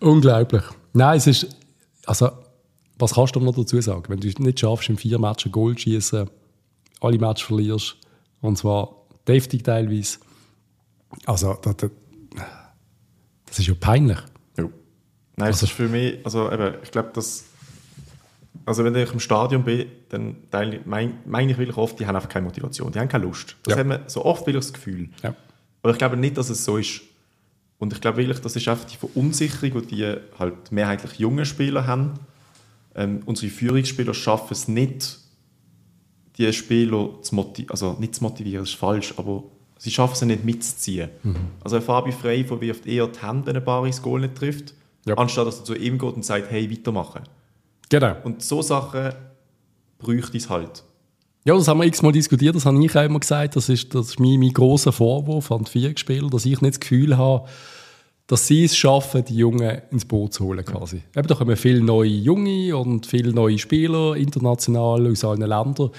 Unglaublich. 0.00 0.62
Nein, 0.92 1.16
es 1.16 1.26
ist. 1.26 1.56
Also, 2.06 2.30
was 2.98 3.14
kannst 3.14 3.34
du 3.34 3.40
noch 3.40 3.54
dazu 3.54 3.80
sagen? 3.80 4.04
Wenn 4.08 4.20
du 4.20 4.28
es 4.28 4.38
nicht 4.38 4.60
schaffst, 4.60 4.88
in 4.90 4.96
vier 4.98 5.18
Matches 5.18 5.50
Goal 5.50 5.74
zu 5.74 5.80
schießen, 5.82 6.28
alle 7.00 7.18
Matches 7.18 7.46
verlierst, 7.46 7.96
und 8.42 8.58
zwar 8.58 8.94
deftig 9.26 9.64
teilweise. 9.64 10.18
Also, 11.24 11.54
das, 11.62 11.76
das, 11.78 11.90
das 13.54 13.60
ist 13.60 13.68
ja 13.68 13.74
peinlich. 13.78 14.18
Ja. 14.58 14.64
Nein, 15.36 15.50
das 15.50 15.62
ist 15.62 15.70
für 15.70 15.88
mich, 15.88 16.18
also 16.24 16.50
eben, 16.50 16.74
ich 16.82 16.90
glaube, 16.90 17.10
dass 17.14 17.44
Also 18.66 18.82
wenn 18.82 18.94
ich 18.96 19.12
im 19.12 19.20
Stadion 19.20 19.62
bin, 19.62 19.86
dann 20.08 20.36
meine 20.84 21.14
mein 21.24 21.48
ich 21.48 21.58
wirklich 21.58 21.76
oft, 21.76 21.98
die 22.00 22.06
haben 22.06 22.16
einfach 22.16 22.28
keine 22.28 22.46
Motivation, 22.46 22.90
die 22.90 22.98
haben 22.98 23.08
keine 23.08 23.24
Lust. 23.24 23.56
Das 23.62 23.74
ja. 23.74 23.78
hat 23.78 23.86
man 23.86 24.00
so 24.08 24.24
oft 24.24 24.46
wirklich 24.46 24.64
das 24.64 24.72
Gefühl. 24.72 25.10
Ja. 25.22 25.34
Aber 25.82 25.92
ich 25.92 25.98
glaube 25.98 26.16
nicht, 26.16 26.36
dass 26.36 26.50
es 26.50 26.64
so 26.64 26.78
ist. 26.78 27.02
Und 27.78 27.92
ich 27.92 28.00
glaube 28.00 28.18
wirklich, 28.18 28.40
das 28.40 28.56
ist 28.56 28.66
einfach 28.66 28.86
die 28.86 28.96
Verunsicherung, 28.96 29.86
die 29.86 30.16
halt 30.38 30.72
mehrheitlich 30.72 31.18
junge 31.18 31.44
Spieler 31.44 31.86
haben. 31.86 32.14
Ähm, 32.96 33.22
unsere 33.26 33.52
Führungsspieler 33.52 34.14
schaffen 34.14 34.52
es 34.52 34.66
nicht, 34.66 35.18
die 36.38 36.52
Spieler 36.52 37.20
zu 37.22 37.34
motivieren, 37.34 37.70
also 37.70 37.96
nicht 38.00 38.14
zu 38.16 38.24
motivieren, 38.24 38.62
das 38.62 38.70
ist 38.70 38.78
falsch, 38.78 39.14
aber 39.16 39.44
sie 39.78 39.90
schaffen 39.90 40.14
es 40.14 40.22
nicht 40.22 40.44
mitzuziehen. 40.44 41.10
Mhm. 41.22 41.36
Also 41.62 41.80
Fabi 41.80 42.12
Frey 42.12 42.44
verwirft 42.44 42.86
eher 42.86 43.06
die 43.06 43.20
Hände, 43.20 43.46
wenn 43.46 43.56
ein 43.56 43.64
Baris 43.64 44.00
Goal 44.00 44.20
nicht 44.20 44.34
trifft, 44.34 44.74
ja. 45.06 45.14
anstatt 45.14 45.46
dass 45.46 45.60
er 45.60 45.64
zu 45.64 45.74
ihm 45.74 45.98
geht 45.98 46.14
und 46.14 46.24
sagt, 46.24 46.50
hey, 46.50 46.70
weitermachen. 46.70 47.22
Genau. 47.88 48.16
Und 48.24 48.42
so 48.42 48.62
Sachen 48.62 49.12
bräuchte 49.98 50.36
es 50.36 50.48
halt. 50.48 50.84
Ja, 51.46 51.54
das 51.54 51.68
haben 51.68 51.78
wir 51.80 51.86
x-mal 51.86 52.12
diskutiert, 52.12 52.56
das 52.56 52.64
habe 52.64 52.82
ich 52.82 52.96
auch 52.96 53.04
immer 53.04 53.20
gesagt, 53.20 53.56
das 53.56 53.68
ist, 53.68 53.94
das 53.94 54.08
ist 54.10 54.20
mein, 54.20 54.40
mein 54.40 54.52
grosser 54.52 54.92
Vorwurf 54.92 55.52
an 55.52 55.64
die 55.64 55.70
Vierspieler, 55.70 56.30
dass 56.30 56.46
ich 56.46 56.62
nicht 56.62 56.74
das 56.74 56.80
Gefühl 56.80 57.18
habe, 57.18 57.46
dass 58.26 58.46
sie 58.46 58.64
es 58.64 58.74
schaffen, 58.74 59.24
die 59.26 59.36
Jungen 59.36 59.82
ins 59.90 60.06
Boot 60.06 60.32
zu 60.32 60.44
holen 60.44 60.64
quasi. 60.64 61.02
Ja. 61.14 61.20
Eben, 61.20 61.28
da 61.28 61.34
kommen 61.34 61.56
viele 61.56 61.82
neue 61.82 62.08
Junge 62.08 62.74
und 62.76 63.04
viele 63.04 63.34
neue 63.34 63.58
Spieler, 63.58 64.16
international 64.16 65.10
aus 65.10 65.24
allen 65.24 65.40
Ländern. 65.40 65.90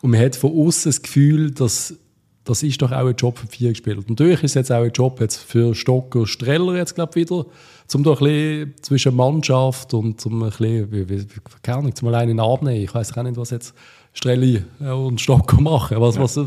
Und 0.00 0.10
man 0.10 0.20
hat 0.20 0.36
von 0.36 0.52
außen 0.52 0.90
das 0.90 1.02
Gefühl, 1.02 1.50
dass 1.50 1.96
das 2.44 2.62
ist 2.62 2.80
doch 2.82 2.92
auch 2.92 3.06
ein 3.06 3.14
Job 3.16 3.38
für 3.38 3.46
vier 3.46 3.70
gespielt. 3.70 4.08
Natürlich 4.08 4.42
ist 4.42 4.50
es 4.50 4.54
jetzt 4.54 4.72
auch 4.72 4.82
ein 4.82 4.90
Job 4.90 5.20
jetzt 5.20 5.36
für 5.36 5.74
Stocker 5.74 6.26
Streller 6.26 6.76
jetzt 6.76 6.94
glaube 6.94 7.14
wieder, 7.14 7.46
zum 7.86 8.02
doch 8.02 8.20
ein 8.20 8.26
bisschen 8.26 8.74
zwischen 8.82 9.16
Mannschaft 9.16 9.94
und 9.94 10.20
zum 10.20 10.42
ein 10.42 10.50
bisschen, 10.50 10.92
wie, 10.92 11.08
wie, 11.08 11.26
keine 11.62 11.78
Ahnung, 11.78 11.94
zum 11.94 12.08
alleine 12.08 12.40
abnehmen. 12.42 12.82
Ich 12.82 12.94
weiß 12.94 13.16
auch 13.16 13.22
nicht, 13.22 13.36
was 13.36 13.50
jetzt 13.50 13.74
Strelli 14.12 14.62
und 14.78 15.20
Stocker 15.20 15.60
machen, 15.60 16.00
was, 16.00 16.16
ja. 16.16 16.22
was, 16.22 16.38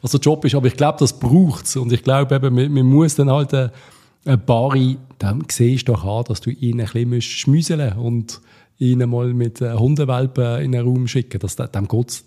was 0.00 0.10
der 0.10 0.20
Job 0.20 0.44
ist. 0.44 0.54
Aber 0.54 0.66
ich 0.66 0.76
glaube, 0.76 0.98
das 0.98 1.18
braucht 1.18 1.66
es. 1.66 1.76
Und 1.76 1.92
ich 1.92 2.02
glaube 2.02 2.34
eben, 2.34 2.54
man, 2.54 2.72
man 2.72 2.86
muss 2.86 3.14
dann 3.14 3.30
halt 3.30 3.54
ein, 3.54 3.70
ein 4.24 4.44
Bari, 4.44 4.98
dann 5.18 5.44
siehst 5.48 5.88
du 5.88 5.92
doch 5.92 6.04
an, 6.04 6.24
dass 6.24 6.40
du 6.40 6.50
ihn 6.50 6.80
ein 6.80 6.86
bisschen 6.86 7.20
schmüseln 7.22 7.92
und 7.98 8.40
ihn 8.78 9.08
mal 9.08 9.32
mit 9.32 9.60
Hundewelpen 9.60 10.62
in 10.62 10.74
einen 10.74 10.86
Raum 10.86 11.06
schicken. 11.06 11.38
Das, 11.38 11.56
dem 11.56 11.88
geht's, 11.88 12.24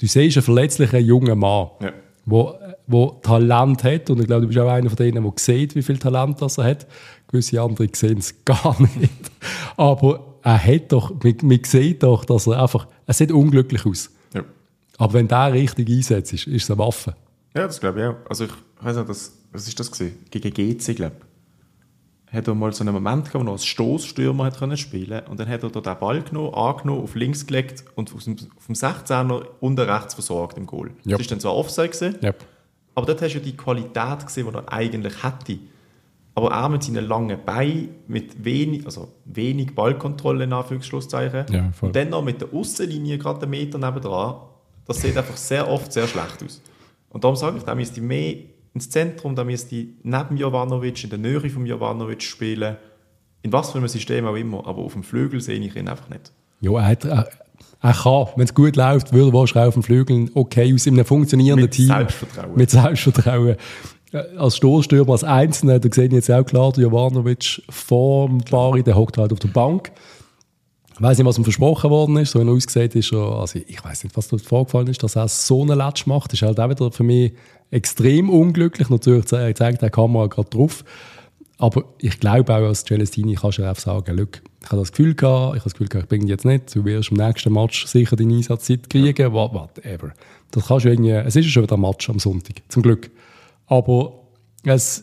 du 0.00 0.06
siehst 0.06 0.36
einen 0.36 0.44
verletzlichen 0.44 1.04
jungen 1.04 1.38
Mann, 1.38 1.68
ja. 1.80 1.92
wo, 2.24 2.54
wo 2.86 3.20
Talent 3.22 3.84
hat. 3.84 4.10
Und 4.10 4.20
ich 4.20 4.26
glaube, 4.26 4.42
du 4.42 4.48
bist 4.48 4.58
auch 4.58 4.68
einer 4.68 4.88
von 4.88 4.96
denen, 4.96 5.22
der 5.22 5.32
sieht, 5.36 5.74
wie 5.74 5.82
viel 5.82 5.98
Talent 5.98 6.40
das 6.40 6.58
er 6.58 6.64
hat. 6.64 6.86
Gewisse 7.28 7.60
andere 7.60 7.88
sehen 7.92 8.18
es 8.18 8.34
gar 8.44 8.76
nicht. 8.80 9.30
Aber 9.76 10.38
er 10.42 10.64
hat 10.64 10.92
doch, 10.92 11.12
man, 11.22 11.36
man 11.42 11.64
sieht 11.64 12.02
doch, 12.02 12.24
dass 12.24 12.46
er 12.46 12.62
einfach, 12.62 12.86
er 13.06 13.14
sieht 13.14 13.30
unglücklich 13.30 13.84
aus. 13.86 14.10
Ja. 14.34 14.44
Aber 14.98 15.12
wenn 15.14 15.28
der 15.28 15.52
richtig 15.52 15.88
einsetzt, 15.88 16.32
ist, 16.32 16.46
ist 16.46 16.64
es 16.64 16.70
eine 16.70 16.78
Waffe. 16.78 17.14
Ja, 17.54 17.66
das 17.66 17.80
glaube 17.80 18.00
ich 18.00 18.06
auch. 18.06 18.16
Also 18.28 18.44
ich 18.44 18.52
weiß 18.80 18.96
nicht, 18.96 19.08
das, 19.08 19.32
was 19.52 19.68
ist 19.68 19.78
das 19.78 19.90
gesehen? 19.90 20.14
Gegen 20.30 20.52
GC, 20.52 20.96
glaube 20.96 21.16
ich 21.18 21.29
hat 22.32 22.46
er 22.46 22.54
mal 22.54 22.72
so 22.72 22.84
einen 22.84 22.94
Moment 22.94 23.26
gehabt, 23.26 23.44
wo 23.44 23.48
er 23.48 23.52
als 23.52 23.66
Stoßstürmer 23.66 24.44
hat 24.44 24.58
können 24.58 24.76
spielen 24.76 25.22
und 25.28 25.40
dann 25.40 25.48
hat 25.48 25.62
er 25.62 25.70
da 25.70 25.80
den 25.80 25.98
Ball 25.98 26.22
genommen, 26.22 26.54
angenommen, 26.54 27.02
auf 27.02 27.14
links 27.14 27.46
gelegt 27.46 27.84
und 27.96 28.14
auf 28.14 28.24
dem, 28.24 28.36
auf 28.56 28.66
dem 28.66 28.74
16er 28.74 29.44
unten 29.60 29.80
rechts 29.80 30.14
versorgt 30.14 30.56
im 30.56 30.66
Goal. 30.66 30.88
Yep. 30.88 30.96
Das 31.04 31.20
war 31.20 31.26
dann 31.26 31.40
zwar 31.40 31.56
Offside 31.56 31.88
gewesen, 31.88 32.16
yep. 32.22 32.44
aber 32.94 33.06
dort 33.06 33.22
hast 33.22 33.32
du 33.32 33.38
ja 33.38 33.44
die 33.44 33.56
Qualität 33.56 34.26
gesehen, 34.26 34.48
die 34.48 34.54
er 34.54 34.72
eigentlich 34.72 35.22
hätte. 35.22 35.58
Aber 36.36 36.64
auch 36.64 36.68
mit 36.68 36.84
seinen 36.84 37.06
langen 37.06 37.44
Beinen, 37.44 37.88
mit 38.06 38.44
wenig, 38.44 38.86
also 38.86 39.08
wenig 39.24 39.74
Ballkontrolle 39.74 40.44
in 40.44 40.52
Anführungsschlusszeichen 40.52 41.46
ja, 41.50 41.72
und 41.80 41.96
dann 41.96 42.10
noch 42.10 42.22
mit 42.22 42.40
der 42.40 42.54
Außenlinie 42.54 43.18
gerade 43.18 43.42
einen 43.42 43.50
Meter 43.50 43.78
nebendran, 43.78 44.36
das 44.86 45.00
sieht 45.00 45.16
einfach 45.16 45.36
sehr 45.36 45.68
oft 45.68 45.92
sehr 45.92 46.06
schlecht 46.06 46.42
aus. 46.44 46.62
Und 47.10 47.24
darum 47.24 47.36
sage 47.36 47.58
ich, 47.58 47.64
da 47.64 47.74
müsste 47.74 48.00
mehr 48.00 48.34
ins 48.74 48.90
Zentrum, 48.90 49.34
da 49.34 49.44
müsste 49.44 49.86
neben 50.02 50.36
Jovanovic, 50.36 51.02
in 51.04 51.10
der 51.10 51.18
Nähe 51.18 51.50
von 51.50 51.66
Jovanovic 51.66 52.22
spielen. 52.22 52.76
In 53.42 53.52
was 53.52 53.72
für 53.72 53.78
einem 53.78 53.88
System 53.88 54.26
auch 54.26 54.36
immer, 54.36 54.66
aber 54.66 54.82
auf 54.82 54.92
dem 54.92 55.02
Flügel 55.02 55.40
sehe 55.40 55.58
ich 55.58 55.74
ihn 55.74 55.88
einfach 55.88 56.08
nicht. 56.10 56.30
Ja, 56.60 56.72
er, 56.72 56.86
hat, 56.86 57.04
er, 57.04 57.28
er 57.80 57.92
kann, 57.94 58.26
wenn 58.36 58.44
es 58.44 58.54
gut 58.54 58.76
läuft, 58.76 59.12
würde 59.12 59.36
er 59.36 59.68
auf 59.68 59.74
dem 59.74 59.82
Flügel 59.82 60.30
okay 60.34 60.72
aus 60.74 60.86
in 60.86 60.94
einem 60.94 61.06
funktionierenden 61.06 61.64
mit 61.64 61.72
Team. 61.72 61.88
Mit 61.88 61.96
Selbstvertrauen. 61.96 62.56
Mit 62.56 62.70
Selbstvertrauen. 62.70 63.56
Als 64.36 64.56
Stoßstürmer, 64.56 65.12
als 65.12 65.24
Einzelner, 65.24 65.78
da 65.78 65.88
sehe 65.90 66.06
ich 66.06 66.12
jetzt 66.12 66.30
auch 66.30 66.44
klar, 66.44 66.72
Jovanovic 66.76 67.62
vor 67.70 68.28
dem 68.28 68.38
Bari, 68.38 68.82
der 68.82 68.96
hockt 68.96 69.16
halt 69.16 69.32
auf 69.32 69.38
der 69.38 69.48
Bank. 69.48 69.92
Ich 71.00 71.04
weiß 71.04 71.16
nicht, 71.16 71.26
was 71.26 71.38
ihm 71.38 71.44
versprochen 71.44 71.88
worden 71.88 72.18
ist. 72.18 72.32
So 72.32 72.40
wie 72.40 72.46
er 72.46 72.52
ausgesehen 72.52 72.90
ist, 72.90 73.14
also 73.14 73.58
ich 73.66 73.82
weiß 73.82 74.04
nicht, 74.04 74.14
was 74.18 74.28
dort 74.28 74.42
vorgefallen 74.42 74.88
ist, 74.88 75.02
dass 75.02 75.16
er 75.16 75.28
so 75.28 75.62
einen 75.62 75.78
Latsch 75.78 76.06
macht. 76.06 76.30
Das 76.30 76.42
ist 76.42 76.46
halt 76.46 76.60
auch 76.60 76.68
wieder 76.68 76.92
für 76.92 77.04
mich 77.04 77.32
extrem 77.70 78.28
unglücklich. 78.28 78.90
Natürlich 78.90 79.24
zeigt 79.24 79.80
der 79.80 79.88
Kamera 79.88 80.26
gerade 80.26 80.50
drauf. 80.50 80.84
Aber 81.56 81.84
ich 82.00 82.20
glaube 82.20 82.54
auch 82.54 82.66
als 82.66 82.84
Celestini 82.84 83.34
kannst 83.34 83.56
du 83.56 83.62
einfach 83.62 83.82
sagen, 83.82 84.14
Look, 84.14 84.42
ich 84.62 84.66
habe 84.66 84.82
das 84.82 84.92
Gefühl 84.92 85.14
gehabt, 85.14 85.56
ich 85.56 85.60
habe 85.60 85.64
das 85.64 85.72
Gefühl 85.72 85.88
gehabt, 85.88 86.12
ich 86.12 86.18
bin 86.18 86.28
jetzt 86.28 86.44
nicht, 86.44 86.74
du 86.74 86.84
wirst 86.84 87.10
im 87.10 87.16
nächsten 87.16 87.50
Match 87.54 87.86
sicher 87.86 88.16
deine 88.16 88.34
Einsatzzeit 88.34 88.90
kriegen, 88.90 89.32
whatever. 89.32 90.12
Das 90.50 90.66
kannst 90.66 90.84
du 90.84 90.90
irgendwie, 90.90 91.12
es 91.12 91.34
ist 91.34 91.46
ja 91.46 91.50
schon 91.50 91.62
wieder 91.62 91.76
ein 91.76 91.80
Match 91.80 92.10
am 92.10 92.18
Sonntag, 92.18 92.56
zum 92.68 92.82
Glück. 92.82 93.10
Aber 93.68 94.20
es, 94.64 95.02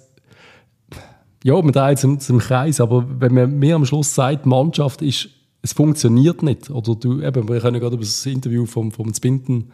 ja, 1.44 1.56
man 1.56 1.72
dreht 1.72 1.98
zum, 1.98 2.20
zum 2.20 2.38
Kreis, 2.38 2.80
aber 2.80 3.04
wenn 3.20 3.34
man 3.34 3.58
mir 3.58 3.76
am 3.76 3.86
Schluss 3.86 4.14
sagt, 4.14 4.46
die 4.46 4.50
Mannschaft 4.50 5.02
ist, 5.02 5.30
es 5.62 5.74
funktioniert 5.74 6.44
nicht, 6.44 6.70
oder 6.70 6.96
du, 6.96 7.22
eben, 7.22 7.48
wir 7.50 7.60
können 7.60 7.80
gerade 7.80 7.96
über 7.96 8.04
das 8.04 8.26
Interview 8.26 8.66
vom, 8.66 8.92
vom 8.92 9.14
Spinten 9.14 9.72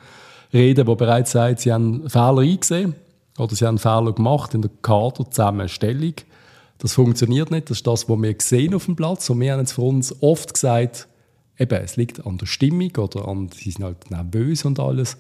reden, 0.53 0.85
der 0.85 0.95
bereits 0.95 1.31
sagt, 1.31 1.59
sie 1.59 1.73
haben 1.73 2.09
Fehler 2.09 2.39
eingesehen 2.39 2.95
oder 3.37 3.55
sie 3.55 3.65
haben 3.65 3.77
Fehler 3.77 4.13
gemacht 4.13 4.53
in 4.53 4.61
der 4.61 4.71
Kaderzusammenstellung. 4.81 6.13
Das 6.77 6.93
funktioniert 6.93 7.51
nicht. 7.51 7.69
Das 7.69 7.77
ist 7.77 7.87
das, 7.87 8.09
was 8.09 8.21
wir 8.21 8.35
sehen 8.39 8.73
auf 8.73 8.85
dem 8.85 8.95
Platz. 8.95 9.29
Und 9.29 9.39
wir 9.39 9.53
haben 9.53 9.61
es 9.61 9.73
für 9.73 9.81
uns 9.81 10.21
oft 10.21 10.53
gesagt, 10.53 11.07
eben, 11.57 11.81
es 11.81 11.95
liegt 11.95 12.25
an 12.25 12.37
der 12.37 12.45
Stimmung 12.45 12.91
oder 12.97 13.27
an, 13.27 13.49
sie 13.53 13.71
sind 13.71 13.83
halt 13.83 14.11
nervös 14.11 14.65
und 14.65 14.79
alles. 14.79 15.17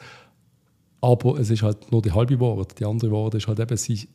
Aber 1.01 1.39
es 1.39 1.49
ist 1.49 1.63
halt 1.63 1.91
nur 1.91 2.01
die 2.01 2.11
halbe 2.11 2.39
Wahrheit. 2.39 2.79
Die 2.79 2.85
andere 2.85 3.11
Wahrheit 3.11 3.35
ist 3.35 3.47
halt 3.47 3.59
eben, 3.59 3.77
sie, 3.77 4.07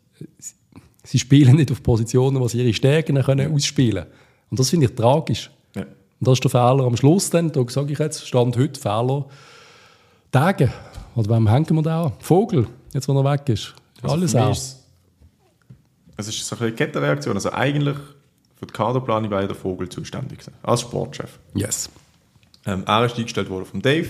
sie 1.04 1.18
spielen 1.18 1.56
nicht 1.56 1.72
auf 1.72 1.82
Positionen, 1.82 2.40
wo 2.40 2.48
sie 2.48 2.62
ihre 2.62 2.74
Stärken 2.74 3.20
können 3.22 3.52
ausspielen 3.52 4.04
können. 4.04 4.14
Und 4.50 4.61
das 4.61 4.70
finde 4.70 4.87
ich 4.87 4.94
tragisch. 4.94 5.50
Und 6.20 6.26
das 6.26 6.35
ist 6.35 6.44
der 6.44 6.50
Fehler 6.50 6.85
am 6.85 6.96
Schluss 6.96 7.31
dann. 7.31 7.52
Da 7.52 7.64
sage 7.68 7.92
ich 7.92 7.98
jetzt, 7.98 8.26
Stand 8.26 8.57
heute, 8.57 8.81
Fehler. 8.81 9.26
Tage. 10.31 10.72
Oder 11.14 11.37
wem 11.37 11.48
hängen 11.48 11.74
wir 11.74 11.83
da 11.83 12.04
an? 12.04 12.12
Vogel, 12.20 12.66
jetzt 12.92 13.09
wo 13.09 13.18
er 13.18 13.33
weg 13.33 13.48
ist. 13.48 13.74
Also 14.02 14.14
Alles 14.14 14.35
aus. 14.35 14.85
Es 16.16 16.28
ist 16.28 16.44
so 16.46 16.57
eine 16.59 16.72
Kettenreaktion. 16.72 17.35
Also 17.35 17.52
eigentlich 17.52 17.96
für 18.57 18.66
die 18.66 18.72
Kaderplanung 18.72 19.31
war 19.31 19.46
der 19.46 19.54
Vogel 19.54 19.88
zuständig, 19.88 20.40
als 20.62 20.81
Sportchef. 20.81 21.38
Yes. 21.54 21.88
Ähm, 22.66 22.83
er 22.87 23.04
ist 23.07 23.16
eingestellt 23.16 23.48
worden 23.50 23.64
von 23.64 23.81
Dave. 23.81 24.09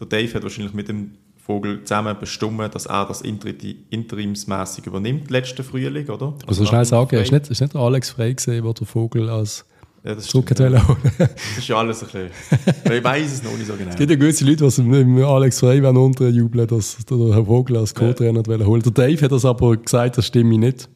Der 0.00 0.06
Dave 0.06 0.32
hat 0.32 0.42
wahrscheinlich 0.42 0.72
mit 0.72 0.88
dem 0.88 1.12
Vogel 1.36 1.84
zusammen 1.84 2.16
bestimmt, 2.18 2.74
dass 2.74 2.86
er 2.86 3.06
das 3.06 3.20
Inter 3.20 3.50
interimsmäßig 3.90 4.86
übernimmt, 4.86 5.30
letzten 5.30 5.64
Frühling, 5.64 6.08
oder? 6.08 6.34
Also, 6.46 6.46
also 6.46 6.66
schnell 6.66 6.84
sagen, 6.84 7.16
ist 7.16 7.32
nicht, 7.32 7.50
ist 7.50 7.60
nicht 7.60 7.76
Alex 7.76 8.10
Frey 8.10 8.34
gesehen, 8.34 8.64
wo 8.64 8.72
der 8.72 8.86
Vogel 8.86 9.28
als 9.28 9.64
ja, 10.04 10.14
das, 10.14 10.28
stimmt, 10.28 10.58
ja. 10.58 10.70
das 10.70 11.58
ist 11.58 11.68
ja 11.68 11.76
alles 11.76 12.02
ein 12.02 12.30
bisschen. 12.30 12.96
Ich 12.96 13.04
weiß 13.04 13.32
es 13.32 13.42
noch 13.42 13.56
nicht 13.56 13.66
so 13.66 13.74
genau. 13.74 13.90
Es 13.90 13.96
gibt 13.96 14.10
ja 14.10 14.16
gewisse 14.16 14.44
Leute, 14.44 14.68
die 14.68 14.82
mit 14.82 15.24
Alex 15.24 15.58
Frey 15.58 15.80
unterjubeln, 15.80 16.66
dass 16.68 17.04
der 17.04 17.34
Herr 17.34 17.44
Vogel 17.44 17.78
als 17.78 17.94
Co-Trainer 17.94 18.42
ja. 18.46 18.64
holen 18.64 18.82
Der 18.82 18.92
Dave 18.92 19.20
hat 19.24 19.32
das 19.32 19.44
aber 19.44 19.76
gesagt, 19.76 20.16
das 20.16 20.26
stimme 20.26 20.56
nicht. 20.56 20.88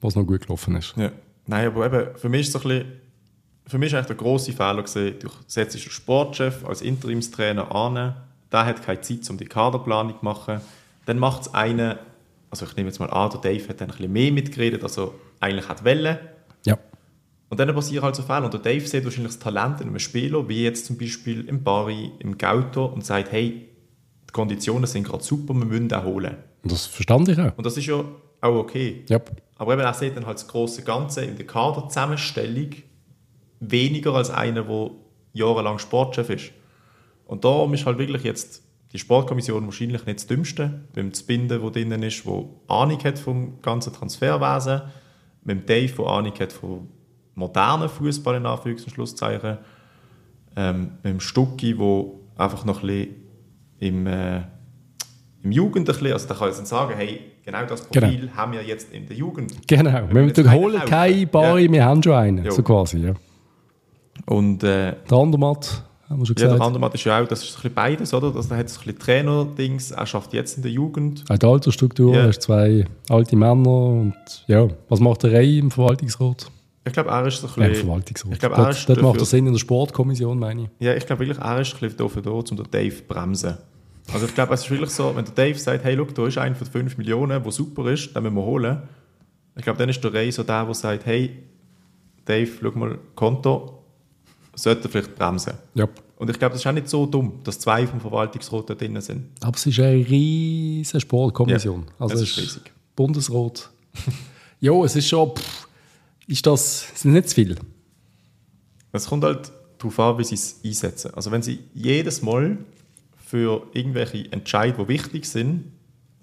Was 0.00 0.16
noch 0.16 0.24
gut 0.24 0.40
gelaufen 0.42 0.76
ist. 0.76 0.94
Ja. 0.96 1.12
Nein, 1.46 1.66
aber 1.66 1.86
eben, 1.86 2.16
für 2.16 2.28
mich 2.28 2.42
ist 2.42 2.54
es 2.54 2.56
ein 2.56 2.68
bisschen. 2.68 2.92
Für 3.66 3.78
mich 3.78 3.94
eigentlich 3.94 4.06
der 4.06 4.16
grosse 4.16 4.52
Fehler 4.52 4.82
gesehen, 4.82 5.14
du 5.20 5.28
setzt 5.46 5.76
den 5.76 5.80
Sportchef 5.80 6.64
als 6.64 6.82
Interimstrainer 6.82 7.72
an, 7.72 8.16
der 8.50 8.66
hat 8.66 8.82
keine 8.82 9.00
Zeit, 9.00 9.30
um 9.30 9.36
die 9.36 9.44
Kaderplanung 9.44 10.18
zu 10.18 10.24
machen. 10.24 10.60
Dann 11.06 11.18
macht 11.20 11.42
es 11.42 11.54
einen, 11.54 11.94
also 12.50 12.66
ich 12.66 12.74
nehme 12.74 12.88
jetzt 12.88 12.98
mal 12.98 13.10
an, 13.10 13.30
der 13.30 13.40
Dave 13.40 13.68
hat 13.68 13.80
dann 13.80 13.90
ein 13.90 13.96
bisschen 13.96 14.12
mehr 14.12 14.32
mitgeredet, 14.32 14.82
als 14.82 14.98
er 14.98 15.12
eigentlich 15.38 15.68
hat 15.68 15.84
wollen. 15.84 16.18
Und 17.50 17.58
dann 17.58 17.74
passieren 17.74 18.04
halt 18.04 18.14
so 18.14 18.22
Fälle. 18.22 18.44
Und 18.44 18.54
der 18.54 18.60
Dave 18.60 18.86
sieht 18.86 19.04
wahrscheinlich 19.04 19.34
das 19.34 19.40
Talent 19.40 19.80
in 19.80 19.88
einem 19.88 19.98
Spieler, 19.98 20.48
wie 20.48 20.62
jetzt 20.62 20.86
zum 20.86 20.96
Beispiel 20.96 21.46
im 21.48 21.62
Bari, 21.64 22.12
im 22.20 22.38
Gauto, 22.38 22.86
und 22.86 23.04
sagt, 23.04 23.32
hey, 23.32 23.68
die 24.28 24.32
Konditionen 24.32 24.86
sind 24.86 25.04
gerade 25.04 25.24
super, 25.24 25.52
wir 25.52 25.66
müssen 25.66 25.88
den 25.88 26.04
holen. 26.04 26.36
Und 26.62 26.72
das 26.72 26.86
verstand 26.86 27.28
ich 27.28 27.38
auch. 27.38 27.56
Und 27.56 27.66
das 27.66 27.76
ist 27.76 27.86
ja 27.86 28.04
auch 28.40 28.54
okay. 28.54 29.04
Yep. 29.10 29.42
Aber 29.56 29.72
eben, 29.72 29.82
er 29.82 29.92
sieht 29.92 30.16
dann 30.16 30.26
halt 30.26 30.38
das 30.38 30.46
große 30.46 30.84
Ganze 30.84 31.24
in 31.24 31.36
der 31.36 31.46
Kaderzusammenstellung 31.46 32.70
weniger 33.58 34.14
als 34.14 34.30
einer, 34.30 34.62
der 34.62 34.90
jahrelang 35.32 35.80
Sportchef 35.80 36.30
ist. 36.30 36.52
Und 37.26 37.44
darum 37.44 37.74
ist 37.74 37.84
halt 37.84 37.98
wirklich 37.98 38.22
jetzt 38.22 38.62
die 38.92 38.98
Sportkommission 38.98 39.64
wahrscheinlich 39.64 40.06
nicht 40.06 40.20
das 40.20 40.26
Dümmste, 40.28 40.82
mit 40.94 40.96
dem 40.96 41.26
Binden, 41.26 41.60
der 41.60 41.70
drinnen 41.70 42.02
ist, 42.02 42.24
der 42.24 42.44
Ahnung 42.68 43.02
hat 43.02 43.18
vom 43.18 43.60
ganzen 43.60 43.92
Transferwesen, 43.92 44.82
mit 45.42 45.58
dem 45.58 45.66
Dave, 45.66 45.92
der 45.92 46.06
Ahnung 46.06 46.32
hat 46.38 46.52
von 46.52 46.88
modernen 47.40 47.88
Fußball 47.88 48.36
in 48.36 48.44
Anführungs- 48.46 48.84
und 48.84 48.90
Schlusszeichen. 48.92 49.58
ähm, 50.56 50.90
mit 51.04 51.12
dem 51.12 51.20
Stucki, 51.20 51.78
wo 51.78 52.20
einfach 52.36 52.64
noch 52.64 52.82
ein 52.82 52.86
bisschen 52.88 53.14
im, 53.78 54.06
äh, 54.06 54.38
im 55.44 55.52
Jugend 55.52 55.88
ein 55.88 55.94
bisschen, 55.94 56.12
also 56.12 56.26
da 56.28 56.34
kann 56.34 56.50
ich 56.50 56.56
jetzt 56.58 56.68
sagen, 56.68 56.92
hey, 56.96 57.20
genau 57.44 57.64
das 57.66 57.82
Profil 57.82 58.20
Genau. 58.22 58.32
haben 58.34 58.52
wir 58.52 58.62
jetzt 58.64 58.92
in 58.92 59.06
der 59.06 59.16
Jugend. 59.16 59.52
Genau. 59.68 60.08
Wir 60.10 60.26
jetzt 60.26 60.50
holen 60.50 60.80
keine. 60.86 61.26
Bari, 61.28 61.66
Ja. 61.66 61.72
wir 61.72 61.84
haben 61.84 62.02
schon 62.02 62.12
einen. 62.14 62.44
Jo. 62.44 62.50
So 62.50 62.62
quasi, 62.64 62.98
ja. 62.98 63.14
Und 64.26 64.62
äh, 64.64 64.94
Der 65.08 65.18
Andermatt, 65.18 65.84
haben 66.08 66.18
wir 66.18 66.26
schon 66.26 66.34
ja, 66.36 66.40
der 66.42 66.48
gesagt. 66.54 66.66
Andermatt 66.66 66.94
ist 66.94 67.04
ja 67.04 67.20
auch, 67.22 67.26
das 67.28 67.42
ist 67.44 67.50
ein 67.50 67.54
bisschen 67.54 67.74
beides, 67.74 68.12
oder? 68.12 68.34
Also, 68.34 68.52
er 68.52 68.58
hat 68.58 68.68
so 68.68 68.80
ein 68.80 68.84
bisschen 68.86 68.98
Trainer-Dings, 68.98 69.92
er 69.92 70.06
schafft 70.06 70.32
jetzt 70.34 70.56
in 70.56 70.62
der 70.64 70.72
Jugend. 70.72 71.24
Die 71.30 71.46
Altersstruktur, 71.46 72.12
Ja. 72.14 72.22
ja. 72.22 72.26
hast 72.26 72.42
zwei 72.42 72.84
alte 73.08 73.36
Männer 73.36 73.70
und 73.86 74.14
ja, 74.48 74.66
was 74.88 74.98
macht 75.00 75.22
der 75.22 75.30
Rey 75.32 75.58
im 75.60 75.70
Verwaltungsrat? 75.70 76.50
Ich 76.84 76.92
glaube, 76.92 77.10
er 77.10 77.26
ist 77.26 77.40
so 77.40 77.46
ein 77.46 77.52
Ja, 77.62 77.68
bisschen... 77.68 77.86
Verwaltungsrat. 77.86 78.32
ich 78.32 78.38
glaube, 78.38 78.54
er 78.56 78.70
ist 78.70 78.88
dort 78.88 78.98
macht 79.02 79.08
dafür- 79.10 79.18
das 79.20 79.30
Sinn 79.30 79.46
in 79.46 79.52
der 79.52 79.58
Sportkommission, 79.60 80.38
meine 80.38 80.62
ich. 80.62 80.68
Ja, 80.78 80.94
ich 80.94 81.04
glaube 81.06 81.26
wirklich, 81.26 81.38
er 81.44 81.60
ist 81.60 81.74
ein 81.74 81.80
bisschen 81.80 81.98
dafür 81.98 82.22
da, 82.22 82.30
um 82.30 82.44
den 82.44 82.70
Dave 82.70 82.96
zu 82.96 83.02
bremsen. 83.04 83.58
Also 84.12 84.26
ich 84.26 84.34
glaube, 84.34 84.54
es 84.54 84.62
ist 84.62 84.70
wirklich 84.70 84.90
so, 84.90 85.14
wenn 85.14 85.24
der 85.24 85.34
Dave 85.34 85.58
sagt, 85.58 85.84
hey, 85.84 85.94
look, 85.94 86.14
da 86.14 86.26
ist 86.26 86.38
einer 86.38 86.54
von 86.54 86.66
5 86.66 86.96
Millionen, 86.98 87.42
der 87.42 87.52
super 87.52 87.90
ist, 87.92 88.14
den 88.16 88.22
müssen 88.22 88.34
wir 88.34 88.42
holen. 88.42 88.82
Ich 89.56 89.62
glaube, 89.62 89.78
dann 89.78 89.88
ist 89.88 90.02
der 90.02 90.12
Ray 90.12 90.32
so 90.32 90.42
der, 90.42 90.64
der 90.64 90.74
sagt, 90.74 91.04
hey, 91.06 91.36
Dave, 92.24 92.50
schau 92.60 92.70
mal, 92.78 92.98
Konto, 93.14 93.82
sollte 94.54 94.88
vielleicht 94.88 95.16
bremsen. 95.16 95.54
Ja. 95.74 95.86
Und 96.16 96.28
ich 96.30 96.38
glaube, 96.38 96.52
das 96.52 96.62
ist 96.62 96.66
auch 96.66 96.72
nicht 96.72 96.88
so 96.88 97.06
dumm, 97.06 97.40
dass 97.44 97.58
zwei 97.60 97.86
vom 97.86 98.00
Verwaltungsrat 98.00 98.70
da 98.70 98.74
drin 98.74 99.00
sind. 99.00 99.26
Aber 99.42 99.56
es 99.56 99.64
ist 99.66 99.78
eine 99.80 99.92
riesige 100.06 101.00
Sportkommission. 101.00 101.84
Ja, 101.86 101.92
also 101.98 102.14
es 102.14 102.22
ist 102.22 102.38
riesig. 102.38 102.72
Bundesrat. 102.96 103.70
ja, 104.60 104.72
es 104.84 104.96
ist 104.96 105.08
schon, 105.08 105.34
pff, 105.36 105.59
ist 106.30 106.46
das, 106.46 106.90
ist 106.94 107.04
nicht 107.04 107.28
zu 107.28 107.34
viel. 107.34 107.56
Es 108.92 109.06
kommt 109.06 109.24
halt 109.24 109.50
darauf 109.78 109.98
an, 109.98 110.18
wie 110.18 110.24
sie 110.24 110.36
es 110.36 110.60
einsetzen. 110.64 111.12
Also 111.14 111.30
wenn 111.30 111.42
sie 111.42 111.60
jedes 111.74 112.22
Mal 112.22 112.58
für 113.26 113.66
irgendwelche 113.72 114.30
Entscheidungen, 114.32 114.86
die 114.86 114.94
wichtig 114.94 115.24
sind, 115.26 115.72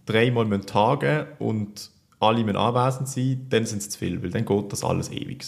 dreimal 0.06 0.46
müssen 0.46 0.66
tagen 0.66 1.28
und 1.40 1.92
alle 2.20 2.44
müssen 2.44 2.58
anwesend 2.58 3.10
sein, 3.10 3.46
dann 3.50 3.66
sind 3.66 3.80
es 3.80 3.90
zu 3.90 4.00
viel, 4.00 4.24
weil 4.24 4.30
dann 4.30 4.46
geht 4.46 4.72
das 4.72 4.84
alles 4.84 5.12
ewig. 5.12 5.46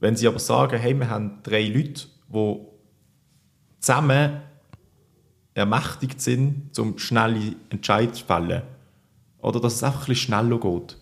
Wenn 0.00 0.16
sie 0.16 0.26
aber 0.26 0.40
sagen, 0.40 0.78
hey, 0.78 0.94
wir 0.98 1.08
haben 1.08 1.38
drei 1.42 1.62
Leute, 1.68 2.06
die 2.28 2.56
zusammen 3.80 4.40
ermächtigt 5.54 6.20
sind, 6.20 6.76
um 6.78 6.98
schnelle 6.98 7.54
Entscheidungen 7.70 8.14
zu 8.14 8.24
fällen, 8.24 8.62
oder 9.40 9.60
dass 9.60 9.74
es 9.74 9.82
einfach 9.84 10.02
ein 10.02 10.06
bisschen 10.06 10.34
schneller 10.34 10.58
geht. 10.58 10.96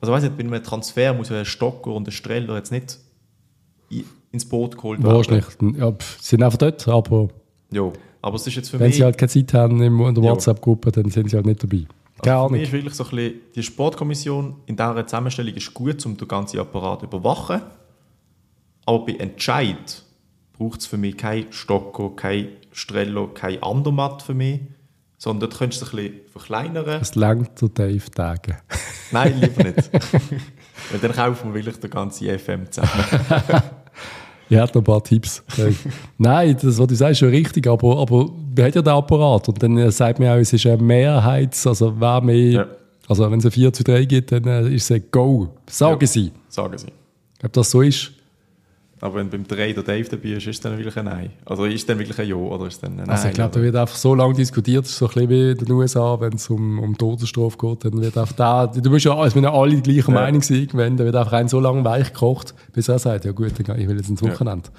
Also 0.00 0.12
ich 0.12 0.16
weiss 0.16 0.22
nicht, 0.24 0.36
bei 0.36 0.44
einem 0.44 0.62
Transfer 0.62 1.14
muss 1.14 1.30
ja 1.30 1.38
ein 1.38 1.44
Stocker 1.44 1.92
und 1.92 2.08
ein 2.08 2.12
Streller 2.12 2.56
jetzt 2.56 2.72
nicht 2.72 2.98
ins 4.32 4.44
Boot 4.44 4.76
geholt 4.76 5.02
Wahrscheinlich. 5.02 5.46
Ja, 5.78 5.92
sie 6.20 6.28
sind 6.28 6.42
einfach 6.42 6.58
dort, 6.58 6.86
aber 6.88 7.28
Ja, 7.70 7.92
aber 8.20 8.36
es 8.36 8.46
ist 8.46 8.56
jetzt 8.56 8.70
für 8.70 8.80
wenn 8.80 8.88
mich... 8.88 8.96
sie 8.96 9.04
halt 9.04 9.16
keine 9.16 9.28
Zeit 9.28 9.54
haben 9.54 9.80
in 9.80 10.14
der. 10.14 10.22
WhatsApp-Gruppe, 10.24 10.90
dann 10.92 11.08
sind 11.10 11.30
sie 11.30 11.36
halt 11.36 11.46
nicht 11.46 11.62
dabei. 11.62 11.84
Keine 12.22 12.36
Also 12.36 12.48
für 12.48 12.52
mich 12.52 12.62
ist 12.62 12.72
wirklich 12.72 12.94
so 12.94 13.04
ein 13.04 13.10
bisschen, 13.10 13.34
die 13.54 13.62
Sportkommission 13.62 14.56
in 14.66 14.76
dieser 14.76 15.06
Zusammenstellung 15.06 15.54
ist 15.54 15.74
gut, 15.74 16.04
um 16.06 16.16
den 16.16 16.28
ganzen 16.28 16.58
Apparat 16.58 17.00
zu 17.00 17.06
überwachen. 17.06 17.62
Aber 18.86 19.04
bei 19.06 19.12
Entscheid 19.12 20.02
braucht 20.52 20.80
es 20.80 20.86
für 20.86 20.96
mich 20.96 21.16
kein 21.16 21.46
Stocko, 21.50 22.10
kein 22.10 22.48
Strello, 22.72 23.28
kein 23.28 23.62
Andermatt 23.62 24.22
für 24.22 24.34
mich. 24.34 24.60
Sondern 25.24 25.48
dort 25.48 25.58
könntest 25.58 25.80
du 25.80 25.86
es 25.86 25.92
ein 25.92 25.96
bisschen 25.96 26.20
verkleinern. 26.30 27.00
Es 27.00 27.14
langt 27.14 27.58
der 27.62 27.68
Dave 27.70 28.10
Tage. 28.10 28.58
Nein, 29.10 29.40
lieber 29.40 29.64
nicht. 29.64 29.90
Weil 29.92 31.00
dann 31.00 31.12
kaufen 31.12 31.48
wir 31.54 31.54
wirklich 31.54 31.80
den 31.80 31.90
ganzen 31.90 32.38
FM 32.38 32.70
zusammen. 32.70 32.90
Ich 34.50 34.58
hätte 34.58 34.74
noch 34.78 34.82
ein 34.82 34.84
paar 34.84 35.02
Tipps. 35.02 35.42
Nein, 36.18 36.54
das, 36.60 36.78
was 36.78 36.86
du 36.86 36.94
sagst, 36.94 37.12
ist 37.12 37.18
schon 37.20 37.30
richtig, 37.30 37.66
aber, 37.66 37.96
aber 37.98 38.28
wir 38.54 38.64
haben 38.64 38.72
ja 38.74 38.82
den 38.82 38.92
Apparat 38.92 39.48
und 39.48 39.62
dann 39.62 39.78
äh, 39.78 39.90
sagt 39.90 40.18
man 40.18 40.28
auch, 40.28 40.34
es 40.36 40.52
ist 40.52 40.66
eine 40.66 40.76
Mehrheits-, 40.82 41.66
also 41.66 41.98
wer 41.98 42.20
mehr, 42.20 42.50
Ja. 42.50 42.66
also 43.08 43.30
wenn 43.30 43.38
es 43.38 43.46
ein 43.46 43.50
4 43.52 43.72
zu 43.72 43.82
3 43.82 44.04
gibt, 44.04 44.32
dann 44.32 44.44
äh, 44.46 44.68
ist 44.68 44.84
es 44.84 44.90
ein 44.92 45.04
Go. 45.10 45.48
Sagen 45.66 45.98
Ja. 46.02 46.06
sie. 46.06 46.30
Sagen 46.50 46.76
sie. 46.76 46.88
Ob 47.42 47.52
das 47.54 47.70
so 47.70 47.80
ist, 47.80 48.12
Aber 49.04 49.16
wenn 49.16 49.28
beim 49.28 49.46
3 49.46 49.74
der 49.74 49.82
Dave 49.82 50.08
dabei 50.08 50.30
ist, 50.30 50.46
ist 50.46 50.56
es 50.56 50.60
dann 50.60 50.78
wirklich 50.78 50.96
ein 50.96 51.04
Nein. 51.04 51.28
Also 51.44 51.66
ist 51.66 51.74
es 51.74 51.84
dann 51.84 51.98
wirklich 51.98 52.18
ein 52.18 52.26
Ja 52.26 52.36
oder 52.36 52.68
ist 52.68 52.76
es 52.76 52.80
dann 52.80 52.92
ein 52.92 52.96
Nein? 52.96 53.10
Also 53.10 53.28
ich 53.28 53.34
glaube, 53.34 53.50
da 53.50 53.60
wird 53.60 53.76
einfach 53.76 53.96
so 53.96 54.14
lange 54.14 54.32
diskutiert, 54.32 54.86
so 54.86 55.04
ein 55.04 55.12
bisschen 55.12 55.28
wie 55.28 55.50
in 55.50 55.58
den 55.58 55.70
USA, 55.72 56.18
wenn 56.18 56.32
es 56.32 56.48
um, 56.48 56.78
um 56.78 56.96
Todesstrafe 56.96 57.58
geht, 57.58 57.84
dann 57.84 58.00
wird 58.00 58.16
einfach 58.16 58.32
da, 58.32 58.66
du 58.66 58.88
musst 58.88 59.04
ja, 59.04 59.12
es 59.26 59.34
müssen 59.34 59.44
ja 59.44 59.52
alle 59.52 59.76
die 59.76 59.82
gleiche 59.82 60.10
Ja. 60.10 60.14
Meinung 60.20 60.40
sein, 60.40 60.56
irgendwann, 60.56 60.96
dann 60.96 61.04
wird 61.04 61.16
einfach 61.16 61.34
ein 61.34 61.48
so 61.48 61.60
lange 61.60 61.84
weich 61.84 62.14
gekocht, 62.14 62.54
bis 62.72 62.88
er 62.88 62.98
sagt, 62.98 63.26
ja 63.26 63.32
gut, 63.32 63.52
ich 63.60 63.88
will 63.88 63.96
jetzt 63.98 64.08
ins 64.08 64.22
Wochenende. 64.22 64.70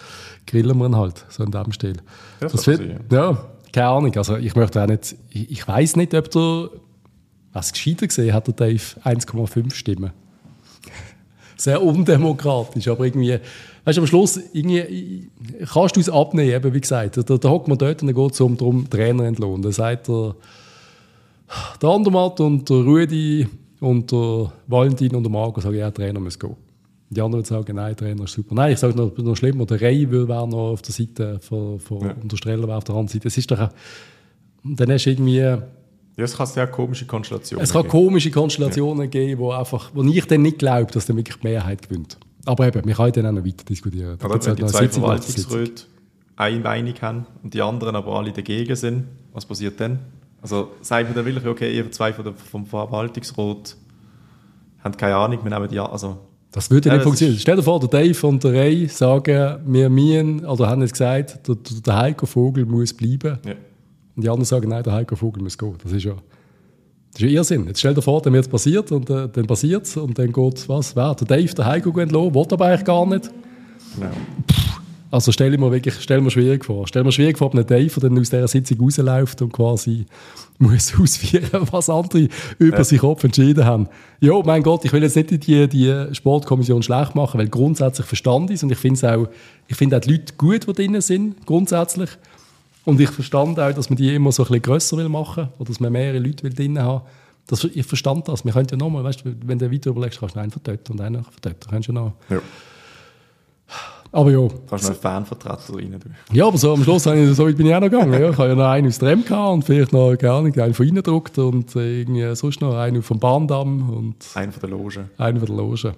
Grillen 0.47 0.75
wir 0.75 0.87
ihn 0.87 0.95
halt, 0.95 1.23
so 1.29 1.43
in 1.43 1.51
dem 1.51 1.71
Stil. 1.71 1.97
Ja, 2.41 2.47
das 2.47 2.65
kann 2.65 2.79
wird, 2.79 2.79
sein, 2.79 2.99
ja, 3.11 3.45
keine 3.71 3.87
Ahnung, 3.89 4.17
also 4.17 4.37
ich 4.37 4.55
möchte 4.55 4.81
auch 4.81 4.87
nicht, 4.87 5.15
ich, 5.29 5.51
ich 5.51 5.67
weiß 5.67 5.97
nicht, 5.97 6.15
ob 6.15 6.31
der, 6.31 6.69
was 7.53 7.71
gescheiter 7.73 8.07
gesehen 8.07 8.33
hat, 8.33 8.47
der 8.47 8.55
Dave 8.55 8.81
1,5 9.03 9.71
Stimmen. 9.71 10.13
Sehr 11.57 11.81
undemokratisch, 11.81 12.87
aber 12.87 13.05
irgendwie, 13.05 13.37
weißt 13.85 13.97
du, 13.97 14.01
am 14.01 14.07
Schluss 14.07 14.39
irgendwie, 14.53 15.29
kannst 15.71 15.95
du 15.95 15.99
es 16.01 16.09
abnehmen, 16.09 16.51
eben 16.51 16.73
wie 16.73 16.81
gesagt. 16.81 17.17
Da, 17.17 17.37
da 17.37 17.49
hockt 17.49 17.67
man 17.67 17.77
dort 17.77 18.01
und 18.01 18.07
dann 18.07 18.15
geht 18.15 18.33
es 18.33 18.41
um 18.41 18.57
darum, 18.57 18.89
Trainer 18.89 19.23
entlohnen. 19.23 19.61
Dann 19.61 19.71
sagt 19.71 20.07
der, 20.07 20.35
der 21.81 21.89
Andermatt 21.89 22.39
und 22.39 22.69
der 22.69 22.77
Rudi 22.77 23.47
und 23.79 24.11
der 24.11 24.51
Valentin 24.67 25.15
und 25.15 25.23
der 25.23 25.31
Marco 25.31 25.61
sagen, 25.61 25.77
ja, 25.77 25.91
Trainer 25.91 26.19
muss 26.19 26.37
gehen. 26.39 26.55
Die 27.09 27.21
anderen 27.21 27.45
sagen, 27.45 27.75
nein, 27.75 27.95
Trainer 27.95 28.23
ist 28.23 28.33
super. 28.33 28.55
Nein, 28.55 28.73
ich 28.73 28.79
sage 28.79 28.95
noch, 28.97 29.15
noch 29.17 29.35
schlimmer, 29.35 29.65
der 29.65 29.79
Ray 29.79 30.09
will 30.09 30.27
wäre 30.27 30.47
noch 30.47 30.71
auf 30.71 30.81
der 30.81 30.93
Seite 30.93 31.39
von, 31.39 31.79
von 31.79 32.01
Ja. 32.01 32.15
und 32.21 32.31
der 32.31 32.37
Streller 32.37 32.67
wäre 32.67 32.77
auf 32.77 32.83
der 32.83 32.95
anderen 32.95 33.07
Seite. 33.09 33.27
Es 33.27 33.37
ist 33.37 33.49
doch, 33.51 33.69
dann 34.63 34.91
hast 34.91 35.05
du 35.05 35.09
irgendwie, 35.11 35.55
es 36.23 36.37
kann 36.37 36.47
sehr 36.47 36.67
komische 36.67 37.05
Konstellationen 37.05 37.63
es 37.63 37.71
kann 37.73 37.81
geben. 37.81 37.91
komische 37.91 38.31
Konstellationen 38.31 39.09
geben, 39.09 39.39
wo, 39.41 39.51
einfach, 39.51 39.91
wo 39.93 40.01
ich 40.03 40.25
dann 40.27 40.41
nicht 40.43 40.59
glaube, 40.59 40.91
dass 40.91 41.05
dann 41.05 41.17
wirklich 41.17 41.37
die 41.37 41.47
Mehrheit 41.47 41.81
gewinnt. 41.89 42.17
Aber 42.45 42.67
eben, 42.67 42.85
wir 42.85 42.93
können 42.95 43.11
dann 43.11 43.25
auch 43.27 43.31
noch 43.33 43.45
weiter 43.45 43.65
diskutieren. 43.65 44.15
Da 44.19 44.25
Oder 44.25 44.33
gibt's 44.35 44.47
wenn 44.47 44.51
halt 44.57 44.59
die 44.59 44.71
zwei. 44.71 44.87
Verwaltungsräte 44.87 45.81
eine 46.37 46.59
Meinung 46.59 46.93
haben 47.01 47.25
und 47.43 47.53
die 47.53 47.61
anderen 47.61 47.95
aber 47.95 48.13
alle 48.17 48.31
dagegen 48.31 48.75
sind, 48.75 49.05
was 49.33 49.45
passiert 49.45 49.79
dann? 49.79 49.99
Also 50.41 50.71
sagt 50.81 51.05
man 51.07 51.15
dann 51.15 51.25
wirklich, 51.25 51.45
okay, 51.47 51.75
ihr 51.75 51.89
zwei 51.91 52.13
von 52.13 52.23
der, 52.23 52.33
vom 52.33 52.65
Verwaltungsrat 52.65 53.75
haben 54.83 54.97
keine 54.97 55.15
Ahnung, 55.15 55.39
wir 55.43 55.49
nehmen 55.49 55.67
die 55.69 55.79
an. 55.79 55.87
Also, 55.87 56.17
Das 56.51 56.69
würde 56.69 56.89
Ja, 56.89 56.95
nicht 56.95 57.03
funktionieren. 57.03 57.39
Stell 57.39 57.55
dir 57.55 57.63
vor, 57.63 57.79
der 57.79 57.89
Dave 57.89 58.27
und 58.27 58.43
der 58.43 58.53
Ray 58.53 58.87
sagen, 58.87 59.59
wir 59.65 59.89
müssen, 59.89 60.45
oder 60.45 60.69
haben 60.69 60.81
jetzt 60.81 60.91
gesagt, 60.93 61.47
der, 61.47 61.55
der- 61.55 61.81
der 61.81 61.95
Heiko 61.97 62.25
Vogel 62.27 62.65
muss 62.65 62.93
bleiben. 62.93 63.39
ja. 63.45 63.53
Und 64.15 64.23
die 64.23 64.29
anderen 64.29 64.45
sagen, 64.45 64.69
nein, 64.69 64.83
der 64.83 64.93
Heiko 64.93 65.15
Vogel 65.15 65.43
muss 65.43 65.57
gehen. 65.57 65.75
Das 65.83 65.91
ist 65.91 66.03
ja, 66.03 66.13
das 66.13 67.21
ist 67.21 67.21
ja 67.21 67.27
Irrsinn. 67.27 67.67
Jetzt 67.67 67.79
stell 67.79 67.93
dir 67.93 68.01
vor, 68.01 68.21
dann 68.21 68.33
wird 68.33 68.45
es 68.45 68.51
passiert 68.51 68.91
und 68.91 69.09
äh, 69.09 69.27
dann 69.31 69.45
passiert 69.47 69.85
es 69.85 69.97
und 69.97 70.17
dann 70.17 70.31
geht 70.31 70.69
was? 70.69 70.95
Wer? 70.95 71.15
Der 71.15 71.27
Dave, 71.27 71.53
der 71.53 71.65
Heiko 71.65 71.91
gehen 71.91 72.09
lassen, 72.09 72.33
will 72.33 72.45
aber 72.51 72.65
eigentlich 72.65 72.85
gar 72.85 73.05
nicht. 73.05 73.29
Genau. 73.95 74.07
Also 75.11 75.31
stell 75.31 75.53
ich 75.53 75.59
mir 75.59 75.71
wirklich 75.71 75.95
stell 76.01 76.19
mir 76.19 76.29
schwierig 76.31 76.65
vor. 76.65 76.87
Stell 76.87 77.03
mir 77.03 77.11
schwierig 77.11 77.37
vor, 77.37 77.47
ob 77.47 77.55
ein 77.55 77.65
Dave, 77.65 77.87
der 78.01 78.09
dann 78.09 78.19
aus 78.19 78.29
dieser 78.29 78.47
Sitzung 78.49 78.79
rausläuft 78.81 79.41
und 79.41 79.53
quasi 79.53 80.05
muss 80.59 80.93
ausführen, 80.99 81.67
was 81.71 81.89
andere 81.89 82.27
über 82.57 82.77
Ja. 82.77 82.83
sich 82.83 82.99
Kopf 82.99 83.23
entschieden 83.23 83.63
haben. 83.65 83.87
Ja, 84.19 84.33
mein 84.43 84.63
Gott, 84.63 84.83
ich 84.83 84.91
will 84.91 85.03
jetzt 85.03 85.15
nicht 85.15 85.47
die, 85.47 85.67
die 85.69 86.07
Sportkommission 86.13 86.83
schlecht 86.83 87.15
machen, 87.15 87.39
weil 87.39 87.47
grundsätzlich 87.47 88.05
verstand 88.07 88.49
ich 88.49 88.55
es 88.55 88.63
und 88.63 88.71
ich 88.71 88.77
finde 88.77 89.15
auch, 89.15 89.27
ich 89.67 89.77
finde 89.77 89.95
auch 89.97 90.01
die 90.01 90.11
Leute 90.11 90.33
gut, 90.37 90.67
die 90.67 90.73
drin 90.73 90.99
sind, 90.99 91.45
grundsätzlich. 91.45 92.09
Und 92.85 92.99
ich 93.01 93.09
verstand 93.09 93.59
auch, 93.59 93.73
dass 93.73 93.89
man 93.89 93.97
die 93.97 94.13
immer 94.13 94.31
so 94.31 94.43
ein 94.43 94.47
bisschen 94.47 94.61
grösser 94.61 94.97
will 94.97 95.09
machen 95.09 95.49
oder 95.57 95.67
dass 95.67 95.79
man 95.79 95.91
mehrere 95.91 96.19
Leute 96.19 96.43
will 96.43 96.53
drin 96.53 96.79
haben. 96.79 97.01
Das, 97.47 97.63
ich 97.63 97.85
verstand 97.85 98.27
das. 98.27 98.43
Wir 98.45 98.53
können 98.53 98.67
ja 98.71 98.77
nochmal, 98.77 99.03
weißt 99.03 99.25
du, 99.25 99.35
wenn 99.45 99.59
du 99.59 99.71
weiter 99.71 99.89
überlegst, 99.91 100.19
kannst 100.19 100.35
du 100.35 100.39
einen 100.39 100.51
dort 100.63 100.89
und 100.89 101.01
einen 101.01 101.25
dort. 101.41 101.67
Kannst 101.69 101.87
du 101.89 101.93
noch. 101.93 102.13
Ja. 102.29 102.39
Aber 104.11 104.31
ja, 104.31 104.47
Kannst 104.69 104.85
du 104.85 104.89
noch 104.89 104.95
einen 104.95 105.01
Fanvertreter 105.01 105.75
rein 105.75 105.99
tun. 105.99 106.15
ja, 106.31 106.47
aber 106.47 106.57
so 106.57 106.73
am 106.73 106.83
Schluss 106.83 107.05
ich, 107.07 107.35
so 107.35 107.45
weit 107.47 107.57
bin 107.57 107.67
ich 107.67 107.75
auch 107.75 107.81
noch 107.81 107.89
gegangen. 107.89 108.13
Ja. 108.13 108.29
Ich 108.29 108.37
habe 108.37 108.49
ja 108.49 108.55
noch 108.55 108.65
einen 108.67 108.87
aus 108.87 108.97
der 108.99 109.15
MK 109.17 109.31
und 109.51 109.63
vielleicht 109.65 109.91
noch 109.91 110.15
keine 110.15 110.33
Ahnung, 110.33 110.57
einen 110.57 110.73
von 110.73 110.85
Ihnen 110.87 110.95
gedruckt 110.95 111.37
und 111.37 111.75
äh, 111.75 111.99
irgendwie 112.01 112.33
sonst 112.35 112.61
noch 112.61 112.75
einen 112.77 113.01
vom 113.03 113.19
Bahndamm 113.19 113.89
und 113.89 114.15
Einen 114.35 114.51
von 114.53 114.61
der 114.61 114.69
Loge. 114.69 115.09
einen 115.17 115.39
von 115.39 115.47
der 115.47 115.55
Loge. 115.57 115.93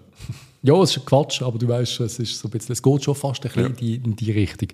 Ja, 0.63 0.81
es 0.81 0.97
ist 0.97 1.05
Quatsch, 1.05 1.43
aber 1.43 1.59
du 1.59 1.67
weißt, 1.67 1.99
es 1.99 2.17
ist 2.17 2.39
so 2.39 2.47
ein 2.47 2.51
bisschen, 2.51 2.73
es 2.73 2.81
geht 2.81 3.03
schon 3.03 3.13
fast 3.13 3.45
ein 3.45 3.49
bisschen 3.51 3.61
Ja. 3.63 3.67
in, 3.69 3.75
die, 3.75 3.95
in 3.95 4.15
die 4.15 4.31
Richtung. 4.31 4.69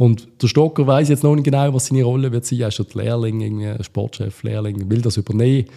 Und 0.00 0.28
der 0.40 0.48
Stocker 0.48 0.86
weiß 0.86 1.10
jetzt 1.10 1.22
noch 1.24 1.34
nicht 1.34 1.44
genau, 1.44 1.74
was 1.74 1.88
seine 1.88 2.04
Rolle 2.04 2.32
wird 2.32 2.46
sein. 2.46 2.60
Er 2.60 2.68
ist 2.68 2.78
der 2.78 2.86
Lehrling, 3.04 3.76
Sportchef, 3.82 4.42
Lehrling, 4.42 4.90
will 4.90 5.02
das 5.02 5.18
übernehmen. 5.18 5.68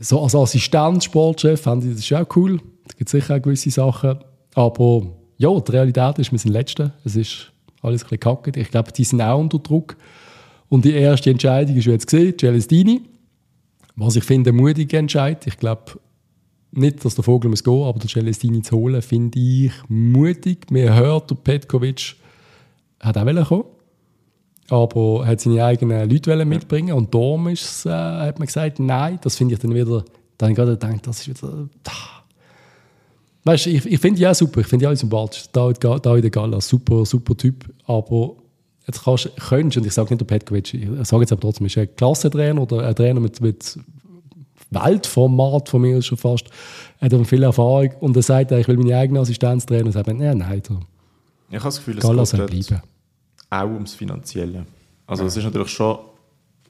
So 0.00 0.22
als 0.22 0.34
Assistent, 0.34 1.04
Sportchef, 1.04 1.60
fand 1.60 1.84
ich, 1.84 1.90
das 1.90 2.00
ist 2.00 2.12
auch 2.14 2.36
cool. 2.36 2.56
Da 2.56 2.94
gibt 2.96 3.10
sicher 3.10 3.36
auch 3.36 3.42
gewisse 3.42 3.68
Sachen. 3.68 4.16
Aber 4.54 5.08
ja, 5.36 5.60
die 5.60 5.72
Realität 5.72 6.20
ist, 6.20 6.32
wir 6.32 6.38
sind 6.38 6.52
Letzte. 6.52 6.94
Es 7.04 7.16
ist 7.16 7.52
alles 7.82 8.00
ein 8.00 8.04
bisschen 8.04 8.20
kacke. 8.20 8.58
Ich 8.58 8.70
glaube, 8.70 8.90
die 8.92 9.04
sind 9.04 9.20
auch 9.20 9.40
unter 9.40 9.58
Druck. 9.58 9.98
Und 10.70 10.86
die 10.86 10.94
erste 10.94 11.28
Entscheidung 11.28 11.76
ist 11.76 11.84
jetzt 11.84 12.06
gesehen, 12.06 12.32
Celestini. 12.40 13.02
Was 13.94 14.16
ich 14.16 14.24
finde, 14.24 14.52
ein 14.52 14.56
mutiger 14.56 15.00
Entscheid. 15.00 15.46
Ich 15.46 15.58
glaube 15.58 16.00
nicht, 16.72 17.04
dass 17.04 17.14
der 17.14 17.24
Vogel 17.24 17.50
muss 17.50 17.62
gehen, 17.62 17.82
aber 17.82 17.98
den 17.98 18.08
Celestini 18.08 18.62
zu 18.62 18.74
holen, 18.74 19.02
finde 19.02 19.38
ich 19.38 19.72
mutig. 19.86 20.70
Man 20.70 20.94
hört, 20.94 21.30
der 21.30 21.34
Petkovic 21.34 22.16
hat 23.00 23.18
auch 23.18 23.48
kommen. 23.48 23.64
Aber 24.68 25.22
er 25.22 25.28
hat 25.28 25.40
seine 25.40 25.64
eigenen 25.64 26.10
Leute 26.10 26.44
mitbringen. 26.44 26.94
Und 26.94 27.14
darum 27.14 27.48
ist, 27.48 27.86
äh, 27.86 27.90
hat 27.90 28.38
man 28.38 28.46
gesagt, 28.46 28.80
nein, 28.80 29.18
das 29.22 29.36
finde 29.36 29.54
ich 29.54 29.60
dann 29.60 29.74
wieder, 29.74 30.04
dann 30.38 30.54
gerade 30.54 30.72
gedacht, 30.72 31.06
das 31.06 31.20
ist 31.20 31.28
wieder, 31.28 31.68
da. 31.82 31.92
Weißt 33.44 33.66
du, 33.66 33.70
ich, 33.70 33.86
ich 33.86 34.00
finde 34.00 34.20
ja 34.20 34.34
super, 34.34 34.60
ich 34.60 34.66
finde 34.66 34.86
ja 34.86 34.96
sympathisch, 34.96 35.44
David, 35.52 35.84
David 35.84 36.32
Galla, 36.32 36.60
super, 36.60 37.06
super 37.06 37.36
Typ, 37.36 37.64
aber 37.86 38.34
jetzt 38.88 39.04
kannst, 39.04 39.30
könntest, 39.36 39.76
und 39.76 39.86
ich 39.86 39.92
sage 39.92 40.10
nicht 40.10 40.20
der 40.20 40.26
Petkovic, 40.26 40.74
ich 40.74 40.88
sage 41.06 41.22
jetzt 41.22 41.30
aber 41.30 41.42
trotzdem, 41.42 41.66
ist 41.66 41.78
ein 41.78 41.94
Klassentrainer 41.94 42.62
oder 42.62 42.84
ein 42.84 42.94
Trainer 42.96 43.20
mit, 43.20 43.40
mit 43.40 43.78
Weltformat 44.70 45.68
von 45.68 45.80
mir 45.80 46.02
schon 46.02 46.18
fast, 46.18 46.46
er 46.98 47.10
hat 47.10 47.26
viel 47.26 47.42
Erfahrung. 47.42 47.90
Und 48.00 48.16
er 48.16 48.22
sagt, 48.22 48.52
ich 48.52 48.68
will 48.68 48.76
meine 48.78 48.96
eigene 48.96 49.20
Assistenz 49.20 49.66
trainen 49.66 49.86
und 49.86 49.92
sagt, 49.92 50.08
nein, 50.08 50.38
nein, 50.38 50.62
da. 50.68 50.80
Ich 51.48 51.56
habe 51.56 51.64
das 51.64 51.76
Gefühl, 51.78 51.98
es 51.98 52.04
geht 52.04 52.80
auch 53.50 53.66
ums 53.66 53.94
Finanzielle. 53.94 54.66
Also 55.06 55.24
es 55.24 55.36
ist 55.36 55.44
natürlich 55.44 55.70
schon, 55.70 55.98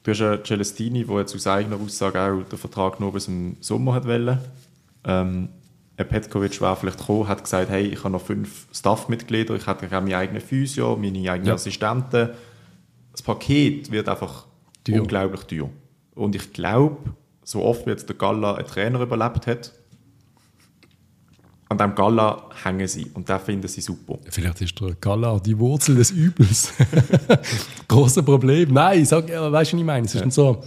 du 0.03 0.11
hast 0.11 0.21
ja 0.21 0.43
Celestini, 0.43 1.05
der 1.05 1.19
jetzt 1.19 1.35
aus 1.35 1.47
eigener 1.47 1.77
Aussage 1.81 2.21
auch 2.21 2.43
den 2.49 2.59
Vertrag 2.59 3.01
nur 3.01 3.13
bis 3.13 3.25
zum 3.25 3.57
Sommer 3.61 3.95
hat 3.95 4.07
wollen. 4.07 4.39
Ähm, 5.05 5.49
Petkovic 5.97 6.61
war 6.61 6.77
vielleicht 6.77 6.99
gekommen, 6.99 7.27
hat 7.27 7.43
gesagt, 7.43 7.71
hey, 7.71 7.87
ich 7.87 8.01
habe 8.01 8.11
noch 8.11 8.21
fünf 8.21 8.67
Staff-Mitglieder, 8.73 9.55
ich 9.55 9.67
habe 9.67 9.89
meine 9.89 10.17
eigenen 10.17 10.43
Physio, 10.43 10.97
meine 10.97 11.31
eigenen 11.31 11.49
ja. 11.49 11.55
Assistenten. 11.55 12.31
Das 13.13 13.23
Paket 13.23 13.91
wird 13.91 14.09
einfach 14.09 14.47
teuer. 14.85 15.01
unglaublich 15.01 15.43
teuer. 15.45 15.71
Und 16.15 16.35
ich 16.35 16.53
glaube, 16.53 17.15
so 17.43 17.63
oft 17.63 17.87
wie 17.87 17.91
jetzt 17.91 18.09
der 18.09 18.17
Galla 18.17 18.57
einen 18.57 18.67
Trainer 18.67 19.01
überlebt 19.01 19.47
hat, 19.47 19.73
an 21.69 21.79
dem 21.79 21.95
Gala 21.95 22.49
hängen 22.63 22.87
sie 22.87 23.11
und 23.15 23.29
das 23.29 23.43
finden 23.43 23.67
sie 23.67 23.81
super. 23.81 24.19
Vielleicht 24.29 24.61
ist 24.61 24.81
der 24.81 24.95
Gala 25.01 25.39
die 25.41 25.59
Wurzel 25.59 25.97
des 25.97 26.13
Übels. 26.13 26.73
Großes 27.89 28.25
Problem. 28.25 28.73
Nein, 28.73 29.05
sag, 29.05 29.29
weißt 29.29 29.33
du, 29.33 29.53
was 29.53 29.73
ich 29.73 29.75
meine? 29.75 30.07
Es 30.07 30.15
ist 30.15 30.21
ja. 30.21 30.31
so, 30.31 30.63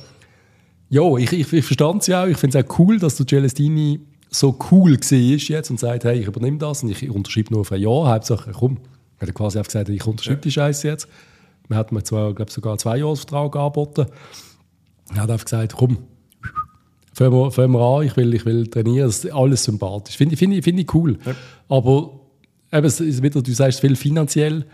ja, 0.89 1.17
ich, 1.17 1.31
ich, 1.31 1.53
ich 1.53 1.65
verstand 1.65 2.01
es 2.01 2.07
ja 2.07 2.23
auch. 2.23 2.27
Ich 2.27 2.38
finde 2.38 2.59
es 2.59 2.65
auch 2.65 2.79
cool, 2.79 2.99
dass 2.99 3.15
der 3.15 3.27
Celestini 3.27 4.01
so 4.29 4.57
cool 4.71 4.95
ist 4.95 5.12
jetzt 5.12 5.69
und 5.69 5.79
sagt, 5.79 6.03
hey, 6.03 6.19
ich 6.19 6.27
übernehme 6.27 6.57
das 6.57 6.83
und 6.83 6.89
ich 6.89 7.09
unterschreibe 7.09 7.53
nur 7.53 7.63
für 7.63 7.75
ein 7.75 7.81
Jahr. 7.81 8.09
Hauptsache, 8.09 8.51
komm. 8.51 8.77
Er 9.19 9.27
hat 9.27 9.35
quasi 9.35 9.57
einfach 9.57 9.71
gesagt, 9.71 9.89
ich 9.89 10.05
unterschreibe 10.05 10.39
ja. 10.39 10.43
die 10.43 10.51
Scheiße 10.51 10.88
jetzt. 10.88 11.07
Man 11.67 11.77
hat 11.77 11.91
mir 11.91 12.03
zwar, 12.03 12.33
glaube 12.33 12.51
sogar 12.51 12.73
einen 12.73 12.79
Zweijahresvertrag 12.79 13.55
angeboten. 13.55 14.07
Er 15.13 15.21
hat 15.21 15.31
einfach 15.31 15.45
gesagt, 15.45 15.73
komm, 15.75 15.99
fangen 17.19 17.34
wir, 17.34 17.51
fangen 17.51 17.73
wir 17.73 17.82
an, 17.82 18.05
ich 18.05 18.15
will, 18.15 18.34
ich 18.34 18.45
will 18.45 18.67
trainieren, 18.67 19.08
das 19.08 19.25
ist 19.25 19.34
alles 19.34 19.63
sympathisch. 19.65 20.15
Finde 20.15 20.38
find, 20.38 20.63
find 20.63 20.79
ich 20.79 20.93
cool. 20.93 21.17
Ja. 21.25 21.34
Aber 21.67 22.19
eben, 22.71 22.86
es 22.86 22.99
ist 23.01 23.21
wieder, 23.21 23.41
du 23.41 23.51
sagst 23.51 23.82
viel 23.82 23.95
finanziell. 23.95 24.65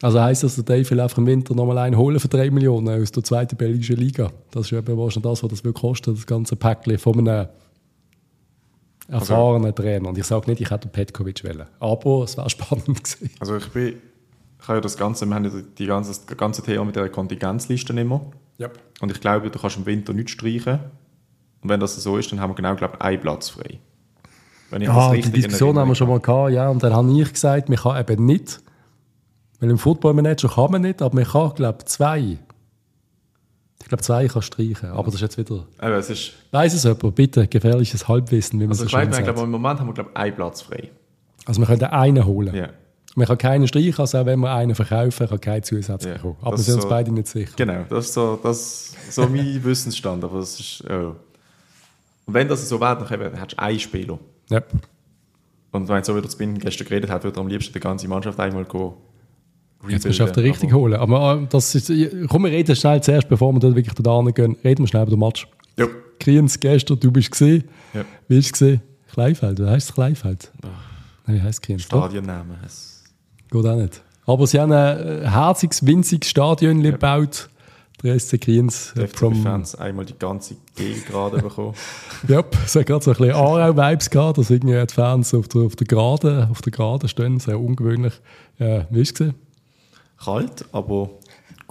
Also 0.00 0.20
heisst 0.20 0.42
das, 0.42 0.56
der 0.56 0.64
Dave 0.64 0.90
will 0.90 1.00
einfach 1.00 1.18
im 1.18 1.26
Winter 1.26 1.54
nochmal 1.54 1.78
einen 1.78 1.96
holen 1.96 2.18
für 2.18 2.28
3 2.28 2.50
Millionen 2.50 2.88
aus 2.88 3.12
der 3.12 3.22
zweiten 3.22 3.56
belgischen 3.56 3.96
Liga. 3.96 4.32
Das 4.50 4.66
ist 4.66 4.72
eben 4.72 4.96
wahrscheinlich 4.98 5.30
das, 5.30 5.42
was 5.42 5.50
das 5.50 5.64
wird 5.64 5.76
kosten, 5.76 6.14
das 6.14 6.26
ganze 6.26 6.56
Päckchen 6.56 6.98
von 6.98 7.18
einem 7.20 7.48
erfahrenen 9.08 9.66
also, 9.66 9.82
Trainer. 9.82 10.08
Und 10.08 10.18
ich 10.18 10.24
sage 10.24 10.50
nicht, 10.50 10.62
ich 10.62 10.70
hätte 10.70 10.88
Petkovic 10.88 11.44
wählen. 11.44 11.66
Aber 11.80 12.24
es 12.24 12.36
wäre 12.36 12.48
spannend 12.48 12.86
gewesen. 13.04 13.30
Also 13.40 13.56
ich 13.56 13.68
bin, 13.68 13.94
ich 14.60 14.68
habe 14.68 14.78
ja 14.78 14.80
das 14.80 14.96
ganze, 14.96 15.26
wir 15.26 15.34
haben 15.34 15.44
ja 15.44 15.50
die 15.78 15.86
ganze, 15.86 16.18
das 16.26 16.36
ganze 16.36 16.62
Thema 16.62 16.86
mit 16.86 16.96
der 16.96 17.08
Kontingenzliste 17.10 17.92
immer. 17.92 18.32
Yep. 18.58 18.78
Und 19.00 19.12
ich 19.12 19.20
glaube, 19.20 19.50
du 19.50 19.58
kannst 19.58 19.76
im 19.76 19.86
Winter 19.86 20.12
nichts 20.12 20.32
streichen. 20.32 20.80
Und 21.64 21.70
wenn 21.70 21.80
das 21.80 21.96
so 21.96 22.18
ist, 22.18 22.30
dann 22.30 22.40
haben 22.40 22.50
wir 22.50 22.54
genau, 22.54 22.76
glaube 22.76 22.94
ich, 22.98 23.04
einen 23.04 23.20
Platz 23.20 23.48
frei. 23.48 23.80
Wenn 24.70 24.82
ich 24.82 24.88
ja, 24.88 25.12
die 25.12 25.30
Diskussion 25.30 25.78
haben 25.78 25.88
wir 25.88 25.94
schon 25.94 26.08
mal 26.08 26.20
gehabt, 26.20 26.52
ja. 26.52 26.68
Und 26.68 26.82
dann 26.82 26.92
habe 26.92 27.10
ich 27.10 27.32
gesagt, 27.32 27.70
man 27.70 27.78
kann 27.78 27.98
eben 27.98 28.26
nicht, 28.26 28.60
weil 29.60 29.70
im 29.70 29.78
Football 29.78 30.12
Manager 30.12 30.48
kann 30.48 30.70
man 30.70 30.82
nicht, 30.82 31.00
aber 31.00 31.14
man 31.14 31.24
kann, 31.24 31.54
glaube 31.54 31.78
ich, 31.80 31.86
zwei. 31.86 32.38
Ich 33.80 33.88
glaube, 33.88 34.02
zwei 34.02 34.28
kann 34.28 34.42
streichen, 34.42 34.90
aber 34.90 35.04
das 35.04 35.14
ist 35.14 35.20
jetzt 35.22 35.38
wieder... 35.38 35.66
Aber 35.78 35.96
es 35.96 36.10
ist... 36.10 36.32
Weiss 36.50 36.74
es 36.74 36.84
jemand? 36.84 37.14
Bitte, 37.14 37.46
gefährliches 37.46 38.08
Halbwissen, 38.08 38.60
wie 38.60 38.64
man 38.64 38.72
also 38.72 38.84
so 38.84 38.90
schön 38.90 39.10
sagt. 39.10 39.26
im 39.26 39.50
Moment 39.50 39.80
haben 39.80 39.86
wir, 39.86 39.94
glaube 39.94 40.10
ich, 40.12 40.16
einen 40.16 40.34
Platz 40.34 40.62
frei. 40.62 40.90
Also 41.46 41.60
wir 41.60 41.66
können 41.66 41.84
einen 41.84 42.24
holen? 42.26 42.54
Ja. 42.54 42.68
Man 43.14 43.26
kann 43.26 43.38
keinen 43.38 43.68
streichen, 43.68 44.00
also 44.00 44.18
auch 44.18 44.26
wenn 44.26 44.40
wir 44.40 44.52
einen 44.52 44.74
verkaufen, 44.74 45.28
kann 45.28 45.40
kein 45.40 45.62
Zusatz 45.62 46.04
ja, 46.04 46.14
bekommen. 46.14 46.36
Aber 46.42 46.56
wir 46.56 46.62
sind 46.62 46.76
uns 46.76 46.88
beide 46.88 47.10
nicht 47.12 47.28
sicher. 47.28 47.52
Genau, 47.56 47.84
das 47.88 48.06
ist 48.06 48.14
so, 48.14 48.38
das, 48.42 48.94
so 49.10 49.26
mein 49.28 49.62
Wissensstand, 49.64 50.24
aber 50.24 50.40
das 50.40 50.60
ist... 50.60 50.84
Oh. 50.90 51.14
Und 52.26 52.34
wenn 52.34 52.48
das 52.48 52.68
so 52.68 52.80
wäre, 52.80 52.96
dann 52.96 53.34
hättest 53.34 53.58
du 53.58 53.62
einen 53.62 53.78
Spieler. 53.78 54.18
Ja. 54.50 54.62
Und 55.72 55.88
wenn 55.88 56.04
so 56.04 56.16
wie 56.16 56.22
der 56.22 56.30
Spin 56.30 56.58
gestern 56.58 56.86
geredet 56.86 57.10
hat, 57.10 57.24
würde 57.24 57.38
er 57.38 57.40
am 57.40 57.48
liebsten 57.48 57.72
die 57.72 57.80
ganze 57.80 58.08
Mannschaft 58.08 58.38
einmal 58.38 58.64
gehen. 58.64 58.92
Jetzt 59.88 60.06
musst 60.06 60.20
du 60.20 60.24
auf 60.24 60.32
den 60.32 60.44
richtig 60.44 60.72
holen. 60.72 60.94
Aber 60.94 61.42
äh, 61.42 61.46
das 61.50 61.74
ist, 61.74 61.92
komm, 62.28 62.44
wir 62.44 62.50
reden 62.50 62.74
schnell 62.74 63.02
zuerst, 63.02 63.28
bevor 63.28 63.52
wir 63.52 63.60
dort 63.60 63.74
wirklich 63.74 63.94
da 63.94 64.20
gehen. 64.30 64.56
Reden 64.64 64.84
wir 64.84 64.88
schnell 64.88 65.02
über 65.02 65.10
den 65.10 65.18
Match. 65.18 65.46
Ja. 65.76 65.86
Kriens, 66.18 66.58
gestern, 66.58 66.98
du 67.00 67.10
bist 67.10 67.30
gesehen. 67.30 67.64
Ja. 67.92 68.04
Wie 68.28 68.40
du 68.40 68.50
gesehen? 68.50 68.80
Kleinfeld, 69.12 69.60
wie 69.60 69.66
heißt 69.66 69.90
es 69.90 69.94
Kleinfeld? 69.94 70.50
Nein, 71.26 71.36
wie 71.36 71.42
heißt 71.42 71.62
Kriens? 71.62 71.82
Stadionnamen. 71.82 72.56
Geht 73.50 73.66
auch 73.66 73.76
nicht. 73.76 74.02
Aber 74.26 74.46
sie 74.46 74.58
haben 74.58 74.72
ein 74.72 75.30
herziges, 75.30 75.86
winziges 75.86 76.30
Stadion 76.30 76.80
ja. 76.80 76.92
gebaut 76.92 77.48
der 78.04 78.20
SC 78.20 78.40
Kriens. 78.40 78.92
Die 78.96 79.06
fans 79.06 79.74
einmal 79.74 80.04
die 80.04 80.16
ganze 80.18 80.56
G 80.76 80.94
gerade 81.08 81.38
bekommen. 81.38 81.74
ja, 82.28 82.44
es 82.64 82.76
hat 82.76 82.86
gerade 82.86 83.04
so 83.04 83.10
ein 83.10 83.16
bisschen 83.16 83.34
Aarau-Vibes 83.34 84.10
gehabt, 84.10 84.38
dass 84.38 84.50
irgendwie 84.50 84.86
die 84.86 84.94
Fans 84.94 85.34
auf 85.34 85.48
der, 85.48 85.62
auf 85.62 85.74
der 85.74 85.86
Gerade, 85.86 86.48
auf 86.50 86.60
der 86.60 86.70
Gerade 86.70 87.08
stehen, 87.08 87.40
sehr 87.40 87.58
ungewöhnlich. 87.58 88.20
Ja, 88.58 88.86
wie 88.90 89.00
ist 89.00 89.20
es 89.20 89.32
Kalt, 90.22 90.64
aber 90.72 91.10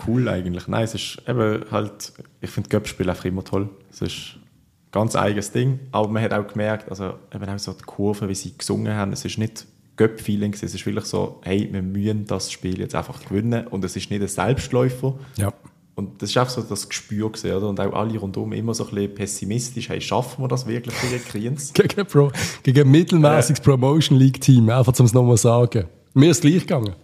cool 0.08 0.28
eigentlich. 0.28 0.68
Nein, 0.68 0.84
es 0.84 0.96
ist 0.96 1.22
eben 1.28 1.66
halt, 1.72 2.14
ich 2.42 2.50
finde 2.50 2.70
Göppspiel 2.70 3.10
einfach 3.10 3.26
immer 3.26 3.44
toll. 3.44 3.70
Es 3.92 4.02
ist 4.02 4.36
ein 4.36 4.92
ganz 4.92 5.16
eigenes 5.16 5.52
Ding, 5.52 5.80
aber 5.92 6.08
man 6.08 6.24
hat 6.24 6.34
auch 6.34 6.48
gemerkt, 6.48 6.90
also 6.90 7.14
eben 7.34 7.48
auch 7.48 7.60
so 7.60 7.74
die 7.74 7.84
Kurve, 7.84 8.28
wie 8.28 8.36
sie 8.36 8.58
gesungen 8.58 8.94
haben, 8.94 9.14
es 9.14 9.24
ist 9.24 9.38
nicht 9.38 9.68
Göpp-Feeling, 9.96 10.54
es 10.54 10.64
ist 10.64 10.86
wirklich 10.86 11.06
so, 11.06 11.40
hey, 11.44 11.70
wir 11.72 11.84
müssen 11.84 12.26
das 12.26 12.52
Spiel 12.52 12.80
jetzt 12.80 12.96
einfach 12.96 13.24
gewinnen 13.24 13.68
und 13.68 13.86
es 13.86 13.96
ist 13.96 14.10
nicht 14.10 14.22
ein 14.22 14.28
Selbstläufer. 14.28 15.16
Ja. 15.38 15.54
Und 15.96 16.22
das 16.22 16.32
ist 16.32 16.38
auch 16.38 16.50
so 16.50 16.62
das 16.62 16.90
Gespür 16.90 17.32
gewesen, 17.32 17.56
oder? 17.56 17.70
Und 17.70 17.80
auch 17.80 17.94
alle 17.94 18.18
rundum 18.18 18.52
immer 18.54 18.74
so 18.74 18.84
ein 18.86 18.96
bisschen 18.96 19.14
pessimistisch, 19.14 19.90
hey, 19.90 20.02
schaffen 20.02 20.44
wir 20.44 20.48
das 20.48 20.66
wirklich 20.66 20.96
gegen 21.02 21.24
Kriens? 21.24 21.72
gegen, 21.74 22.06
Pro, 22.08 22.32
gegen 22.64 22.82
ein 22.82 22.92
mittelmäßiges 22.92 23.60
äh. 23.60 23.64
Promotion 23.64 24.18
League 24.18 24.42
Team, 24.42 24.70
einfach 24.70 24.98
um 25.00 25.06
es 25.06 25.14
nochmal 25.14 25.38
zu 25.38 25.44
sagen. 25.44 25.86
Mir 26.14 26.32
ist 26.32 26.38
es 26.38 26.42
gleich 26.42 26.62
gegangen. 26.62 26.96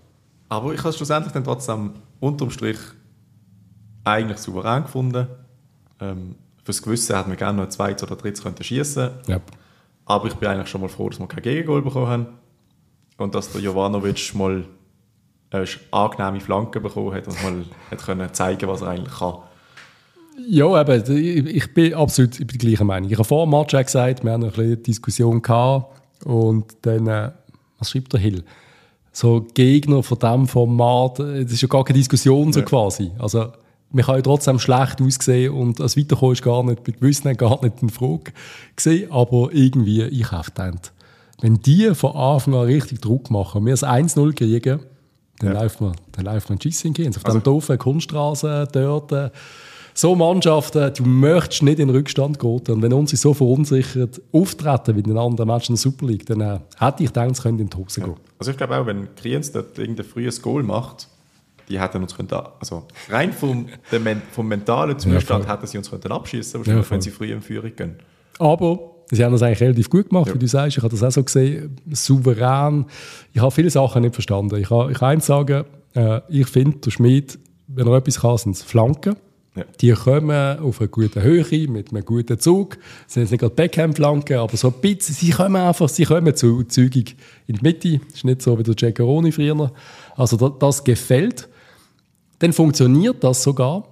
Aber 0.49 0.73
ich 0.73 0.79
habe 0.79 0.89
es 0.89 0.97
schlussendlich 0.97 1.33
dann 1.33 1.43
trotzdem 1.43 1.93
unterm 2.19 2.49
Strich 2.49 2.79
eigentlich 4.03 4.39
souverän 4.39 4.83
gefunden. 4.83 5.27
Ähm, 5.99 6.35
fürs 6.63 6.81
Gewissen 6.81 7.15
hätten 7.15 7.29
wir 7.29 7.37
gerne 7.37 7.57
noch 7.57 7.65
ein 7.65 7.71
zweites 7.71 8.03
oder 8.03 8.15
drittes 8.15 8.43
können 8.43 8.55
yep. 9.27 9.41
Aber 10.05 10.27
ich 10.27 10.33
bin 10.33 10.49
eigentlich 10.49 10.69
schon 10.69 10.81
mal 10.81 10.87
froh, 10.87 11.09
dass 11.09 11.19
wir 11.19 11.27
kein 11.27 11.43
Gegengol 11.43 11.83
bekommen 11.83 12.07
haben. 12.07 12.27
Und 13.17 13.35
dass 13.35 13.51
der 13.51 13.61
Jovanovic 13.61 14.33
mal 14.33 14.65
eine 15.51 15.65
angenehme 15.91 16.39
Flanke 16.39 16.79
bekommen 16.79 17.13
hat 17.13 17.27
und 17.27 17.41
mal 17.43 17.65
hat 17.89 18.05
können 18.05 18.33
zeigen 18.33 18.67
was 18.67 18.81
er 18.81 18.89
eigentlich 18.89 19.17
kann. 19.17 19.35
Ja, 20.47 20.81
eben, 20.81 21.47
ich 21.47 21.73
bin 21.73 21.93
absolut 21.93 22.39
ich 22.39 22.47
bin 22.47 22.57
der 22.57 22.69
gleichen 22.69 22.87
Meinung. 22.87 23.09
Ich 23.09 23.17
habe 23.17 23.27
vor 23.27 23.45
dem 23.45 23.51
Match 23.51 23.75
auch 23.75 23.83
gesagt, 23.83 24.23
wir 24.23 24.31
haben 24.31 24.43
eine 24.43 24.77
Diskussion 24.77 25.41
gehabt 25.41 25.99
und 26.25 26.65
dann, 26.83 27.07
äh, 27.07 27.31
was 27.77 27.89
schreibt 27.89 28.13
der 28.13 28.19
Hill? 28.19 28.43
So 29.11 29.45
Gegner 29.53 30.01
von 30.01 30.19
diesem 30.19 30.47
Format, 30.47 31.19
das 31.19 31.51
ist 31.51 31.61
ja 31.61 31.67
gar 31.67 31.83
keine 31.83 31.99
Diskussion 31.99 32.53
so 32.53 32.59
ja. 32.59 32.65
quasi. 32.65 33.11
Also, 33.19 33.47
man 33.91 34.05
kann 34.05 34.15
ja 34.15 34.21
trotzdem 34.21 34.59
schlecht 34.59 35.01
aussehen 35.01 35.53
und 35.53 35.79
das 35.79 35.97
Weiterkommen 35.97 36.33
ist 36.33 36.43
gar 36.43 36.63
nicht, 36.63 36.83
bei 36.83 36.91
gewissen 36.91 37.33
gar 37.37 37.61
nicht 37.63 37.81
eine 37.81 37.91
Frage 37.91 38.31
gesehen, 38.75 39.11
aber 39.11 39.49
irgendwie, 39.51 40.03
ich 40.03 40.31
habe 40.31 40.45
gedacht, 40.45 40.93
wenn 41.41 41.55
die 41.55 41.93
von 41.95 42.15
Anfang 42.15 42.53
an 42.53 42.65
richtig 42.65 43.01
Druck 43.01 43.31
machen, 43.31 43.65
wir 43.65 43.73
das 43.73 43.83
1-0 43.83 44.33
kriegen, 44.33 44.79
dann, 45.39 45.53
ja. 45.53 45.61
läuft 45.61 45.81
man, 45.81 45.93
dann 46.11 46.25
läuft 46.25 46.49
man 46.49 46.61
Schiessen 46.61 46.93
gehen. 46.93 47.15
Auf 47.15 47.25
also, 47.25 47.39
doofen 47.39 47.77
Kunststraße 47.77 48.67
dort. 48.71 49.11
Äh, 49.11 49.29
so 49.93 50.15
Mannschaften, 50.15 50.93
du 50.93 51.03
möchtest 51.03 51.63
nicht 51.63 51.79
in 51.79 51.87
den 51.87 51.95
Rückstand 51.95 52.39
gehen. 52.39 52.61
Und 52.69 52.81
wenn 52.81 52.93
uns 52.93 53.11
so 53.11 53.33
verunsichert 53.33 54.21
auftreten 54.31 54.95
wie 54.95 54.99
in 54.99 55.07
den 55.07 55.17
anderen 55.17 55.47
Matchen 55.47 55.73
in 55.73 55.75
der 55.75 55.81
Super 55.81 56.05
League, 56.05 56.25
dann 56.25 56.41
äh, 56.41 56.59
hätte 56.77 57.03
ich 57.03 57.09
gedacht, 57.09 57.31
es 57.31 57.41
könnte 57.41 57.63
in 57.63 57.69
die 57.69 57.77
Hose 57.77 58.01
gehen. 58.01 58.15
Also 58.37 58.51
ich 58.51 58.57
glaube 58.57 58.77
auch, 58.77 58.85
wenn 58.85 59.13
Kriens 59.15 59.51
dort 59.51 59.77
irgendein 59.77 60.05
frühes 60.05 60.41
Goal 60.41 60.63
macht, 60.63 61.07
die 61.67 61.79
hätten 61.79 62.01
uns 62.01 62.15
können, 62.15 62.29
also 62.59 62.87
rein 63.09 63.31
vom, 63.31 63.67
vom 64.31 64.47
mentalen 64.47 64.97
Zustand 64.97 65.45
ja, 65.45 65.53
hätten 65.53 65.67
sie 65.67 65.77
uns 65.77 65.89
können 65.89 66.11
abschießen, 66.11 66.63
ja, 66.63 66.89
wenn 66.89 67.01
sie 67.01 67.11
früh 67.11 67.31
in 67.31 67.41
Führung 67.41 67.75
gehen. 67.75 67.95
Aber 68.39 68.95
Sie 69.11 69.23
haben 69.23 69.31
das 69.31 69.41
eigentlich 69.41 69.61
relativ 69.61 69.89
gut 69.89 70.09
gemacht, 70.09 70.27
ja. 70.27 70.35
wie 70.35 70.39
du 70.39 70.47
sagst. 70.47 70.77
Ich 70.77 70.83
habe 70.83 70.91
das 70.91 71.03
auch 71.03 71.11
so 71.11 71.23
gesehen, 71.23 71.75
souverän. 71.91 72.85
Ich 73.33 73.41
habe 73.41 73.51
viele 73.51 73.69
Sachen 73.69 74.03
nicht 74.03 74.13
verstanden. 74.13 74.55
Ich 74.57 74.69
kann, 74.69 74.91
ich 74.91 74.99
kann 74.99 75.09
eins 75.09 75.25
sagen, 75.25 75.65
äh, 75.95 76.21
ich 76.29 76.47
finde, 76.47 76.77
der 76.77 76.91
Schmied, 76.91 77.39
wenn 77.67 77.87
er 77.87 77.97
etwas 77.97 78.21
kann, 78.21 78.37
sind 78.37 78.55
es 78.55 78.61
Flanken. 78.61 79.15
Ja. 79.55 79.63
Die 79.81 79.91
kommen 79.91 80.59
auf 80.59 80.79
eine 80.79 80.89
gute 80.89 81.23
Höhe, 81.23 81.67
mit 81.67 81.91
einem 81.91 82.05
guten 82.05 82.39
Zug. 82.39 82.77
Das 83.05 83.15
sind 83.15 83.23
jetzt 83.23 83.31
nicht 83.31 83.39
gerade 83.39 83.55
Backhand-Flanken, 83.55 84.37
aber 84.37 84.55
so 84.55 84.67
ein 84.67 84.79
bisschen, 84.79 85.15
sie 85.15 85.31
kommen 85.31 85.55
einfach, 85.55 85.89
sie 85.89 86.05
kommen 86.05 86.35
zu 86.35 86.63
zügig 86.63 87.15
in 87.47 87.55
die 87.55 87.61
Mitte. 87.63 87.99
Das 88.07 88.17
ist 88.17 88.25
nicht 88.25 88.43
so 88.43 88.57
wie 88.59 88.63
der 88.63 88.75
Jackaroni 88.77 89.31
früher. 89.31 89.71
Also 90.15 90.37
das, 90.37 90.51
das 90.59 90.83
gefällt. 90.83 91.49
Dann 92.39 92.53
funktioniert 92.53 93.23
das 93.23 93.43
sogar 93.43 93.85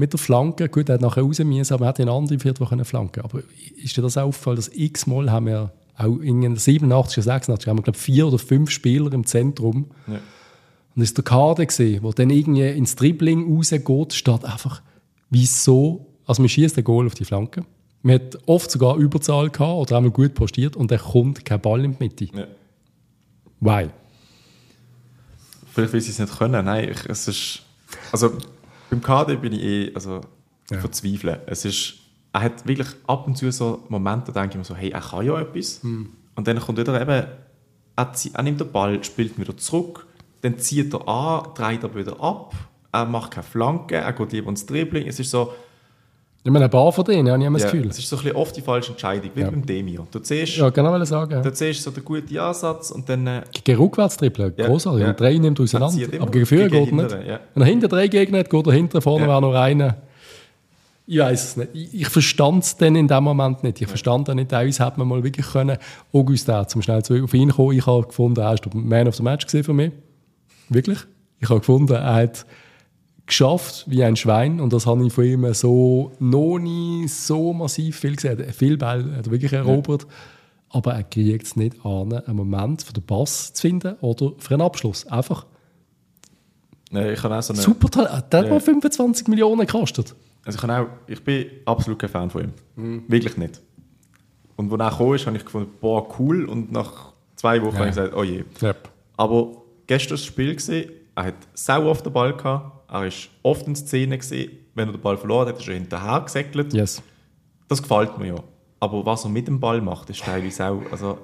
mit 0.00 0.12
der 0.12 0.18
Flanke. 0.18 0.68
Gut, 0.68 0.88
er 0.88 0.94
hat 0.94 1.00
nachher 1.00 1.22
raus 1.22 1.38
müssen, 1.38 1.74
aber 1.74 1.84
er 1.84 1.88
hat 1.90 1.98
in 2.00 2.08
andere 2.08 2.38
Viertel 2.38 2.66
können 2.66 2.84
flanken. 2.84 3.22
Aber 3.22 3.42
ist 3.76 3.96
dir 3.96 4.02
das 4.02 4.16
aufgefallen, 4.16 4.56
dass 4.56 4.70
x-mal 4.74 5.30
haben 5.30 5.46
wir 5.46 5.72
auch 5.96 6.18
in 6.18 6.56
87 6.56 7.18
oder 7.18 7.24
86 7.24 7.68
haben 7.68 7.78
wir, 7.78 7.82
glaube 7.82 7.98
vier 7.98 8.26
oder 8.26 8.38
fünf 8.38 8.70
Spieler 8.70 9.12
im 9.12 9.26
Zentrum. 9.26 9.90
Ja. 10.06 10.14
Und 10.14 10.22
das 10.96 11.10
ist 11.10 11.18
der 11.18 11.24
Kader 11.24 11.66
gesehen, 11.66 12.02
der 12.02 12.12
dann 12.12 12.30
irgendwie 12.30 12.68
ins 12.68 12.96
Dribbling 12.96 13.54
rausgeht, 13.54 14.14
statt 14.14 14.44
einfach, 14.44 14.82
wieso, 15.28 16.06
also 16.26 16.42
man 16.42 16.48
schießt 16.48 16.76
den 16.76 16.84
Goal 16.84 17.06
auf 17.06 17.14
die 17.14 17.24
Flanke. 17.24 17.64
Man 18.02 18.14
hat 18.14 18.38
oft 18.46 18.70
sogar 18.70 18.96
Überzahl 18.96 19.50
gehabt 19.50 19.60
oder 19.60 19.98
einmal 19.98 20.10
gut 20.10 20.34
postiert 20.34 20.74
und 20.74 20.90
dann 20.90 20.98
kommt 20.98 21.44
kein 21.44 21.60
Ball 21.60 21.84
in 21.84 21.92
die 21.92 22.02
Mitte. 22.02 22.24
Ja. 22.24 22.46
Why? 23.60 23.90
Vielleicht 25.72 25.92
weil 25.92 26.00
sie 26.00 26.10
es 26.10 26.18
nicht 26.18 26.36
können. 26.36 26.64
Nein, 26.64 26.88
ich, 26.90 27.06
es 27.06 27.28
ist, 27.28 27.62
also 28.10 28.32
beim 28.90 29.00
Kader 29.00 29.36
bin 29.36 29.52
ich 29.52 29.62
eh, 29.62 29.94
also 29.94 30.20
ja. 30.70 30.78
verzweifeln. 30.78 31.38
Es 31.46 31.64
ist, 31.64 31.94
er 32.32 32.42
hat 32.42 32.66
wirklich 32.66 32.88
ab 33.06 33.26
und 33.26 33.36
zu 33.36 33.50
so 33.50 33.84
Momente, 33.88 34.32
da 34.32 34.40
denke 34.40 34.54
ich 34.54 34.58
mir 34.58 34.64
so, 34.64 34.76
hey, 34.76 34.90
er 34.90 35.00
kann 35.00 35.24
ja 35.24 35.40
etwas. 35.40 35.82
Hm. 35.82 36.10
Und 36.34 36.46
dann 36.46 36.58
kommt 36.58 36.78
wieder 36.78 37.00
eben, 37.00 37.10
er, 37.96 38.12
er 38.34 38.42
nimmt 38.42 38.60
den 38.60 38.72
Ball, 38.72 39.02
spielt 39.04 39.36
ihn 39.36 39.42
wieder 39.42 39.56
zurück, 39.56 40.06
dann 40.42 40.58
zieht 40.58 40.92
er 40.92 41.06
an, 41.08 41.54
dreht 41.54 41.82
er 41.82 41.94
wieder 41.94 42.20
ab, 42.20 42.54
er 42.92 43.04
macht 43.06 43.32
keine 43.32 43.44
Flanke, 43.44 43.96
er 43.96 44.12
geht 44.12 44.32
lieber 44.32 44.50
ins 44.50 44.66
Dribbling. 44.66 45.06
Es 45.06 45.20
ist 45.20 45.30
so, 45.30 45.52
ich 46.42 46.50
meine, 46.50 46.64
ein 46.64 46.70
paar 46.70 46.90
von 46.90 47.04
denen, 47.04 47.30
habe 47.30 47.42
ich 47.42 47.62
das 47.62 47.70
Gefühl. 47.70 47.88
Es 47.88 47.98
ist 47.98 48.08
so 48.08 48.16
ein 48.16 48.22
bisschen 48.22 48.36
oft 48.36 48.56
die 48.56 48.62
falsche 48.62 48.92
Entscheidung, 48.92 49.30
wie 49.34 49.40
ja. 49.40 49.50
beim 49.50 49.64
Demir. 49.64 50.06
Du 50.10 50.20
siehst, 50.22 50.56
ja, 50.56 50.70
genau, 50.70 51.04
sagen. 51.04 51.32
Ja. 51.32 51.42
Du 51.42 51.54
siehst 51.54 51.82
so 51.82 51.90
den 51.90 52.02
guten 52.02 52.38
Ansatz 52.38 52.90
und 52.90 53.06
dann... 53.10 53.26
Äh, 53.26 53.42
gegen 53.62 53.78
rückwärts 53.78 54.16
trippeln, 54.16 54.54
ja. 54.56 54.66
großartig. 54.66 55.02
Ja. 55.02 55.10
Und 55.10 55.20
drei 55.20 55.36
nimmt 55.36 55.60
auseinander. 55.60 56.06
Aber 56.18 56.30
gegen 56.30 56.46
Führer 56.46 56.68
geht 56.68 56.92
nicht. 56.92 57.10
Ja. 57.26 57.40
Wenn 57.54 57.62
er 57.62 57.66
hinter 57.66 57.88
drei 57.88 58.08
Gegner 58.08 58.38
hat, 58.38 58.48
geht 58.48 58.66
er 58.66 58.72
hinter, 58.72 59.02
vorne 59.02 59.26
ja. 59.26 59.30
wäre 59.30 59.40
noch 59.42 59.54
einer. 59.54 59.96
Ich 61.06 61.18
weiß 61.18 61.44
es 61.44 61.56
nicht. 61.56 61.70
Ich, 61.74 62.00
ich 62.02 62.08
verstand 62.08 62.64
es 62.64 62.76
dann 62.76 62.96
in 62.96 63.06
dem 63.06 63.24
Moment 63.24 63.62
nicht. 63.62 63.82
Ich 63.82 63.88
verstand 63.88 64.28
dann 64.28 64.36
nicht, 64.36 64.50
teilweise 64.50 64.86
hätte 64.86 64.98
man 64.98 65.08
mal 65.08 65.22
wirklich 65.22 65.44
können, 65.44 65.76
Augustin, 66.10 66.66
zum 66.68 66.80
schnell 66.80 67.02
zu, 67.02 67.22
auf 67.22 67.34
ihn 67.34 67.50
kommen, 67.50 67.76
ich 67.76 67.86
habe 67.86 68.06
gefunden, 68.06 68.40
er 68.40 68.54
ist 68.54 68.64
der 68.64 68.74
Man 68.74 69.08
of 69.08 69.14
the 69.14 69.22
Match 69.22 69.46
für 69.46 69.72
mich. 69.74 69.92
Wirklich. 70.70 71.00
Ich 71.38 71.50
habe 71.50 71.60
gefunden, 71.60 71.92
er 71.92 72.14
hat 72.14 72.46
geschafft 73.30 73.84
wie 73.88 74.04
ein 74.04 74.16
Schwein 74.16 74.60
und 74.60 74.72
das 74.72 74.86
habe 74.86 75.06
ich 75.06 75.12
von 75.12 75.24
ihm 75.24 75.52
so 75.54 76.12
noch 76.18 76.58
nie 76.58 77.08
so 77.08 77.52
massiv 77.52 77.98
viel 77.98 78.16
gesehen. 78.16 78.52
Viel 78.52 78.76
Ball 78.76 79.16
hat 79.16 79.26
er 79.26 79.32
wirklich 79.32 79.52
erobert, 79.52 80.02
ja. 80.02 80.08
aber 80.70 80.94
er 80.94 81.04
kriegt 81.04 81.46
es 81.46 81.56
nicht 81.56 81.84
an, 81.84 82.12
einen 82.12 82.36
Moment 82.36 82.82
für 82.82 82.92
den 82.92 83.04
Pass 83.04 83.52
zu 83.52 83.62
finden 83.62 83.94
oder 84.00 84.32
für 84.38 84.54
einen 84.54 84.62
Abschluss. 84.62 85.06
Einfach 85.06 85.46
ja, 86.90 87.08
ich 87.10 87.24
auch 87.24 87.42
so 87.42 87.52
eine, 87.52 87.62
Super 87.62 87.88
Talent. 87.88 88.32
Der 88.32 88.40
hat 88.40 88.50
mal 88.50 88.60
25 88.60 89.28
Millionen 89.28 89.60
gekostet. 89.60 90.14
Also 90.44 90.58
ich, 90.58 90.70
auch, 90.70 90.86
ich 91.06 91.22
bin 91.22 91.46
absolut 91.64 91.98
kein 91.98 92.10
Fan 92.10 92.30
von 92.30 92.44
ihm. 92.44 92.52
Mhm. 92.76 93.04
Wirklich 93.08 93.36
nicht. 93.36 93.60
Und 94.56 94.72
als 94.72 94.92
er 94.92 94.98
kam, 94.98 95.18
habe 95.26 95.36
ich 95.36 95.44
gefunden, 95.44 95.70
boah, 95.80 96.06
cool. 96.18 96.44
Und 96.46 96.72
nach 96.72 97.12
zwei 97.36 97.62
Wochen 97.62 97.74
ja. 97.74 97.78
habe 97.80 97.88
ich 97.90 97.94
gesagt, 97.94 98.14
oh 98.14 98.24
je. 98.24 98.44
Yep. 98.60 98.88
Aber 99.16 99.52
gestern 99.86 100.14
das 100.14 100.24
Spiel 100.24 100.54
gesehen, 100.54 100.90
er 101.14 101.26
hat 101.26 101.34
sau 101.54 101.90
auf 101.90 102.02
den 102.02 102.12
Ball 102.12 102.36
gehabt, 102.36 102.79
er 102.90 103.02
war 103.02 103.10
oft 103.42 103.66
in 103.66 103.76
Szene, 103.76 104.18
gewesen. 104.18 104.50
wenn 104.74 104.88
er 104.88 104.92
den 104.92 105.00
Ball 105.00 105.16
verloren 105.16 105.48
hat, 105.48 105.58
ist 105.58 105.68
er 105.68 105.74
hinterher 105.74 106.20
gesäckelt. 106.20 106.72
Yes. 106.72 107.02
Das 107.68 107.80
gefällt 107.80 108.18
mir 108.18 108.26
ja. 108.28 108.42
Aber 108.80 109.04
was 109.06 109.24
er 109.24 109.30
mit 109.30 109.46
dem 109.46 109.60
Ball 109.60 109.80
macht, 109.80 110.10
ist 110.10 110.20
teilweise 110.20 110.66
auch. 110.66 110.82
Also, 110.90 111.18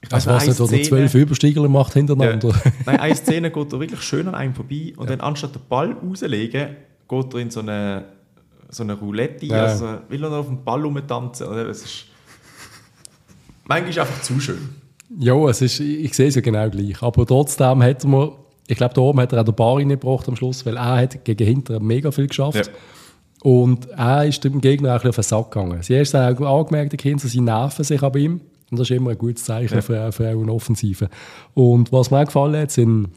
ich 0.00 0.10
weiß 0.10 0.26
also 0.28 0.64
was 0.64 0.72
er 0.72 0.78
da 0.78 0.82
zwölf 0.82 1.14
Übersteiger 1.14 1.68
macht 1.68 1.92
hintereinander. 1.92 2.48
Ja. 2.48 2.72
Nein, 2.86 3.00
eine 3.00 3.14
Szene 3.14 3.50
geht 3.50 3.72
er 3.72 3.80
wirklich 3.80 4.00
schön 4.02 4.28
an 4.28 4.34
einem 4.34 4.54
vorbei 4.54 4.94
und 4.96 5.10
ja. 5.10 5.16
dann 5.16 5.20
anstatt 5.20 5.54
den 5.54 5.62
Ball 5.68 5.92
rauszulegen, 5.92 6.76
geht 7.08 7.34
er 7.34 7.40
in 7.40 7.50
so 7.50 7.60
eine, 7.60 8.04
so 8.70 8.82
eine 8.82 8.94
Roulette, 8.94 9.46
ja. 9.46 9.64
also 9.64 9.98
will 10.08 10.22
er 10.22 10.30
noch 10.30 10.38
auf 10.38 10.46
dem 10.46 10.64
Ball 10.64 10.82
rumtanzen. 10.82 11.52
Es 11.52 11.82
ist 11.82 12.04
manchmal 13.64 14.06
einfach 14.06 14.22
zu 14.22 14.40
schön. 14.40 14.68
Ja, 15.18 15.34
es 15.48 15.60
ist, 15.60 15.80
ich 15.80 16.14
sehe 16.14 16.28
es 16.28 16.36
ja 16.36 16.40
genau 16.40 16.68
gleich. 16.70 17.02
Aber 17.02 17.26
trotzdem 17.26 17.82
hat 17.82 18.04
man 18.04 18.32
ich 18.68 18.76
glaube, 18.76 18.94
da 18.94 19.00
oben 19.00 19.20
hat 19.20 19.32
er 19.32 19.40
auch 19.40 19.44
den 19.44 19.54
Bar 19.54 19.76
reingebracht 19.76 20.28
am 20.28 20.36
Schluss, 20.36 20.66
weil 20.66 20.76
er 20.76 20.96
hat 20.96 21.24
gegen 21.24 21.46
hinten 21.46 21.84
mega 21.86 22.10
viel 22.10 22.26
geschafft. 22.26 22.66
Ja. 22.66 22.72
Und 23.42 23.88
er 23.90 24.26
ist 24.26 24.42
dem 24.42 24.60
Gegner 24.60 24.96
auch 24.96 25.04
ein 25.04 25.10
bisschen 25.10 25.10
auf 25.10 25.16
den 25.16 25.22
Sack 25.22 25.50
gegangen. 25.52 25.82
Sie 25.82 25.98
haben 25.98 26.44
auch 26.44 26.60
angemerkt, 26.60 26.92
die 26.92 26.96
Kinder, 26.96 27.28
sie 27.28 27.40
nerven 27.40 27.84
sich 27.84 28.02
an 28.02 28.14
ihm. 28.14 28.40
Und 28.70 28.80
das 28.80 28.90
ist 28.90 28.96
immer 28.96 29.10
ein 29.10 29.18
gutes 29.18 29.44
Zeichen 29.44 29.76
ja. 29.76 29.82
für, 29.82 30.10
für 30.10 30.26
eine 30.26 30.52
Offensive. 30.52 31.08
Und 31.54 31.92
was 31.92 32.10
mir 32.10 32.20
auch 32.20 32.24
gefallen 32.24 32.60
hat, 32.60 32.72
sind, 32.72 33.10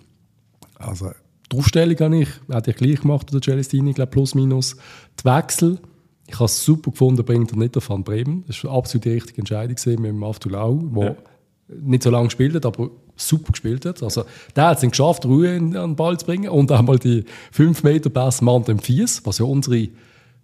also, 0.77 1.09
die 1.51 1.57
Aufstellung 1.57 1.97
habe 1.99 2.17
ich, 2.19 2.29
hätte 2.51 2.71
ich 2.71 2.77
gleich 2.77 3.01
gemacht, 3.01 3.33
der 3.33 3.41
Celestini, 3.41 3.93
glaube 3.93 4.11
plus 4.11 4.35
minus. 4.35 4.75
Die 5.19 5.25
Wechsel, 5.25 5.79
ich 6.27 6.35
habe 6.35 6.45
es 6.45 6.63
super 6.63 6.91
gefunden, 6.91 7.25
bringt 7.25 7.51
er 7.51 7.57
nicht 7.57 7.75
auf 7.75 7.89
Van 7.89 8.03
Bremen. 8.03 8.43
Das 8.45 8.63
war 8.63 8.73
absolut 8.73 9.05
die 9.05 9.09
richtige 9.13 9.39
Entscheidung 9.39 9.75
mit 10.01 10.11
dem 10.11 10.23
Aftulau, 10.23 10.75
der 10.95 11.03
ja. 11.03 11.15
Nicht 11.69 12.03
so 12.03 12.09
lange 12.09 12.25
gespielt 12.25 12.55
hat, 12.55 12.65
aber 12.65 12.89
super 13.15 13.51
gespielt 13.51 13.85
hat. 13.85 14.01
Also, 14.01 14.23
der 14.55 14.67
hat 14.67 14.83
es 14.83 14.89
geschafft, 14.89 15.25
Ruhe 15.25 15.55
an 15.55 15.71
den 15.71 15.95
Ball 15.95 16.17
zu 16.17 16.25
bringen 16.25 16.49
und 16.49 16.71
einmal 16.71 16.97
die 16.97 17.25
5 17.51 17.83
Meter 17.83 18.09
Pass 18.09 18.41
Mann 18.41 18.63
dem 18.63 18.79
Fies, 18.79 19.21
was 19.25 19.37
ja 19.37 19.45
unsere, 19.45 19.77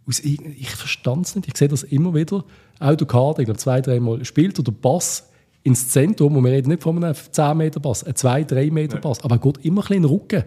ich 0.07 0.75
verstand 0.75 1.25
es 1.25 1.35
nicht, 1.35 1.47
ich 1.47 1.57
sehe 1.57 1.67
das 1.67 1.83
immer 1.83 2.13
wieder, 2.13 2.43
Kader, 2.79 3.39
ich 3.39 3.45
glaube 3.45 3.57
zwei, 3.57 3.81
dreimal 3.81 4.23
spielt 4.25 4.59
oder 4.59 4.71
Pass 4.71 5.29
ins 5.63 5.89
Zentrum 5.89 6.37
und 6.37 6.43
wir 6.43 6.51
reden 6.51 6.69
nicht 6.69 6.83
von 6.83 7.03
einem 7.03 7.15
10 7.15 7.57
Meter 7.57 7.79
Pass, 7.79 8.03
ein 8.03 8.15
2, 8.15 8.43
3 8.43 8.69
Meter 8.71 8.97
Pass, 8.97 9.23
aber 9.23 9.35
er 9.35 9.39
geht 9.39 9.65
immer 9.65 9.81
ein 9.81 9.87
bisschen 9.87 9.95
in 9.95 10.03
den 10.03 10.11
Rücken. 10.11 10.43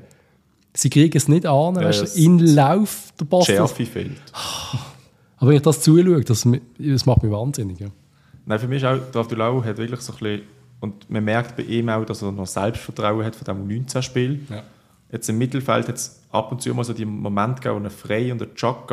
Sie 0.74 0.90
kriegen 0.90 1.16
es 1.16 1.26
nicht 1.26 1.44
an, 1.44 1.74
ja, 1.74 1.82
weißt 1.82 2.16
du, 2.16 2.20
in 2.20 2.38
Lauf 2.38 3.12
der 3.18 3.24
Pass. 3.24 3.46
Schärfe 3.46 3.84
fehlt. 3.84 4.12
Aber 5.40 5.50
wenn 5.50 5.56
ich 5.56 5.62
das 5.62 5.80
zuschaue, 5.82 6.20
das, 6.22 6.48
das 6.78 7.06
macht 7.06 7.22
mich 7.22 7.30
wahnsinnig. 7.30 7.78
Ja. 7.78 7.86
Nein, 8.44 8.58
für 8.58 8.66
mich 8.66 8.82
ist 8.82 8.88
auch, 8.88 8.98
der 9.12 9.20
Abdulau 9.20 9.62
hat 9.62 9.78
wirklich 9.78 10.00
so 10.00 10.12
ein 10.12 10.18
bisschen 10.18 10.42
und 10.80 11.10
man 11.10 11.24
merkt 11.24 11.56
bei 11.56 11.64
ihm 11.64 11.88
auch, 11.88 12.04
dass 12.04 12.22
er 12.22 12.32
noch 12.32 12.46
Selbstvertrauen 12.46 13.24
hat 13.24 13.36
von 13.36 13.44
dem 13.44 13.66
19 13.66 14.02
Spiel. 14.02 14.40
Ja. 14.48 14.62
Jetzt 15.10 15.28
im 15.28 15.38
Mittelfeld 15.38 15.88
hat 15.88 15.96
es 15.96 16.22
ab 16.30 16.52
und 16.52 16.62
zu 16.62 16.72
mal 16.74 16.84
so 16.84 16.92
die 16.92 17.04
Momente 17.04 17.62
gegeben, 17.62 17.80
wo 17.80 17.84
er 17.84 17.90
frei 17.90 18.30
und 18.32 18.40
er 18.40 18.48
joggt 18.54 18.92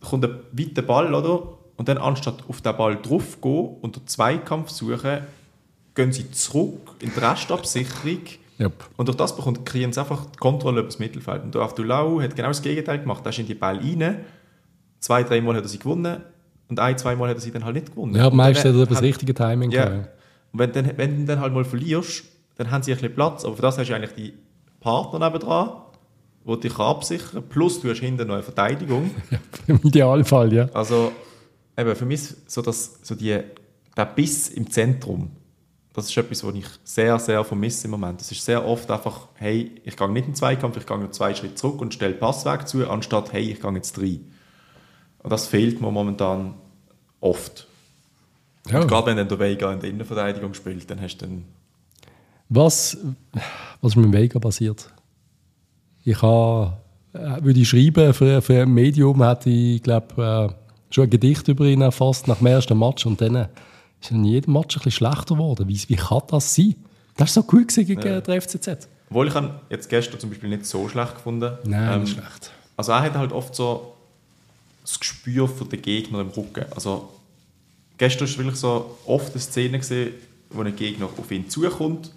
kommt 0.00 0.24
ein 0.24 0.38
weiter 0.52 0.82
Ball, 0.82 1.12
oder? 1.12 1.58
Und 1.76 1.88
dann 1.88 1.98
anstatt 1.98 2.44
auf 2.48 2.60
den 2.60 2.76
Ball 2.76 2.96
drauf 2.96 3.40
gehen 3.40 3.76
und 3.80 3.96
den 3.96 4.06
Zweikampf 4.06 4.70
suchen, 4.70 5.20
gehen 5.94 6.12
sie 6.12 6.30
zurück 6.30 6.94
in 7.00 7.12
die 7.14 7.20
Restabsicherung. 7.20 8.20
Yep. 8.60 8.72
Und 8.96 9.06
durch 9.06 9.16
das 9.16 9.36
bekommt, 9.36 9.64
kriegen 9.64 9.92
sie 9.92 10.00
einfach 10.00 10.26
die 10.26 10.38
Kontrolle 10.38 10.80
über 10.80 10.88
das 10.88 10.98
Mittelfeld. 10.98 11.44
Und 11.44 11.54
der 11.54 11.62
Aftulau 11.62 12.20
hat 12.20 12.34
genau 12.34 12.48
das 12.48 12.62
Gegenteil 12.62 12.98
gemacht. 12.98 13.24
Er 13.24 13.30
ist 13.30 13.38
in 13.38 13.46
die 13.46 13.54
Ball 13.54 13.78
rein, 13.78 14.24
zwei, 14.98 15.22
dreimal 15.22 15.56
hat 15.56 15.64
er 15.64 15.68
sie 15.68 15.78
gewonnen 15.78 16.20
und 16.68 16.80
ein, 16.80 16.98
zweimal 16.98 17.28
hat 17.28 17.36
er 17.36 17.40
sie 17.40 17.52
dann 17.52 17.64
halt 17.64 17.74
nicht 17.74 17.90
gewonnen. 17.90 18.14
Ja, 18.14 18.30
meistens 18.30 18.72
hat 18.72 18.80
er 18.80 18.86
das 18.86 19.02
richtige 19.02 19.34
Timing 19.34 19.70
ja, 19.70 19.84
gehabt. 19.84 20.08
Und 20.52 20.58
wenn, 20.60 20.72
dann, 20.72 20.96
wenn 20.96 21.20
du 21.20 21.24
dann 21.24 21.40
halt 21.40 21.52
mal 21.52 21.64
verlierst, 21.64 22.24
dann 22.56 22.70
haben 22.70 22.82
sie 22.82 22.92
ein 22.92 22.98
bisschen 22.98 23.14
Platz. 23.14 23.44
Aber 23.44 23.56
für 23.56 23.62
das 23.62 23.78
hast 23.78 23.88
du 23.88 23.94
eigentlich 23.94 24.14
die 24.14 24.34
Partner 24.80 25.26
nebendran, 25.26 25.70
die 26.44 26.60
dich 26.60 26.78
absichern. 26.78 27.44
Plus 27.48 27.80
du 27.80 27.90
hast 27.90 28.00
hinten 28.00 28.26
noch 28.26 28.34
eine 28.34 28.42
Verteidigung. 28.42 29.10
Im 29.66 29.80
Idealfall, 29.82 30.52
ja. 30.52 30.68
Also 30.72 31.12
eben 31.76 31.94
für 31.94 32.06
mich 32.06 32.22
so, 32.46 32.62
das, 32.62 33.00
so 33.02 33.14
die, 33.14 33.38
der 33.96 34.04
Biss 34.06 34.48
im 34.48 34.70
Zentrum, 34.70 35.30
das 35.92 36.10
ist 36.10 36.16
etwas, 36.16 36.44
was 36.44 36.54
ich 36.54 36.66
sehr, 36.84 37.18
sehr 37.18 37.42
vermisse 37.44 37.86
im 37.86 37.90
Moment. 37.90 38.20
Es 38.20 38.30
ist 38.30 38.44
sehr 38.44 38.64
oft 38.64 38.90
einfach, 38.90 39.28
hey, 39.34 39.72
ich 39.84 39.96
gehe 39.96 40.08
nicht 40.08 40.26
in 40.26 40.32
den 40.32 40.36
Zweikampf, 40.36 40.76
ich 40.76 40.86
gehe 40.86 40.98
nur 40.98 41.10
zwei 41.10 41.34
Schritte 41.34 41.56
zurück 41.56 41.80
und 41.80 41.92
stelle 41.92 42.14
Passweg 42.14 42.68
zu, 42.68 42.88
anstatt, 42.88 43.32
hey, 43.32 43.50
ich 43.50 43.60
gehe 43.60 43.72
jetzt 43.72 43.98
rein. 43.98 44.32
Und 45.22 45.30
das 45.30 45.46
fehlt 45.46 45.80
mir 45.80 45.90
momentan 45.90 46.54
oft. 47.20 47.66
Ja. 48.70 48.80
Und 48.80 48.88
gerade 48.88 49.06
wenn 49.06 49.16
dann 49.16 49.28
der 49.28 49.38
Vega 49.38 49.72
in 49.72 49.80
der 49.80 49.90
Innenverteidigung 49.90 50.54
spielt, 50.54 50.90
dann 50.90 51.00
hast 51.00 51.18
du 51.18 51.26
dann... 51.26 51.44
Was, 52.48 52.96
was 53.80 53.92
ist 53.92 53.96
mit 53.96 54.06
dem 54.06 54.12
Vega 54.12 54.38
passiert? 54.38 54.90
Ich 56.04 56.22
habe, 56.22 56.78
äh, 57.12 57.42
würde 57.42 57.60
ich 57.60 57.68
schreiben, 57.68 58.14
für, 58.14 58.40
für 58.40 58.62
ein 58.62 58.72
Medium 58.72 59.22
hätte 59.22 59.50
ich, 59.50 59.82
glaube 59.82 60.54
äh, 60.54 60.94
schon 60.94 61.04
ein 61.04 61.10
Gedicht 61.10 61.46
über 61.48 61.66
ihn 61.66 61.82
erfasst 61.82 62.28
nach 62.28 62.38
dem 62.38 62.46
ersten 62.46 62.78
Match 62.78 63.04
und 63.04 63.20
dann 63.20 63.48
ist 64.00 64.10
er 64.10 64.12
in 64.12 64.24
jedem 64.24 64.54
Match 64.54 64.76
ein 64.76 64.82
bisschen 64.82 65.06
schlechter 65.06 65.34
geworden. 65.34 65.68
Wie, 65.68 65.80
wie 65.88 65.96
kann 65.96 66.22
das 66.28 66.54
sein? 66.54 66.74
Das 67.16 67.36
war 67.36 67.42
so 67.42 67.48
gut 67.48 67.68
gegen 67.74 68.00
ja. 68.00 68.20
den 68.20 68.40
FCZ. 68.40 68.88
Obwohl 69.10 69.28
ich 69.28 69.34
ihn 69.34 69.50
jetzt 69.70 69.88
gestern 69.88 70.20
zum 70.20 70.30
Beispiel 70.30 70.48
nicht 70.48 70.66
so 70.66 70.88
schlecht 70.88 71.16
gefunden. 71.16 71.58
Nein, 71.64 71.94
ähm, 71.94 72.00
nicht 72.02 72.12
schlecht. 72.12 72.52
Also 72.76 72.92
er 72.92 73.02
hat 73.02 73.14
halt 73.14 73.32
oft 73.32 73.54
so 73.54 73.94
das 74.82 75.00
Gespür 75.00 75.48
für 75.48 75.64
den 75.64 75.82
Gegner 75.82 76.20
im 76.20 76.28
Rücken. 76.28 76.64
Also 76.74 77.08
Gestern 77.98 78.28
war 78.28 78.38
wirklich 78.38 78.56
so 78.56 78.98
oft 79.06 79.32
eine 79.32 79.40
Szene, 79.40 79.78
gewesen, 79.78 80.12
wo 80.50 80.62
ein 80.62 80.74
Gegner 80.74 81.06
auf 81.06 81.30
ihn 81.30 81.50
zukommt 81.50 82.12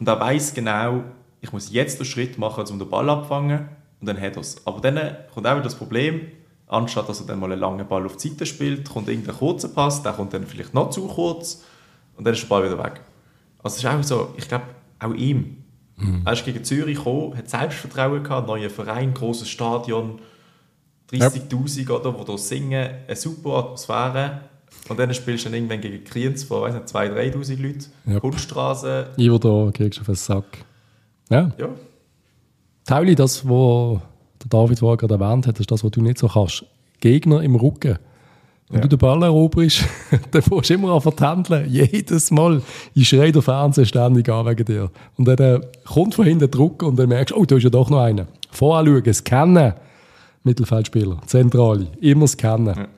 und 0.00 0.08
er 0.08 0.18
weiß 0.18 0.54
genau, 0.54 1.04
ich 1.40 1.52
muss 1.52 1.70
jetzt 1.70 1.98
den 1.98 2.06
Schritt 2.06 2.38
machen, 2.38 2.64
um 2.70 2.78
den 2.78 2.88
Ball 2.88 3.08
abzufangen 3.08 3.68
und 4.00 4.06
dann 4.06 4.20
hat 4.20 4.36
er 4.36 4.40
es. 4.40 4.66
Aber 4.66 4.80
dann 4.80 5.16
kommt 5.32 5.46
auch 5.46 5.52
wieder 5.52 5.62
das 5.62 5.76
Problem, 5.76 6.22
anstatt 6.66 7.08
dass 7.08 7.20
er 7.20 7.26
dann 7.26 7.38
mal 7.38 7.52
einen 7.52 7.60
langen 7.60 7.86
Ball 7.86 8.04
auf 8.06 8.16
die 8.16 8.28
Seite 8.30 8.46
spielt, 8.46 8.88
kommt 8.88 9.08
irgendein 9.08 9.36
kurzer 9.36 9.68
Pass, 9.68 10.02
der 10.02 10.12
kommt 10.12 10.32
dann 10.32 10.46
vielleicht 10.46 10.74
noch 10.74 10.90
zu 10.90 11.06
kurz 11.06 11.62
und 12.16 12.24
dann 12.24 12.34
ist 12.34 12.42
der 12.42 12.48
Ball 12.48 12.64
wieder 12.64 12.82
weg. 12.82 13.00
Also 13.62 13.76
es 13.76 13.84
ist 13.84 13.86
auch 13.86 14.02
so, 14.02 14.34
ich 14.36 14.48
glaube, 14.48 14.64
auch 14.98 15.14
ihm. 15.14 15.58
Mhm. 15.96 16.22
Er 16.24 16.32
ist 16.32 16.44
gegen 16.44 16.64
Zürich 16.64 16.96
gekommen, 16.96 17.36
hat 17.36 17.48
Selbstvertrauen 17.48 18.22
gehabt, 18.22 18.48
neuer 18.48 18.70
Verein, 18.70 19.14
großes 19.14 19.48
Stadion, 19.48 20.20
30'000 21.12 21.88
ja. 21.88 21.94
oder, 21.94 22.18
wo 22.18 22.24
da 22.24 22.38
singen, 22.38 22.90
eine 23.06 23.16
super 23.16 23.58
Atmosphäre. 23.58 24.40
Und 24.88 24.98
dann 24.98 25.12
spielst 25.14 25.44
du 25.44 25.48
dann 25.48 25.54
irgendwann 25.54 25.80
gegen 25.80 26.04
Kriens 26.04 26.44
von, 26.44 26.62
weiß 26.62 26.74
nicht, 26.74 26.86
2'000, 26.86 27.34
3'000 27.34 27.62
Leuten, 27.62 27.86
ja. 28.06 28.20
Kunststraße. 28.20 29.06
Ivo 29.16 29.38
da 29.38 29.70
kriegst 29.72 29.98
du 29.98 30.00
auf 30.02 30.06
den 30.06 30.14
Sack. 30.16 30.44
Ja. 31.30 31.52
ja. 31.56 31.68
Tauli, 32.84 33.14
das, 33.14 33.48
was 33.48 34.00
David 34.48 34.80
vorher 34.80 34.96
gerade 34.96 35.14
erwähnt 35.14 35.46
hat, 35.46 35.60
ist 35.60 35.70
das, 35.70 35.84
was 35.84 35.90
du 35.90 36.02
nicht 36.02 36.18
so 36.18 36.28
kannst. 36.28 36.64
Gegner 37.00 37.42
im 37.42 37.54
Rücken. 37.54 37.98
Wenn 38.68 38.80
ja. 38.80 38.82
du 38.82 38.96
den 38.96 38.98
Ball 38.98 39.22
eroberst, 39.22 39.84
dann 40.30 40.42
musst 40.48 40.70
du 40.70 40.74
immer 40.74 40.94
an 40.94 41.00
vertändeln. 41.00 41.68
Jedes 41.68 42.30
Mal. 42.30 42.62
Ich 42.94 43.08
schreie 43.08 43.30
der 43.30 43.42
Fernseher 43.42 43.84
ständig 43.84 44.28
an 44.28 44.46
wegen 44.46 44.64
dir. 44.64 44.90
Und 45.16 45.26
dann 45.28 45.38
äh, 45.38 45.60
kommt 45.84 46.14
von 46.14 46.24
hinten 46.24 46.50
Druck 46.50 46.82
und 46.82 46.98
dann 46.98 47.08
merkst 47.08 47.34
du, 47.34 47.40
oh, 47.40 47.44
da 47.44 47.56
ist 47.56 47.64
ja 47.64 47.70
doch 47.70 47.90
noch 47.90 48.00
einer. 48.00 48.26
Voranschauen, 48.50 49.12
scannen. 49.12 49.74
Mittelfeldspieler, 50.44 51.20
Zentrale, 51.26 51.86
immer 52.00 52.26
scannen. 52.26 52.74
Ja. 52.74 52.88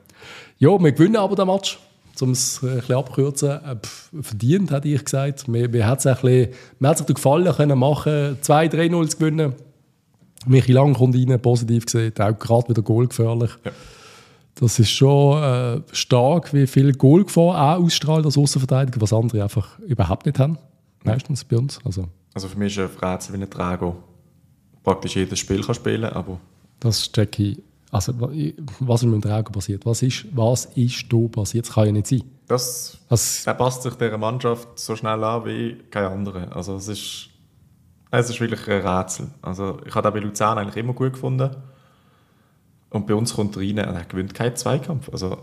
Ja, 0.57 0.69
wir 0.69 0.91
gewinnen 0.91 1.17
aber 1.17 1.35
den 1.35 1.47
Match. 1.47 1.79
Um 2.21 2.31
es 2.31 2.63
ein 2.63 2.77
bisschen 2.77 2.95
abzukürzen, 2.95 3.49
äh, 3.49 3.75
verdient, 4.21 4.71
hätte 4.71 4.87
ich 4.87 5.03
gesagt. 5.03 5.51
Wir, 5.51 5.73
wir 5.73 5.85
hat 5.85 5.99
es 5.99 6.07
ein 6.07 6.15
bisschen, 6.15 6.53
mir 6.79 6.87
hat 6.87 6.97
sich 6.97 7.07
gefallen 7.07 7.53
können 7.53 7.77
machen, 7.77 8.37
2-3-0 8.41 9.09
zu 9.09 9.17
gewinnen. 9.17 9.53
Michi 10.47 10.71
Lang 10.71 10.93
kommt 10.93 11.15
rein, 11.15 11.41
positiv 11.41 11.85
gesehen, 11.85 12.13
auch 12.19 12.39
gerade 12.39 12.69
wieder 12.69 12.81
goalgefährlich. 12.81 13.51
Ja. 13.65 13.71
Das 14.55 14.79
ist 14.79 14.91
schon 14.91 15.43
äh, 15.43 15.81
stark, 15.91 16.53
wie 16.53 16.65
viel 16.67 16.93
Goalgefahr 16.93 17.75
auch 17.75 17.83
ausstrahlt 17.83 18.25
als 18.25 18.37
Außenverteidiger, 18.37 19.01
was 19.01 19.11
andere 19.11 19.43
einfach 19.43 19.77
überhaupt 19.79 20.25
nicht 20.25 20.39
haben. 20.39 20.57
Meistens 21.03 21.43
bei 21.43 21.57
uns. 21.57 21.79
Also, 21.83 22.07
also 22.33 22.47
für 22.47 22.57
mich 22.57 22.77
ist 22.77 22.83
ein 22.83 22.89
Fratze 22.89 23.33
wie 23.33 23.37
ein 23.41 23.49
Trago. 23.49 23.97
Praktisch 24.83 25.17
jedes 25.17 25.39
Spiel 25.39 25.61
kann 25.61 25.75
spielen, 25.75 26.05
aber... 26.05 26.39
Das 26.79 27.11
checke 27.11 27.43
ich. 27.43 27.57
Also, 27.95 28.11
was 28.19 29.03
ist 29.03 29.05
mit 29.05 29.13
dem 29.13 29.21
Trago 29.21 29.53
passiert? 29.53 29.85
Was 29.85 30.01
ist, 30.01 30.25
was 30.35 30.65
ist 30.75 31.05
da 31.09 31.27
passiert? 31.31 31.65
Das 31.65 31.75
kann 31.75 31.85
ja 31.85 31.91
nicht 31.93 32.07
sein. 32.07 32.23
Das, 32.45 32.97
das, 33.07 33.47
er 33.47 33.53
passt 33.53 33.83
sich 33.83 33.93
dieser 33.93 34.17
Mannschaft 34.17 34.67
so 34.77 34.97
schnell 34.97 35.23
an 35.23 35.45
wie 35.45 35.77
kein 35.89 36.03
anderer. 36.03 36.53
Also 36.53 36.75
es 36.75 36.89
ist, 36.89 37.29
es 38.11 38.29
ist 38.29 38.41
wirklich 38.41 38.67
ein 38.67 38.85
Rätsel. 38.85 39.27
Also 39.41 39.79
ich 39.85 39.95
habe 39.95 40.11
den 40.11 40.13
bei 40.13 40.27
Luzern 40.27 40.57
eigentlich 40.57 40.75
immer 40.75 40.91
gut 40.91 41.13
gefunden. 41.13 41.55
Und 42.89 43.07
bei 43.07 43.15
uns 43.15 43.33
kommt 43.33 43.55
er 43.55 43.61
rein 43.61 43.87
und 43.87 43.95
er 43.95 44.03
gewinnt 44.03 44.33
keinen 44.33 44.57
Zweikampf. 44.57 45.09
Also, 45.13 45.37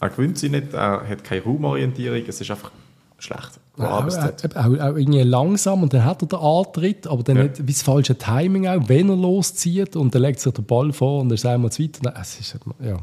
er 0.00 0.08
gewinnt 0.08 0.38
sie 0.38 0.48
nicht, 0.48 0.72
er 0.72 1.06
hat 1.06 1.24
keine 1.24 1.42
Raumorientierung, 1.42 2.22
es 2.26 2.40
ist 2.40 2.50
einfach 2.50 2.70
schlecht. 3.18 3.60
Ja, 3.78 3.98
auch, 3.98 4.06
auch, 4.06 4.56
auch, 4.56 4.96
irgendwie 4.96 5.22
langsam 5.22 5.82
und 5.84 5.94
dann 5.94 6.04
hat 6.04 6.22
er 6.22 6.28
den 6.28 6.38
Antritt, 6.38 7.06
aber 7.06 7.22
dann 7.22 7.36
ja. 7.36 7.42
nicht 7.44 7.66
wie 7.66 7.72
das 7.72 7.82
falsche 7.82 8.16
Timing 8.16 8.66
auch, 8.66 8.88
wenn 8.88 9.08
er 9.08 9.16
loszieht 9.16 9.94
und 9.94 10.14
dann 10.14 10.22
legt 10.22 10.40
sich 10.40 10.52
der 10.52 10.62
Ball 10.62 10.92
vor 10.92 11.20
und 11.20 11.28
dann 11.28 11.34
ist 11.34 11.44
er 11.44 11.52
einmal 11.52 11.70
zu 11.70 11.82
weit. 11.82 11.98
Nein, 12.02 12.14
es 12.20 12.40
ist, 12.40 12.58
ja. 12.80 12.96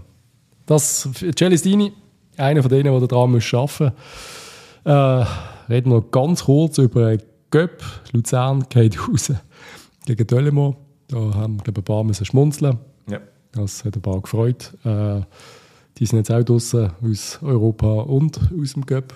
Das, 0.65 1.07
Celestini, 1.37 1.93
einer 2.35 2.61
von 2.61 2.69
denen, 2.69 2.99
der 2.99 3.07
daran 3.07 3.31
muss 3.31 3.53
arbeiten 3.53 3.93
muss. 4.83 4.91
Äh, 4.93 5.25
reden 5.69 5.91
wir 5.91 6.01
ganz 6.01 6.43
kurz 6.43 6.77
über 6.77 7.17
Göpp. 7.51 7.83
Luzern 8.11 8.65
geht 8.69 8.97
raus 9.07 9.31
gegen 10.05 10.27
Dölemo. 10.27 10.75
Da 11.07 11.17
haben 11.17 11.57
glaube 11.57 11.71
ich, 11.71 11.77
ein 11.77 11.83
paar 11.83 12.03
müssen 12.03 12.25
schmunzeln. 12.25 12.79
Ja. 13.09 13.19
Das 13.53 13.85
hat 13.85 13.95
ein 13.95 14.01
paar 14.01 14.21
gefreut. 14.21 14.73
Äh, 14.83 15.21
die 15.97 16.05
sind 16.05 16.19
jetzt 16.19 16.31
auch 16.31 16.43
draußen 16.43 16.91
aus 17.01 17.39
Europa 17.41 17.87
und 17.87 18.39
aus 18.59 18.73
dem 18.73 18.85
Cup. 18.85 19.13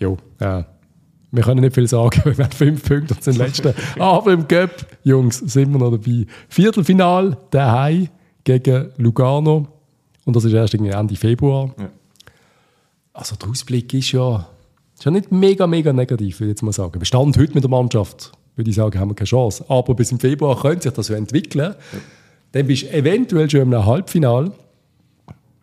Jo, 0.00 0.16
äh, 0.38 0.62
wir 1.30 1.42
können 1.42 1.60
nicht 1.60 1.74
viel 1.74 1.86
sagen, 1.88 2.22
wir 2.36 2.44
haben 2.44 2.52
fünf 2.52 2.84
Punkte 2.84 3.14
und 3.14 3.22
sind 3.22 3.38
Letzte. 3.38 3.74
Aber 3.98 4.32
im 4.32 4.46
Cup, 4.46 4.70
Jungs, 5.02 5.38
sind 5.38 5.72
wir 5.72 5.78
noch 5.78 5.90
dabei. 5.90 6.26
Viertelfinal, 6.48 7.36
daheim 7.50 8.08
gegen 8.44 8.90
Lugano. 8.96 9.68
Und 10.24 10.36
das 10.36 10.44
ist 10.44 10.52
erst 10.52 10.74
Ende 10.74 11.16
Februar. 11.16 11.74
Ja. 11.78 11.90
Also 13.12 13.36
der 13.36 13.48
Ausblick 13.48 13.92
ist 13.94 14.12
ja 14.12 14.48
schon 15.02 15.12
nicht 15.12 15.30
mega, 15.30 15.66
mega 15.66 15.92
negativ, 15.92 16.40
würde 16.40 16.50
ich 16.50 16.54
jetzt 16.54 16.62
mal 16.62 16.72
sagen. 16.72 17.00
Wir 17.00 17.06
standen 17.06 17.38
heute 17.40 17.54
mit 17.54 17.62
der 17.62 17.70
Mannschaft, 17.70 18.32
würde 18.56 18.70
ich 18.70 18.76
sagen, 18.76 18.98
haben 18.98 19.10
wir 19.10 19.14
keine 19.14 19.26
Chance. 19.26 19.64
Aber 19.68 19.94
bis 19.94 20.10
im 20.12 20.18
Februar 20.18 20.60
könnte 20.60 20.84
sich 20.84 20.92
das 20.92 21.06
so 21.06 21.14
entwickeln. 21.14 21.74
Ja 21.92 21.98
dann 22.54 22.68
bist 22.68 22.84
du 22.84 22.92
eventuell 22.92 23.50
schon 23.50 23.62
im 23.62 23.84
Halbfinale. 23.84 24.52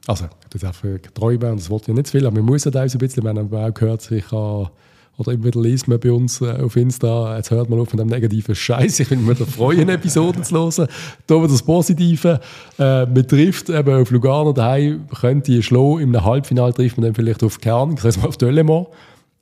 Also, 0.07 0.25
das 0.51 0.61
ist 0.61 0.67
einfach 0.67 1.11
träumen, 1.13 1.55
das 1.55 1.69
wollte 1.69 1.91
ich 1.91 1.95
nicht 1.95 2.07
zu 2.07 2.17
viel, 2.17 2.27
aber 2.27 2.35
wir 2.35 2.43
müssen 2.43 2.71
da 2.71 2.81
ein 2.81 2.89
bisschen, 2.89 3.23
wir 3.23 3.29
haben 3.29 3.53
auch 3.53 3.73
gehört, 3.73 4.09
ich 4.11 4.31
habe 4.31 4.71
oder 5.17 5.33
immer 5.33 5.45
wieder 5.45 5.61
liest 5.61 5.87
man 5.87 5.99
bei 5.99 6.11
uns 6.11 6.41
äh, 6.41 6.51
auf 6.51 6.75
Insta, 6.75 7.37
jetzt 7.37 7.51
hört 7.51 7.69
man 7.69 7.79
auf 7.79 7.91
mit 7.91 7.99
dem 7.99 8.07
negativen 8.07 8.55
Scheiß. 8.55 8.99
Ich 9.01 9.07
finde, 9.07 9.25
man 9.25 9.37
da 9.37 9.45
freuen, 9.45 9.89
Episoden 9.89 10.43
zu 10.43 10.55
hören. 10.55 10.87
Da 11.27 11.39
wird 11.39 11.51
das 11.51 11.61
Positive. 11.61 12.39
Äh, 12.79 13.05
man 13.05 13.27
trifft 13.27 13.69
eben 13.69 14.01
auf 14.01 14.09
Lugano 14.09 14.53
daheim, 14.53 15.07
könnte 15.19 15.51
ich 15.53 15.65
schlagen. 15.65 15.99
Im 15.99 16.23
Halbfinale 16.23 16.73
trifft 16.73 16.97
man 16.97 17.05
dann 17.05 17.15
vielleicht 17.15 17.43
auf 17.43 17.59
Kern, 17.59 18.01
heißt 18.01 18.21
mal 18.21 18.29
auf 18.29 18.37
Delemont. 18.37 18.87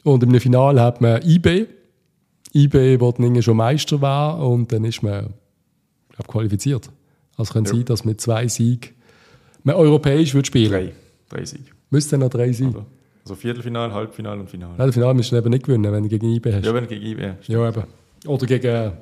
Und 0.03 0.23
im 0.23 0.39
Finale 0.39 0.81
hat 0.81 1.01
man 1.01 1.21
IB. 1.21 1.67
IB, 2.53 2.99
wo 2.99 3.11
dann 3.11 3.41
schon 3.41 3.57
Meister 3.57 4.01
war 4.01 4.39
und 4.45 4.71
dann 4.71 4.83
ist 4.83 5.03
man, 5.03 5.33
glaube 6.09 6.27
qualifiziert. 6.27 6.89
Also 7.37 7.53
könnte 7.53 7.69
ja. 7.71 7.75
sein, 7.77 7.85
dass 7.85 8.05
mit 8.05 8.19
zwei 8.19 8.47
Siegen 8.47 8.89
man 9.63 9.75
europäisch 9.75 10.33
wird 10.33 10.47
spielen 10.47 10.71
Drei. 10.71 10.93
Drei 11.29 11.45
Siege. 11.45 11.71
Müsste 11.89 12.17
noch 12.17 12.29
drei 12.29 12.51
sein. 12.51 12.67
Also, 12.67 12.85
also 13.23 13.35
Viertelfinal, 13.35 13.93
Halbfinal 13.93 14.39
und 14.39 14.49
Finale. 14.49 14.75
Ja, 14.77 14.91
Finale 14.91 15.13
müsst 15.13 15.31
du 15.31 15.35
eben 15.35 15.49
nicht 15.49 15.65
gewinnen, 15.65 15.91
wenn 15.91 16.03
du 16.03 16.09
gegen 16.09 16.33
IB 16.33 16.53
hast. 16.53 16.65
Ja, 16.65 16.73
wenn 16.73 16.83
du 16.83 16.89
gegen 16.89 17.05
IB 17.05 17.27
hast. 17.27 17.47
Ja, 17.47 17.67
eben. 17.67 17.83
Oder 18.25 18.45
gegen 18.45 18.93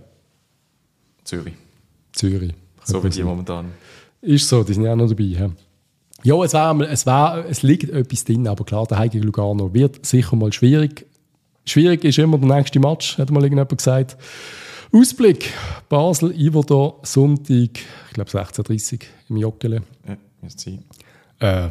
Zürich. 1.24 1.54
Zürich. 2.14 2.54
So 2.84 3.04
wie 3.04 3.10
die 3.10 3.24
momentan. 3.24 3.72
Ist 4.22 4.48
so, 4.48 4.64
die 4.64 4.74
sind 4.74 4.84
ja 4.84 4.94
auch 4.94 4.96
noch 4.96 5.10
dabei. 5.10 5.24
Ja, 5.24 5.50
ja 6.24 6.44
es, 6.44 6.54
wär, 6.54 6.92
es, 6.92 7.06
wär, 7.06 7.46
es 7.50 7.64
liegt 7.64 7.90
etwas 7.90 8.24
drin, 8.24 8.48
aber 8.48 8.64
klar, 8.64 8.88
der 8.88 9.08
gegen 9.10 9.26
Lugano 9.26 9.74
wird 9.74 10.06
sicher 10.06 10.36
mal 10.36 10.54
schwierig. 10.54 11.06
Schwierig 11.66 12.04
ist 12.06 12.18
immer 12.18 12.38
der 12.38 12.56
nächste 12.56 12.80
Match, 12.80 13.18
hat 13.18 13.30
mal 13.30 13.44
irgendjemand 13.44 13.78
gesagt. 13.78 14.18
Ausblick: 14.94 15.52
Basel, 15.90 16.32
Iverda, 16.32 16.94
Sonntag, 17.04 17.80
ich 18.08 18.14
glaube 18.14 18.32
16.30 18.32 18.94
Uhr 18.94 19.00
im 19.30 19.38
Joggeli. 19.38 19.82
Ja, 20.08 20.18
müsste 20.42 20.72
sein. 20.72 20.84
Äh, 21.40 21.70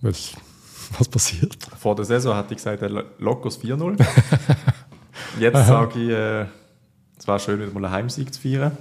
was, 0.00 0.32
was 0.98 1.08
passiert? 1.08 1.56
Vor 1.78 1.94
der 1.94 2.04
Saison 2.04 2.34
hatte 2.34 2.54
ich 2.54 2.58
gesagt, 2.58 2.82
Lokos 3.18 3.60
4-0. 3.60 4.04
Jetzt 5.40 5.66
sage 5.66 6.00
ich, 6.00 6.10
äh, 6.10 6.46
es 7.18 7.26
wäre 7.26 7.38
schön, 7.38 7.60
wieder 7.60 7.72
mal 7.72 7.84
einen 7.84 7.94
Heimsieg 7.94 8.32
zu 8.34 8.40
feiern. 8.40 8.76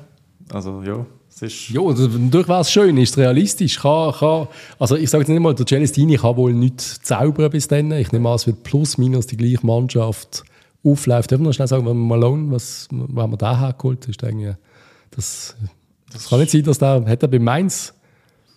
Also, 0.51 0.81
ja. 0.83 1.05
Es 1.29 1.41
ist 1.41 1.69
ja, 1.69 1.81
durch 1.81 2.47
was 2.49 2.71
schön 2.71 2.97
ist, 2.97 3.17
realistisch. 3.17 3.79
Kann, 3.79 4.11
kann, 4.11 4.47
also 4.77 4.97
ich 4.97 5.09
sage 5.09 5.21
jetzt 5.21 5.29
nicht 5.29 5.39
mal, 5.39 5.55
der 5.55 5.65
Celestini 5.65 6.17
kann 6.17 6.35
wohl 6.35 6.53
nicht 6.53 6.81
zaubern 6.81 7.49
bis 7.49 7.69
dann. 7.69 7.91
Ich 7.93 8.11
nehme 8.11 8.27
an, 8.29 8.35
es 8.35 8.47
wird 8.47 8.63
plus 8.63 8.97
minus 8.97 9.27
die 9.27 9.37
gleiche 9.37 9.65
Mannschaft 9.65 10.43
aufläuft. 10.83 11.31
Ich 11.31 11.39
noch 11.39 11.53
schnell 11.53 11.67
sagen, 11.67 11.85
wenn 11.85 11.97
Malone, 11.97 12.51
was, 12.51 12.89
wo 12.91 13.21
haben 13.21 13.31
wir 13.31 13.37
da 13.37 13.57
hergeholt? 13.57 14.07
Ist 14.07 14.21
irgendwie, 14.21 14.55
das, 15.11 15.55
das 16.11 16.27
kann 16.27 16.39
nicht 16.39 16.51
sein, 16.51 16.63
dass 16.63 16.79
der, 16.79 17.05
hat 17.05 17.23
er 17.23 17.29
bei 17.29 17.39
Mainz 17.39 17.93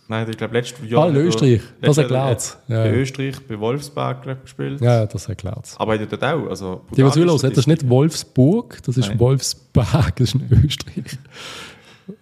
Nein, 0.06 0.28
ich 0.28 0.36
glaube, 0.36 0.52
letztes 0.54 0.88
Jahr. 0.88 1.04
Ah, 1.04 1.08
in 1.08 1.16
Österreich, 1.16 1.62
das 1.80 1.96
erklärt 1.96 2.38
es. 2.38 2.58
Ja. 2.68 2.82
Bei 2.82 2.92
Österreich, 2.92 3.36
bei 3.48 3.58
Wolfsburg 3.58 4.22
glaub, 4.22 4.42
gespielt. 4.42 4.80
Ja, 4.80 5.06
das 5.06 5.28
erklärt 5.28 5.64
es. 5.64 5.76
Aber 5.78 5.96
dort 5.96 6.22
auch. 6.22 6.46
Also, 6.48 6.82
Die, 6.94 7.02
was 7.02 7.16
will 7.16 7.24
los, 7.24 7.40
das 7.40 7.52
ist 7.52 7.66
nicht 7.66 7.88
Wolfsburg, 7.88 8.82
das 8.84 8.98
ist 8.98 9.08
Nein. 9.08 9.18
Wolfsburg, 9.18 10.16
das 10.16 10.34
ist 10.34 10.34
in 10.34 10.64
Österreich. 10.64 11.18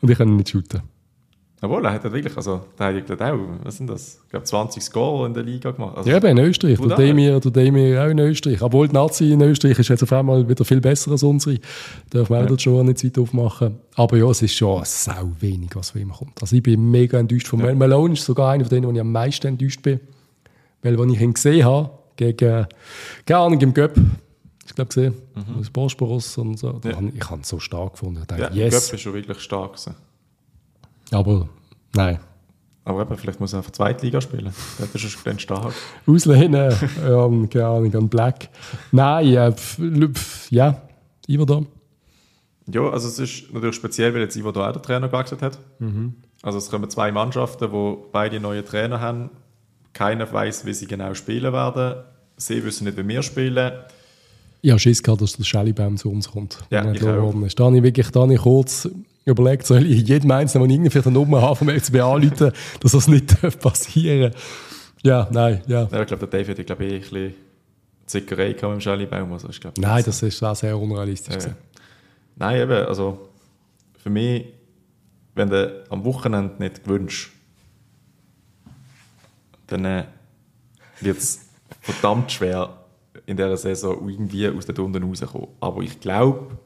Und 0.00 0.10
ich 0.10 0.18
kann 0.18 0.28
ihn 0.28 0.36
nicht 0.36 0.50
shooten. 0.50 0.82
Obwohl, 1.64 1.84
er 1.84 1.92
hat 1.92 2.02
ja 2.02 2.12
wirklich, 2.12 2.36
also, 2.36 2.64
der 2.76 2.86
hat 2.88 3.08
ja 3.08 3.32
auch, 3.32 3.38
was 3.62 3.76
sind 3.76 3.88
das? 3.88 4.18
Ich 4.24 4.30
glaube, 4.30 4.44
20 4.44 4.82
Score 4.82 5.28
in 5.28 5.32
der 5.32 5.44
Liga 5.44 5.70
gemacht. 5.70 5.96
Also, 5.96 6.10
ja, 6.10 6.16
eben 6.16 6.36
in 6.36 6.38
Österreich. 6.38 6.80
Der 6.80 6.96
Demir, 6.96 7.38
der 7.38 7.50
Demir 7.52 8.02
auch 8.02 8.08
in 8.08 8.18
Österreich. 8.18 8.60
Obwohl 8.60 8.88
die 8.88 8.94
Nazi 8.94 9.30
in 9.30 9.40
Österreich 9.40 9.78
ist 9.78 9.88
jetzt 9.88 10.02
auf 10.02 10.12
einmal 10.12 10.48
wieder 10.48 10.64
viel 10.64 10.80
besser 10.80 11.12
als 11.12 11.22
unsere. 11.22 11.60
Dürfen 12.12 12.34
wir 12.34 12.44
ja. 12.44 12.52
auch 12.52 12.58
schon 12.58 12.86
nicht 12.86 13.04
weit 13.04 13.16
aufmachen. 13.16 13.78
Aber 13.94 14.16
ja, 14.16 14.28
es 14.28 14.42
ist 14.42 14.56
schon 14.56 14.82
sau 14.84 15.30
wenig, 15.38 15.70
was 15.74 15.90
von 15.90 16.00
ihm 16.00 16.10
kommt. 16.10 16.42
Also 16.42 16.56
ich 16.56 16.64
bin 16.64 16.90
mega 16.90 17.16
enttäuscht 17.20 17.46
von 17.46 17.60
ja. 17.60 17.72
Malone. 17.72 18.14
ist 18.14 18.24
sogar 18.24 18.50
einer 18.50 18.64
von 18.64 18.70
denen, 18.70 18.88
wo 18.88 18.92
ich 18.92 19.00
am 19.00 19.12
meisten 19.12 19.46
enttäuscht 19.46 19.82
bin. 19.82 20.00
Weil, 20.82 20.98
als 20.98 21.12
ich 21.12 21.20
ihn 21.20 21.32
gesehen 21.32 21.64
habe, 21.64 21.90
gegen, 22.16 22.66
keine 23.24 23.40
Ahnung, 23.40 23.60
im 23.60 23.72
Göpp, 23.72 23.96
ich 24.66 24.74
glaube 24.74 24.88
gesehen, 24.88 25.14
mhm. 25.36 25.58
das 25.58 25.70
Bosporus 25.70 26.36
und 26.38 26.58
so. 26.58 26.80
Ja. 26.82 26.90
Ich 27.14 27.30
habe 27.30 27.40
ihn 27.40 27.44
so 27.44 27.60
stark 27.60 27.92
gefunden. 27.92 28.18
Ich 28.22 28.26
dachte, 28.26 28.42
ja, 28.42 28.64
yes. 28.64 28.74
Göpp 28.74 28.94
ist 28.94 29.00
schon 29.00 29.14
wirklich 29.14 29.38
stark 29.38 29.74
gewesen. 29.74 29.94
Aber 31.12 31.48
nein. 31.94 32.18
Aber 32.84 33.02
eben, 33.02 33.16
vielleicht 33.16 33.38
muss 33.38 33.52
er 33.52 33.58
einfach 33.58 33.70
Zweitliga 33.70 34.20
spielen. 34.20 34.52
Das 34.78 34.94
ist 34.94 35.18
dann 35.24 35.38
stark. 35.38 35.72
Auslehnen, 36.06 36.74
ähm, 37.06 37.48
keine 37.48 37.66
Ahnung, 37.66 37.94
an 37.94 38.08
Black. 38.08 38.48
Nein, 38.90 39.26
äh, 39.26 39.52
ja, 40.50 40.82
Iver 41.28 41.46
da. 41.46 41.62
Ja, 42.66 42.88
also 42.90 43.08
es 43.08 43.18
ist 43.18 43.52
natürlich 43.52 43.76
speziell, 43.76 44.14
weil 44.14 44.22
jetzt 44.22 44.36
Ivo 44.36 44.52
da 44.52 44.68
auch 44.68 44.72
der 44.72 44.82
Trainer 44.82 45.08
gewechselt 45.08 45.42
hat. 45.42 45.58
Mhm. 45.78 46.14
Also 46.42 46.58
es 46.58 46.70
kommen 46.70 46.88
zwei 46.90 47.12
Mannschaften, 47.12 47.70
wo 47.72 48.06
beide 48.12 48.40
neue 48.40 48.64
Trainer 48.64 49.00
haben. 49.00 49.30
Keiner 49.92 50.30
weiß, 50.32 50.64
wie 50.66 50.74
sie 50.74 50.86
genau 50.86 51.14
spielen 51.14 51.52
werden. 51.52 52.02
Sie 52.36 52.64
wissen 52.64 52.84
nicht, 52.84 52.96
wie 52.96 53.06
wir 53.06 53.22
spielen. 53.22 53.72
Habe 54.64 54.78
Schiss 54.78 55.02
gehabt, 55.02 55.20
dass 55.20 55.34
der 55.34 55.44
Schellibaum 55.44 55.96
zu 55.96 56.10
uns 56.10 56.30
kommt. 56.30 56.58
Ja, 56.70 56.90
ich 56.90 57.02
auch. 57.04 57.34
ist. 57.42 57.58
Da 57.58 57.70
ich 57.72 57.82
wirklich 57.82 58.10
da 58.10 58.24
ich 58.26 58.40
kurz 58.40 58.88
überlegt, 59.24 59.66
soll 59.66 59.86
ich 59.86 60.06
jedem 60.08 60.30
Einzelnen, 60.30 60.68
der 60.68 60.76
irgendwie 60.76 60.98
eine 60.98 61.10
Nummer 61.10 61.42
haben 61.42 61.56
vom 61.56 61.68
FCB 61.68 61.96
anrufen, 61.96 62.52
dass 62.80 62.92
das 62.92 63.08
nicht 63.08 63.40
passieren. 63.60 64.32
Ja, 65.02 65.28
nein, 65.30 65.62
ja. 65.66 65.88
Ja, 65.90 66.00
ich 66.00 66.06
glaube, 66.06 66.26
der 66.26 66.40
David 66.40 66.58
hat 66.58 66.66
glaube 66.66 66.84
ich, 66.84 66.92
eh 66.92 66.96
ein 66.96 67.00
bisschen 67.00 67.34
Zickerei 68.06 68.48
mit 68.48 68.62
dem 68.62 68.80
Schellibaum. 68.80 69.32
Also 69.32 69.48
ich 69.48 69.60
glaube, 69.60 69.80
Nein, 69.80 70.02
das 70.04 70.22
ist 70.22 70.42
auch 70.42 70.54
sehr 70.54 70.76
unrealistisch. 70.78 71.44
Ja. 71.44 71.54
Nein, 72.36 72.60
eben, 72.62 72.86
also 72.86 73.28
für 74.02 74.10
mich, 74.10 74.46
wenn 75.34 75.48
du 75.48 75.84
am 75.88 76.04
Wochenende 76.04 76.54
nicht 76.58 76.84
gewünscht, 76.84 77.32
dann 79.66 79.84
äh, 79.84 80.04
wird 81.00 81.18
es 81.18 81.46
verdammt 81.80 82.30
schwer, 82.32 82.78
in 83.26 83.36
dieser 83.36 83.56
Saison 83.56 84.08
irgendwie 84.08 84.48
aus 84.48 84.66
der 84.66 84.78
Unten 84.78 85.02
rauszukommen. 85.02 85.48
Aber 85.60 85.82
ich 85.82 86.00
glaube 86.00 86.58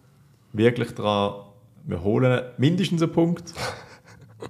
wirklich 0.52 0.92
daran, 0.92 1.45
wir 1.86 2.02
holen 2.02 2.42
mindestens 2.58 3.02
einen 3.02 3.12
Punkt. 3.12 3.54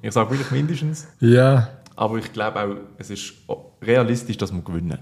Ich 0.02 0.12
sage 0.12 0.30
wirklich 0.30 0.50
mindestens. 0.50 1.06
Ja. 1.20 1.68
Aber 1.94 2.18
ich 2.18 2.32
glaube 2.32 2.60
auch, 2.60 2.76
es 2.98 3.10
ist 3.10 3.34
realistisch, 3.80 4.36
dass 4.36 4.52
wir 4.52 4.62
gewinnen. 4.62 4.98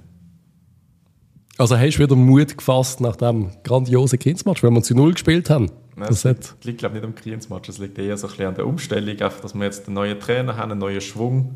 Also 1.56 1.78
hast 1.78 1.96
du 1.96 2.02
wieder 2.02 2.16
Mut 2.16 2.58
gefasst 2.58 3.00
nach 3.00 3.16
dem 3.16 3.50
grandiosen 3.62 4.18
Kindsmatch, 4.18 4.62
wenn 4.62 4.74
wir 4.74 4.82
zu 4.82 4.94
Null 4.94 5.12
gespielt 5.12 5.50
haben? 5.50 5.70
Nein, 5.96 6.08
Das 6.08 6.24
hat, 6.24 6.36
liegt, 6.36 6.64
liegt 6.64 6.78
glaube 6.78 6.96
ich, 6.96 7.02
nicht 7.02 7.08
am 7.08 7.14
Kriensmatch, 7.14 7.68
es 7.68 7.78
liegt 7.78 7.96
eher 7.98 8.16
so 8.16 8.26
ein 8.26 8.30
bisschen 8.30 8.46
an 8.48 8.54
der 8.56 8.66
Umstellung, 8.66 9.20
einfach, 9.20 9.40
dass 9.40 9.54
wir 9.54 9.64
jetzt 9.64 9.86
einen 9.86 9.94
neuen 9.94 10.18
Trainer 10.18 10.56
haben, 10.56 10.72
einen 10.72 10.80
neuen 10.80 11.00
Schwung. 11.00 11.54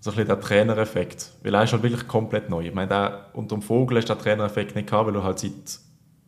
So 0.00 0.10
ein 0.10 0.16
bisschen 0.16 0.28
der 0.28 0.40
Trainereffekt. 0.40 1.32
Weil 1.42 1.54
er 1.54 1.64
ist 1.64 1.72
halt 1.72 1.82
wirklich 1.82 2.06
komplett 2.08 2.48
neu. 2.48 2.66
Ich 2.66 2.74
meine, 2.74 2.88
der, 2.88 3.26
unter 3.34 3.56
dem 3.56 3.62
Vogel 3.62 3.98
hast 3.98 4.08
du 4.08 4.14
den 4.14 4.22
Trainereffekt 4.22 4.74
nicht 4.74 4.88
gehabt, 4.88 5.08
weil 5.08 5.16
er 5.16 5.24
halt 5.24 5.38
seit 5.38 5.80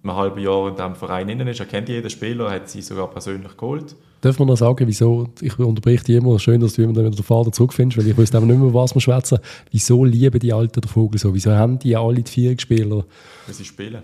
einem 0.03 0.17
halben 0.17 0.41
Jahr 0.41 0.69
in 0.69 0.77
diesem 0.77 0.95
Verein 0.95 1.29
innen 1.29 1.49
ist. 1.49 1.61
Er 1.61 1.67
kennt 1.67 1.89
jeden 1.89 2.09
Spieler, 2.09 2.51
hat 2.51 2.69
sie 2.69 2.83
sogar 2.83 3.09
persönlich 3.09 3.57
geholt. 3.57 3.97
Darf 4.21 4.39
man 4.39 4.49
noch 4.49 4.57
sagen, 4.57 4.87
wieso, 4.87 5.29
ich 5.41 5.59
unterbreche 5.59 6.05
dich 6.05 6.17
immer, 6.17 6.39
schön, 6.39 6.61
dass 6.61 6.75
du 6.75 6.83
immer 6.83 6.93
wieder 6.93 7.11
den 7.11 7.23
Vater 7.23 7.53
zurückfindest, 7.53 7.99
weil 7.99 8.25
ich 8.25 8.35
aber 8.35 8.47
nicht 8.47 8.59
mehr, 8.59 8.75
was 8.75 8.95
wir 8.95 9.01
schwätzen. 9.01 9.39
Wieso 9.71 10.05
lieben 10.05 10.41
die 10.41 10.53
Alten 10.53 10.81
den 10.81 10.89
Vogel 10.89 11.19
so? 11.19 11.35
Wieso 11.35 11.53
haben 11.53 11.79
die 11.79 11.97
alle 11.97 12.23
die 12.23 12.31
Vierspieler? 12.31 13.05
Wie 13.47 13.53
sie 13.53 13.65
spielen. 13.65 14.03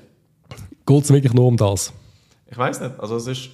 Geht 0.86 1.02
es 1.04 1.10
wirklich 1.10 1.32
nur 1.32 1.46
um 1.46 1.56
das? 1.56 1.92
Ich 2.50 2.58
weiß 2.58 2.80
nicht. 2.80 3.00
Also 3.00 3.16
es 3.16 3.26
ist, 3.26 3.50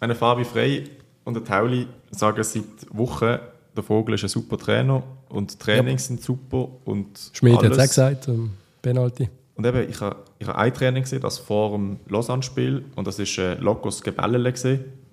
eine 0.00 0.14
Fabi 0.14 0.44
Frey 0.44 0.84
und 1.24 1.34
der 1.34 1.44
Tauli 1.44 1.86
sagen 2.10 2.42
seit 2.42 2.64
Wochen, 2.90 3.38
der 3.76 3.82
Vogel 3.82 4.14
ist 4.14 4.24
ein 4.24 4.28
super 4.28 4.56
Trainer 4.56 5.02
und 5.28 5.52
die 5.52 5.58
Trainings 5.58 6.06
sind 6.06 6.22
super 6.22 6.68
und 6.84 7.30
Schmidt 7.32 7.56
hat 7.56 7.72
es 7.72 7.78
auch 7.78 7.82
gesagt, 7.82 8.28
ähm, 8.28 8.50
Penalty. 8.82 9.28
Und 9.58 9.66
eben, 9.66 9.90
ich 9.90 10.00
habe 10.00 10.16
ich 10.38 10.46
ha 10.46 10.52
ein 10.52 10.72
Training 10.72 11.02
gesehen, 11.02 11.20
das 11.20 11.38
vor 11.38 11.72
dem 11.72 11.98
Lausanne-Spiel 12.08 12.84
und 12.94 13.06
das 13.08 13.18
war 13.18 13.44
äh, 13.44 13.54
Locos 13.54 14.00
Gebellele. 14.02 14.54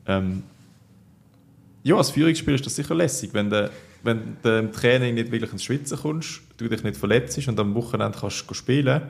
Ähm, 0.05 0.43
ja, 1.83 1.95
als 1.95 2.11
Führungsspiel 2.11 2.53
ist 2.53 2.65
das 2.65 2.75
sicher 2.75 2.93
lässig, 2.93 3.33
wenn 3.33 3.49
du, 3.49 3.71
wenn 4.03 4.37
du 4.43 4.59
im 4.59 4.71
Training 4.71 5.15
nicht 5.15 5.31
wirklich 5.31 5.51
ins 5.51 5.63
Schwitzen 5.63 5.97
kommst, 5.97 6.41
du 6.57 6.69
dich 6.69 6.83
nicht 6.83 6.95
verletzt 6.95 7.47
und 7.47 7.59
am 7.59 7.73
Wochenende 7.73 8.19
kannst 8.19 8.47
du 8.47 8.53
spielen. 8.53 9.01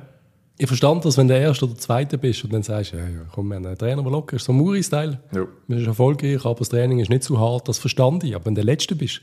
Ich 0.58 0.68
verstand 0.68 1.04
das, 1.04 1.18
wenn 1.18 1.28
du 1.28 1.34
der 1.34 1.44
Erste 1.44 1.66
oder 1.66 1.76
Zweite 1.76 2.18
bist 2.18 2.42
und 2.46 2.54
dann 2.54 2.64
sagst, 2.64 2.94
ja, 2.94 3.00
ja, 3.00 3.26
komm, 3.30 3.50
wir 3.50 3.56
haben 3.56 3.66
einen 3.66 3.78
Trainer, 3.78 4.04
der 4.04 4.12
locker 4.12 4.38
ist. 4.38 4.46
So 4.46 4.54
ein 4.54 4.58
Muri-Style. 4.58 5.20
Ja. 5.34 5.46
Man 5.68 5.80
ist 5.80 5.86
erfolgreich, 5.86 6.46
aber 6.46 6.60
das 6.60 6.70
Training 6.70 7.00
ist 7.00 7.10
nicht 7.10 7.24
so 7.24 7.38
hart, 7.38 7.68
das 7.68 7.78
verstand 7.78 8.24
ich. 8.24 8.36
Aber 8.36 8.46
wenn 8.46 8.56
du 8.56 8.60
der 8.62 8.74
Letzte 8.74 8.96
bist, 8.96 9.20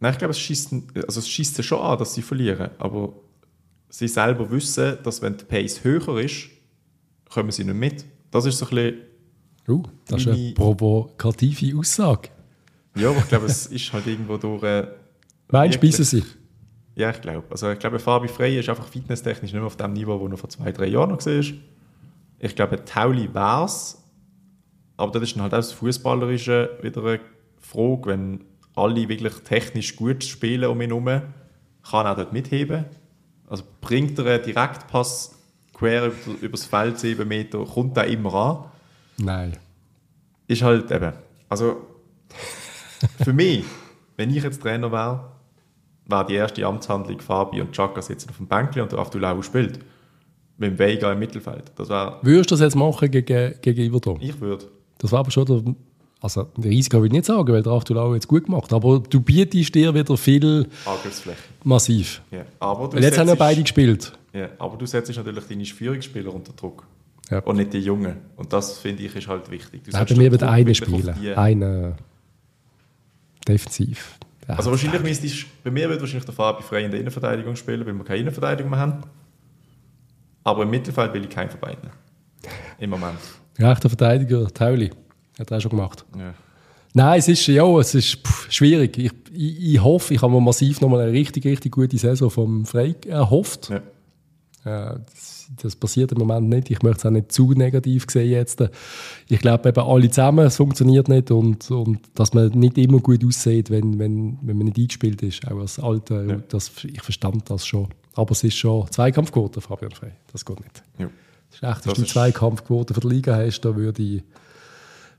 Nein, 0.00 0.12
ich 0.12 0.18
glaube, 0.18 0.32
es 0.32 0.40
schießt, 0.40 0.74
also 1.06 1.20
es 1.20 1.28
schießt 1.28 1.54
sie 1.54 1.62
schon 1.62 1.80
an, 1.80 1.96
dass 1.98 2.14
sie 2.14 2.20
verlieren, 2.20 2.68
aber 2.78 3.14
sie 3.94 4.08
selber 4.08 4.50
wissen, 4.50 4.98
dass 5.04 5.22
wenn 5.22 5.36
die 5.36 5.44
Pace 5.44 5.84
höher 5.84 6.18
ist, 6.18 6.48
kommen 7.30 7.52
sie 7.52 7.64
nicht 7.64 7.76
mit. 7.76 8.04
Das 8.30 8.44
ist 8.44 8.58
so 8.58 8.66
ein 8.66 8.74
bisschen, 8.74 9.00
uh, 9.68 9.82
das 10.08 10.22
ist 10.22 10.28
eine 10.28 10.52
provokative 10.52 11.78
Aussage. 11.78 12.30
ja, 12.96 13.10
aber 13.10 13.18
ich 13.18 13.28
glaube, 13.28 13.46
es 13.46 13.66
ist 13.66 13.92
halt 13.92 14.06
irgendwo 14.06 14.36
durch... 14.36 14.62
Äh, 14.64 14.88
Meinst 15.48 15.80
du, 15.80 16.04
sie? 16.04 16.24
Ja, 16.96 17.10
ich 17.10 17.20
glaube. 17.20 17.44
Also 17.50 17.70
ich 17.70 17.78
glaube, 17.78 18.00
Fabi 18.00 18.26
Frey 18.26 18.58
ist 18.58 18.68
einfach 18.68 18.88
fitnesstechnisch 18.88 19.52
nicht 19.52 19.60
mehr 19.60 19.66
auf 19.66 19.76
dem 19.76 19.92
Niveau, 19.92 20.18
wo 20.18 20.26
er 20.26 20.36
vor 20.36 20.50
zwei, 20.50 20.72
drei 20.72 20.86
Jahren 20.86 21.10
noch 21.10 21.24
war. 21.24 21.44
Ich 22.40 22.56
glaube, 22.56 22.84
Tauli 22.84 23.32
war 23.32 23.64
es. 23.66 24.02
Aber 24.96 25.12
das 25.12 25.22
ist 25.22 25.34
dann 25.34 25.42
halt 25.42 25.52
auch 25.52 25.58
das 25.58 25.72
Fußballerische 25.72 26.78
wieder 26.82 27.04
eine 27.04 27.20
Frage, 27.60 28.06
wenn 28.06 28.44
alle 28.74 29.08
wirklich 29.08 29.34
technisch 29.44 29.94
gut 29.94 30.24
spielen 30.24 30.68
um 30.68 30.80
ihn 30.80 30.90
herum, 30.90 31.04
kann 31.04 32.06
er 32.06 32.12
auch 32.12 32.16
dort 32.16 32.32
mitheben. 32.32 32.86
Also 33.48 33.64
bringt 33.80 34.18
er 34.18 34.26
einen 34.26 34.42
Direktpass 34.42 35.34
quer 35.72 36.06
über, 36.06 36.14
übers 36.40 36.64
Feld, 36.64 36.98
sieben 36.98 37.28
Meter, 37.28 37.64
kommt 37.64 37.96
er 37.96 38.06
immer 38.06 38.34
an 38.34 38.64
Nein. 39.18 39.52
ist 40.46 40.62
halt 40.62 40.90
eben, 40.90 41.12
also 41.48 41.76
für 43.22 43.32
mich, 43.32 43.64
wenn 44.16 44.30
ich 44.30 44.42
jetzt 44.42 44.62
Trainer 44.62 44.90
wäre, 44.90 45.30
wäre 46.06 46.26
die 46.26 46.34
erste 46.34 46.64
Amtshandlung 46.66 47.20
Fabi 47.20 47.60
und 47.60 47.72
Chaka 47.72 48.02
sitzen 48.02 48.30
auf 48.30 48.36
dem 48.36 48.46
Bänkli 48.46 48.80
und 48.80 48.92
der 48.92 48.98
Abdulau 48.98 49.42
spielt. 49.42 49.80
Mit 50.56 50.70
dem 50.70 50.78
Vega 50.78 51.10
im 51.12 51.18
Mittelfeld. 51.18 51.72
Das 51.74 51.88
wäre, 51.88 52.20
Würdest 52.22 52.50
du 52.50 52.54
das 52.54 52.60
jetzt 52.60 52.76
machen 52.76 53.10
gegen, 53.10 53.54
gegen 53.60 53.80
Iverdon? 53.80 54.20
ich 54.20 54.40
würde. 54.40 54.66
Das 54.98 55.10
war 55.10 55.18
aber 55.20 55.32
schon 55.32 55.46
der, 55.46 55.74
also 56.24 56.48
Risiko 56.62 57.00
will 57.00 57.06
ich 57.08 57.12
nicht 57.12 57.26
sagen, 57.26 57.52
weil 57.52 57.62
der 57.62 57.72
Achtulau 57.72 58.14
jetzt 58.14 58.28
gut 58.28 58.44
gemacht 58.46 58.72
aber 58.72 59.00
du 59.00 59.20
bietest 59.20 59.74
dir 59.74 59.94
wieder 59.94 60.16
viel 60.16 60.66
Angriffsfläche. 60.86 61.38
massiv. 61.62 62.22
Ja. 62.30 62.46
Aber 62.58 62.90
Weil 62.92 63.02
jetzt 63.02 63.18
haben 63.18 63.28
ja 63.28 63.34
beide 63.34 63.60
gespielt. 63.60 64.12
Ja, 64.32 64.48
aber 64.58 64.78
du 64.78 64.86
setzt 64.86 65.14
natürlich 65.14 65.44
deine 65.44 65.64
Führungsspieler 65.66 66.32
unter 66.32 66.54
Druck. 66.54 66.86
Ja. 67.30 67.40
Und 67.40 67.56
nicht 67.56 67.72
die 67.74 67.78
Jungen. 67.78 68.16
Und 68.36 68.52
das 68.52 68.78
finde 68.78 69.02
ich 69.02 69.14
ist 69.14 69.28
halt 69.28 69.50
wichtig. 69.50 69.84
Du 69.84 69.90
Druck 69.90 70.10
einer 70.10 70.30
wirklich 70.30 70.42
auf 70.42 70.74
spielen. 70.74 71.36
Einer 71.36 71.96
defensiv. 73.46 74.18
Ja. 74.48 74.56
Also 74.56 74.70
wahrscheinlich 74.70 75.02
müsstest 75.02 75.46
bei 75.62 75.70
mir 75.70 75.88
wird 75.90 76.00
wahrscheinlich 76.00 76.24
der 76.24 76.34
Fabi 76.34 76.62
frei 76.62 76.84
in 76.84 76.90
der 76.90 77.00
Innenverteidigung 77.00 77.54
spielen, 77.56 77.86
weil 77.86 77.92
wir 77.92 78.04
keine 78.04 78.20
Innenverteidigung 78.20 78.70
mehr 78.70 78.80
haben. 78.80 79.02
Aber 80.42 80.62
im 80.62 80.70
Mittelfeld 80.70 81.12
will 81.12 81.24
ich 81.24 81.30
keinen 81.30 81.50
von 81.50 81.60
beiden. 81.60 81.90
Im 82.78 82.90
Moment. 82.90 83.18
Rechter 83.58 83.88
Verteidiger, 83.88 84.46
Tauli. 84.48 84.90
Hat 85.38 85.50
er 85.50 85.58
auch 85.58 85.60
schon 85.60 85.70
gemacht. 85.70 86.04
Ja. 86.16 86.34
Nein, 86.96 87.18
es 87.18 87.26
ist, 87.28 87.46
ja, 87.48 87.66
es 87.78 87.94
ist 87.94 88.26
pff, 88.26 88.50
schwierig. 88.52 88.96
Ich, 88.98 89.12
ich, 89.32 89.74
ich 89.74 89.82
hoffe, 89.82 90.14
ich 90.14 90.22
habe 90.22 90.32
mir 90.32 90.40
massiv 90.40 90.80
nochmal 90.80 91.00
eine 91.00 91.12
richtig, 91.12 91.44
richtig 91.44 91.72
gute 91.72 91.98
Saison 91.98 92.30
vom 92.30 92.64
Frey 92.64 92.94
erhofft. 93.08 93.70
Ja. 93.70 94.92
Äh, 94.92 95.00
das, 95.12 95.50
das 95.60 95.76
passiert 95.76 96.12
im 96.12 96.18
Moment 96.18 96.48
nicht. 96.48 96.70
Ich 96.70 96.82
möchte 96.82 96.98
es 96.98 97.06
auch 97.06 97.10
nicht 97.10 97.32
zu 97.32 97.50
negativ 97.52 98.06
sehen 98.08 98.30
jetzt. 98.30 98.62
Ich 99.28 99.40
glaube 99.40 99.68
eben 99.68 99.80
alle 99.80 100.08
zusammen, 100.08 100.46
es 100.46 100.56
funktioniert 100.56 101.08
nicht 101.08 101.32
und, 101.32 101.68
und 101.70 101.98
dass 102.14 102.32
man 102.32 102.50
nicht 102.50 102.78
immer 102.78 103.00
gut 103.00 103.24
aussieht, 103.24 103.70
wenn, 103.70 103.98
wenn, 103.98 104.38
wenn 104.42 104.56
man 104.56 104.66
nicht 104.66 104.78
eingespielt 104.78 105.20
ist, 105.22 105.46
auch 105.50 105.58
als 105.58 105.80
Alter. 105.80 106.24
Ja. 106.24 106.36
Das, 106.48 106.70
ich 106.84 107.02
verstand 107.02 107.50
das 107.50 107.66
schon. 107.66 107.88
Aber 108.14 108.30
es 108.30 108.44
ist 108.44 108.56
schon 108.56 108.88
Zweikampfquote, 108.90 109.60
Fabian 109.60 109.90
Frey. 109.90 110.12
Das 110.32 110.44
geht 110.44 110.60
nicht. 110.60 110.82
Ja. 110.98 111.10
Das 111.50 111.56
ist 111.56 111.62
echt, 111.62 111.76
Das 111.78 111.82
dass 111.84 111.94
du 111.94 112.04
Zweikampfquote 112.04 112.94
für 112.94 113.00
die 113.00 113.08
Liga 113.08 113.36
hast, 113.36 113.60
da 113.62 113.74
würde 113.74 114.00
ich 114.00 114.22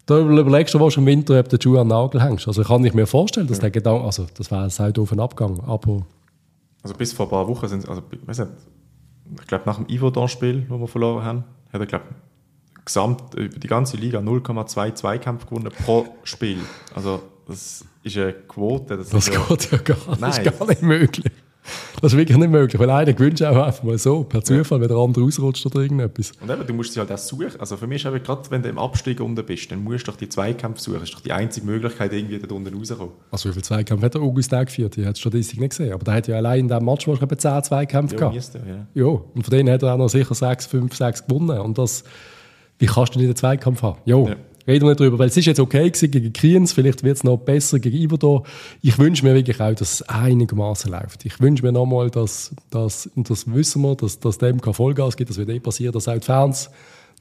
da 0.06 0.20
überlegst 0.20 0.74
du 0.74 0.80
was 0.80 0.98
im 0.98 1.06
Winter, 1.06 1.40
ob 1.40 1.50
du 1.50 1.58
die 1.58 1.64
Schuhe 1.64 1.80
an 1.82 1.88
den 1.88 1.98
Nagel 1.98 2.22
hängst. 2.22 2.48
Also 2.48 2.64
kann 2.64 2.86
ich 2.86 2.94
mir 2.94 3.08
vorstellen, 3.08 3.48
dass 3.48 3.60
der 3.60 3.72
Gedanke, 3.72 4.06
also 4.06 4.28
das 4.38 4.52
wäre 4.52 4.64
ein 4.64 4.70
sehr 4.70 4.92
doofer 4.92 5.18
Abgang, 5.20 5.60
aber 5.66 6.06
Also 6.84 6.96
bis 6.96 7.14
vor 7.14 7.26
ein 7.26 7.30
paar 7.30 7.48
Wochen 7.48 7.68
sind 7.68 7.88
also 7.88 8.02
ich 8.12 8.28
nicht, 8.28 8.52
ich 9.42 9.48
glaube 9.48 9.64
nach 9.66 9.78
dem 9.78 9.88
Iverdon-Spiel, 9.88 10.68
das 10.70 10.80
wir 10.80 10.88
verloren 10.88 11.24
haben, 11.24 11.44
hat 11.74 11.82
er 11.82 11.88
glaube 11.88 12.06
gesamt 12.84 13.34
über 13.34 13.60
die 13.60 13.68
ganze 13.68 13.98
Liga 13.98 14.20
0,2 14.20 14.94
Zweikämpfe 14.94 15.48
gewonnen 15.48 15.72
pro 15.86 16.06
Spiel. 16.24 16.60
Also 16.94 17.22
das 17.48 17.84
ist 18.04 18.18
eine 18.18 18.34
Quote. 18.34 18.98
Das, 18.98 19.10
das 19.10 19.28
ja, 19.28 19.40
geht 19.50 19.72
ja 19.72 19.78
gar, 19.80 19.98
das 20.08 20.20
Nein. 20.20 20.46
ist 20.46 20.60
gar 20.60 20.68
nicht 20.68 20.82
möglich. 20.82 21.32
Das 22.02 22.14
ist 22.14 22.18
wirklich 22.18 22.38
nicht 22.38 22.50
möglich, 22.52 22.80
weil 22.80 22.90
einer 22.90 23.14
gewünscht 23.14 23.42
auch 23.42 23.56
einfach 23.66 23.82
mal 23.84 23.98
so, 23.98 24.24
per 24.24 24.44
Zufall, 24.44 24.82
wenn 24.82 24.88
der 24.88 24.98
andere 24.98 25.24
ausrutscht 25.26 25.66
oder 25.66 25.80
irgendetwas. 25.80 26.32
Und 26.42 26.52
eben, 26.52 26.68
du 26.68 26.74
musst 26.74 26.94
sie 26.94 27.00
halt 27.00 27.12
auch 27.12 27.18
suchen. 27.18 27.52
Also 27.60 27.76
für 27.78 27.88
mich 27.88 28.04
ist 28.06 28.12
eben 28.12 28.22
gerade, 28.24 28.52
wenn 28.52 28.62
du 28.62 28.70
im 28.70 28.78
Abstieg 28.78 29.20
unten 29.20 29.44
bist, 29.46 29.72
dann 29.72 29.84
musst 29.84 30.06
du 30.08 30.12
doch 30.12 30.18
die 30.18 30.30
Zweikämpfe 30.30 30.82
suchen. 30.82 31.00
Das 31.00 31.10
ist 31.10 31.16
doch 31.16 31.22
die 31.22 31.32
einzige 31.32 31.66
Möglichkeit, 31.66 32.14
irgendwie 32.14 32.38
da 32.38 32.54
unten 32.54 32.76
rauszukommen. 32.76 33.14
Also 33.32 33.50
wie 33.50 33.54
viele 33.54 33.64
Zweikämpfe 33.64 34.06
hat 34.06 34.14
der 34.14 34.22
August 34.22 34.54
auch 34.54 34.66
geführt? 34.66 34.98
Ich 34.98 35.04
habe 35.06 35.14
die 35.14 35.20
Statistik 35.20 35.60
nicht 35.60 35.70
gesehen, 35.72 35.94
aber 35.94 36.04
der 36.04 36.14
hat 36.14 36.28
ja 36.28 36.36
allein 36.36 36.60
in 36.60 36.68
diesem 36.68 36.86
Match 36.86 37.08
wahrscheinlich 37.08 37.32
etwa 37.32 37.38
10 37.56 37.64
Zweikämpfe 37.64 38.14
Ja, 38.16 38.20
gehabt. 38.20 38.36
müsste, 38.36 38.58
ja. 38.60 38.88
Ja, 38.94 39.06
und 39.06 39.44
von 39.44 39.52
denen 39.52 39.74
hat 39.74 39.82
er 39.82 39.94
auch 39.94 39.98
noch 39.98 40.10
sicher 40.10 40.36
6, 40.36 40.68
5, 40.68 40.96
6 40.96 41.26
gewonnen. 41.28 41.60
Und 41.60 41.78
das, 41.78 42.04
wie 42.78 42.86
kannst 42.86 43.16
du 43.16 43.20
nicht 43.20 43.28
einen 43.28 43.36
Zweikampf 43.36 43.82
haben? 43.82 44.00
Jo, 44.06 44.28
Ja. 44.28 44.36
Reden 44.68 44.86
wir 44.86 44.90
nicht 44.90 45.00
drüber, 45.00 45.20
weil 45.20 45.28
es 45.28 45.38
ist 45.38 45.46
jetzt 45.46 45.60
okay 45.60 45.90
gewesen 45.90 46.12
gegen 46.12 46.34
Kriens, 46.34 46.74
vielleicht 46.74 47.04
wird 47.04 47.18
es 47.18 47.24
noch 47.24 47.38
besser 47.38 47.80
gegen 47.80 47.98
Iverdor. 47.98 48.44
Ich 48.82 48.98
wünsche 48.98 49.24
mir 49.26 49.34
wirklich 49.34 49.60
auch, 49.62 49.74
dass 49.74 49.94
es 49.94 50.02
einigermaßen 50.04 50.92
läuft. 50.92 51.26
Ich 51.26 51.40
wünsche 51.40 51.64
mir 51.64 51.72
nochmal, 51.72 52.10
dass, 52.10 52.54
dass, 52.70 53.08
und 53.08 53.30
das 53.30 53.52
wissen 53.52 53.82
wir, 53.82 53.96
dass, 53.96 54.20
dass 54.20 54.38
dem 54.38 54.62
kein 54.62 54.74
Vollgas 54.74 55.18
gibt, 55.18 55.30
das 55.30 55.38
wird 55.38 55.50
eh 55.50 55.60
passieren, 55.60 55.94
dass 55.94 56.08
auch 56.08 56.14
die 56.18 56.26
Fans 56.26 56.70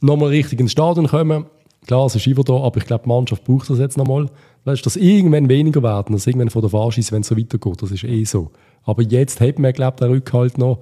nochmal 0.00 0.30
richtig 0.30 0.60
ins 0.60 0.72
Stadion 0.72 1.06
kommen. 1.06 1.46
Klar, 1.86 2.06
es 2.06 2.14
ist 2.14 2.26
immer 2.26 2.44
da, 2.44 2.54
aber 2.54 2.78
ich 2.78 2.86
glaube, 2.86 3.04
die 3.04 3.08
Mannschaft 3.08 3.44
braucht 3.44 3.68
das 3.68 3.78
jetzt 3.78 3.98
nochmal. 3.98 4.30
Weißt, 4.64 4.84
dass 4.86 4.96
irgendwann 4.96 5.50
weniger 5.50 5.82
werden, 5.82 6.14
dass 6.14 6.26
irgendwann 6.26 6.48
von 6.48 6.62
der 6.62 6.70
Fahrschieße, 6.70 7.12
wenn 7.12 7.20
es 7.20 7.28
so 7.28 7.36
weitergeht, 7.36 7.82
das 7.82 7.90
ist 7.90 8.04
eh 8.04 8.24
so. 8.24 8.50
Aber 8.84 9.02
jetzt 9.02 9.40
hat 9.40 9.58
man, 9.58 9.72
glaube 9.72 9.96
ich, 9.96 10.00
den 10.00 10.12
Rückhalt 10.12 10.56
noch. 10.56 10.78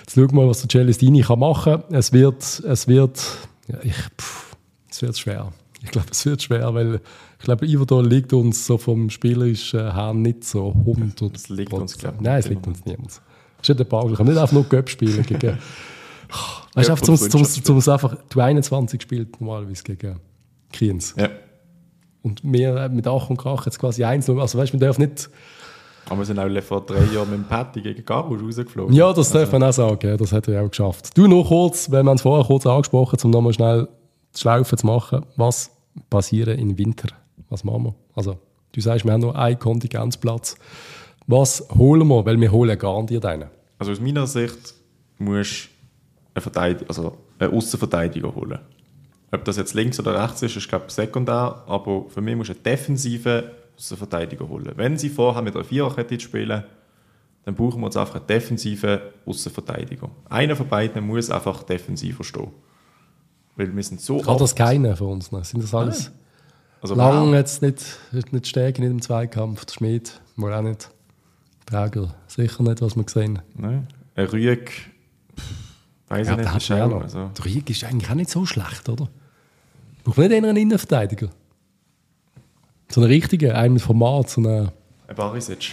Jetzt 0.00 0.14
schauen 0.14 0.30
wir 0.30 0.42
mal, 0.42 0.48
was 0.48 0.60
der 0.60 0.68
Celestini 0.68 1.22
kann 1.22 1.40
machen 1.40 1.82
kann. 1.82 1.94
Es 1.94 2.12
wird, 2.12 2.42
es 2.42 2.86
wird, 2.86 3.20
ja, 3.66 3.78
ich, 3.82 3.96
pff, 4.20 4.56
es 4.88 5.02
wird 5.02 5.18
schwer. 5.18 5.52
Ich 5.84 5.90
glaube, 5.90 6.08
es 6.10 6.24
wird 6.24 6.42
schwer, 6.42 6.74
weil 6.74 7.00
ich 7.38 7.44
glaube, 7.44 7.66
Iverdor 7.66 8.02
liegt 8.02 8.32
uns 8.32 8.66
so 8.66 8.78
vom 8.78 9.10
spielerischen 9.10 9.92
her 9.92 10.14
nicht 10.14 10.44
so 10.44 10.70
100 10.70 11.34
Das 11.34 11.48
liegt 11.50 11.72
uns, 11.72 11.98
glaube 11.98 12.16
ich. 12.18 12.22
Nein, 12.22 12.38
es 12.38 12.48
liegt 12.48 12.66
uns 12.66 12.84
niemand. 12.86 13.08
Das 13.08 13.20
ist 13.62 13.68
ja 13.68 13.74
der 13.74 13.84
Ball. 13.84 14.10
Ich 14.10 14.16
kann 14.16 14.26
nicht 14.26 14.38
einfach 14.38 14.52
nur 14.52 14.64
Göpp 14.64 14.88
spielen 14.88 15.22
gegen... 15.24 15.58
Weißt 16.74 16.88
du, 16.88 16.92
einfach 16.92 17.04
zum, 17.04 17.16
zum, 17.16 17.44
zum, 17.44 17.82
zum 17.82 17.92
einfach... 17.92 18.16
Du 18.28 18.40
21 18.40 19.00
spielt 19.00 19.40
normalerweise 19.40 19.82
gegen 19.84 20.18
Kriens. 20.72 21.14
Ja. 21.16 21.28
Und 22.22 22.40
wir 22.42 22.88
mit 22.88 23.06
Ach 23.06 23.28
und 23.28 23.36
Krach 23.36 23.66
jetzt 23.66 23.78
quasi 23.78 24.02
eins. 24.02 24.28
Also 24.28 24.58
weißt 24.58 24.72
du, 24.72 24.80
wir 24.80 24.86
dürfen 24.86 25.02
nicht... 25.02 25.30
Aber 26.06 26.18
wir 26.18 26.24
sind 26.24 26.38
auch 26.38 26.62
vor 26.62 26.84
drei 26.84 27.04
Jahren 27.14 27.30
mit 27.30 27.40
dem 27.40 27.44
Patty 27.44 27.80
gegen 27.80 28.04
Garusch 28.04 28.42
rausgeflogen. 28.42 28.94
Ja, 28.94 29.12
das 29.12 29.30
darf 29.30 29.52
man 29.52 29.62
auch 29.62 29.72
sagen. 29.72 30.16
Das 30.18 30.32
hat 30.32 30.48
er 30.48 30.62
auch 30.62 30.68
geschafft. 30.68 31.16
Du 31.16 31.26
noch 31.26 31.48
kurz, 31.48 31.90
weil 31.90 32.02
wir 32.02 32.12
es 32.12 32.22
vorher 32.22 32.44
kurz 32.44 32.66
angesprochen 32.66 33.18
um 33.22 33.30
nochmal 33.30 33.52
schnell 33.52 33.88
Schlaufe 34.36 34.76
zu 34.76 34.86
machen. 34.86 35.24
Was 35.36 35.70
passiert 36.10 36.48
im 36.48 36.76
Winter? 36.78 37.08
Was 37.48 37.64
machen 37.64 37.84
wir? 37.84 37.94
Also, 38.14 38.38
du 38.72 38.80
sagst, 38.80 39.04
wir 39.04 39.12
haben 39.12 39.20
noch 39.20 39.34
einen 39.34 39.58
Kontingenzplatz. 39.58 40.56
Was 41.26 41.66
holen 41.76 42.06
wir? 42.08 42.26
Weil 42.26 42.40
wir 42.40 42.52
holen 42.52 42.78
garantiert 42.78 43.24
einen. 43.24 43.48
Also 43.78 43.92
aus 43.92 44.00
meiner 44.00 44.26
Sicht 44.26 44.74
musst 45.18 45.68
du 46.34 46.40
Verteidiger, 46.40 46.86
also 46.88 47.18
einen 47.38 47.52
Außenverteidiger 47.52 48.34
holen. 48.34 48.58
Ob 49.30 49.44
das 49.44 49.56
jetzt 49.56 49.74
links 49.74 49.98
oder 49.98 50.22
rechts 50.22 50.42
ist, 50.42 50.56
ist 50.56 50.68
glaube 50.68 50.86
ich 50.88 50.94
sekundär, 50.94 51.64
aber 51.66 52.06
für 52.08 52.20
mich 52.20 52.36
musst 52.36 52.50
du 52.50 52.54
einen 52.54 52.62
defensiven 52.62 53.44
Außenverteidiger 53.76 54.48
holen. 54.48 54.72
Wenn 54.76 54.96
sie 54.96 55.08
vorhaben, 55.08 55.44
mit 55.44 55.54
einer 55.54 55.64
Viererkette 55.64 56.18
zu 56.18 56.24
spielen, 56.24 56.64
dann 57.44 57.54
brauchen 57.54 57.80
wir 57.80 57.86
uns 57.86 57.96
einfach 57.96 58.16
einen 58.16 58.26
defensiven 58.26 59.00
Außenverteidiger. 59.26 60.10
Einer 60.28 60.56
von 60.56 60.68
beiden 60.68 61.06
muss 61.06 61.30
einfach 61.30 61.62
defensiver 61.62 62.24
stehen. 62.24 62.52
Weil 63.56 63.74
wir 63.74 63.82
sind 63.82 64.00
so 64.00 64.18
Kann 64.18 64.38
das 64.38 64.54
keiner 64.54 64.96
von 64.96 65.08
uns? 65.08 65.30
Ne? 65.32 65.44
Sind 65.44 65.62
das 65.62 65.74
alles... 65.74 66.10
Also 66.80 66.94
Lang 66.96 67.32
wer- 67.32 67.38
jetzt 67.38 67.62
nicht, 67.62 67.82
nicht 68.12 68.46
stärker 68.46 68.82
in 68.82 68.88
dem 68.90 69.00
Zweikampf. 69.00 69.64
Der 69.64 69.72
Schmied, 69.72 70.20
wohl 70.36 70.52
auch 70.52 70.60
nicht. 70.60 70.90
Träger, 71.64 72.14
sicher 72.26 72.62
nicht, 72.62 72.82
was 72.82 72.94
wir 72.94 73.04
gesehen 73.04 73.38
Nein. 73.54 73.88
Ein 74.14 74.26
Rüeg, 74.26 74.90
weiß 76.08 76.28
ich 76.28 76.36
nicht, 76.36 76.68
der 76.68 76.86
auch, 76.86 77.00
also, 77.00 77.30
Der 77.36 77.44
Rieg 77.46 77.70
ist 77.70 77.84
eigentlich 77.84 78.10
auch 78.10 78.14
nicht 78.14 78.28
so 78.28 78.44
schlecht, 78.44 78.86
oder? 78.88 79.08
Braucht 80.04 80.18
nicht 80.18 80.32
einen 80.32 80.56
Innenverteidiger? 80.56 81.30
So 82.90 83.00
einen 83.00 83.10
richtigen, 83.10 83.52
einen 83.52 83.74
mit 83.74 83.82
Format, 83.82 84.28
so 84.28 84.42
einen... 84.42 84.70
ein 85.08 85.16
Barisic. 85.16 85.72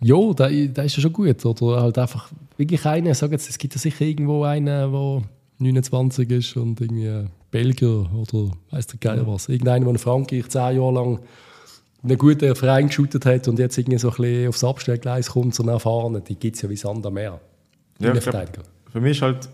Ja, 0.00 0.32
der, 0.32 0.50
der 0.50 0.84
ist 0.84 0.96
ja 0.96 1.02
schon 1.02 1.12
gut. 1.12 1.44
Oder 1.46 1.82
halt 1.82 1.98
einfach 1.98 2.30
wirklich 2.56 2.84
einen, 2.84 3.06
ich 3.06 3.18
sag 3.18 3.30
jetzt, 3.30 3.48
es 3.48 3.58
gibt 3.58 3.74
ja 3.74 3.80
sicher 3.80 4.04
irgendwo 4.04 4.42
einen, 4.42 4.66
der 4.66 5.22
29 5.58 6.30
ist 6.30 6.56
und 6.56 6.80
irgendwie 6.80 7.28
Belgier 7.50 8.10
oder 8.14 8.50
weiss 8.70 8.86
der 8.86 8.98
Geil 8.98 9.26
was. 9.26 9.48
Irgendeiner, 9.48 9.84
der 9.84 9.94
in 9.94 9.98
Frankreich 9.98 10.48
zehn 10.48 10.76
Jahre 10.76 10.92
lang 10.92 11.20
in 12.02 12.10
einen 12.10 12.18
guten 12.18 12.54
Verein 12.54 12.86
geshootet 12.86 13.26
hat 13.26 13.48
und 13.48 13.58
jetzt 13.58 13.78
irgendwie 13.78 13.98
so 13.98 14.10
ein 14.10 14.16
bisschen 14.16 14.48
aufs 14.48 14.64
Abstellgleis 14.64 15.30
kommt, 15.30 15.54
so 15.54 15.62
einen 15.62 15.72
erfahrenen, 15.72 16.22
die 16.22 16.36
gibt 16.36 16.56
es 16.56 16.62
ja 16.62 16.70
wie 16.70 16.76
Sand 16.76 17.04
am 17.06 17.14
Meer. 17.14 17.40
Ja, 17.98 18.14
ich 18.14 18.24
glaub, 18.24 18.46
für 18.92 19.00
mich 19.00 19.16
ist 19.16 19.22
halt, 19.22 19.48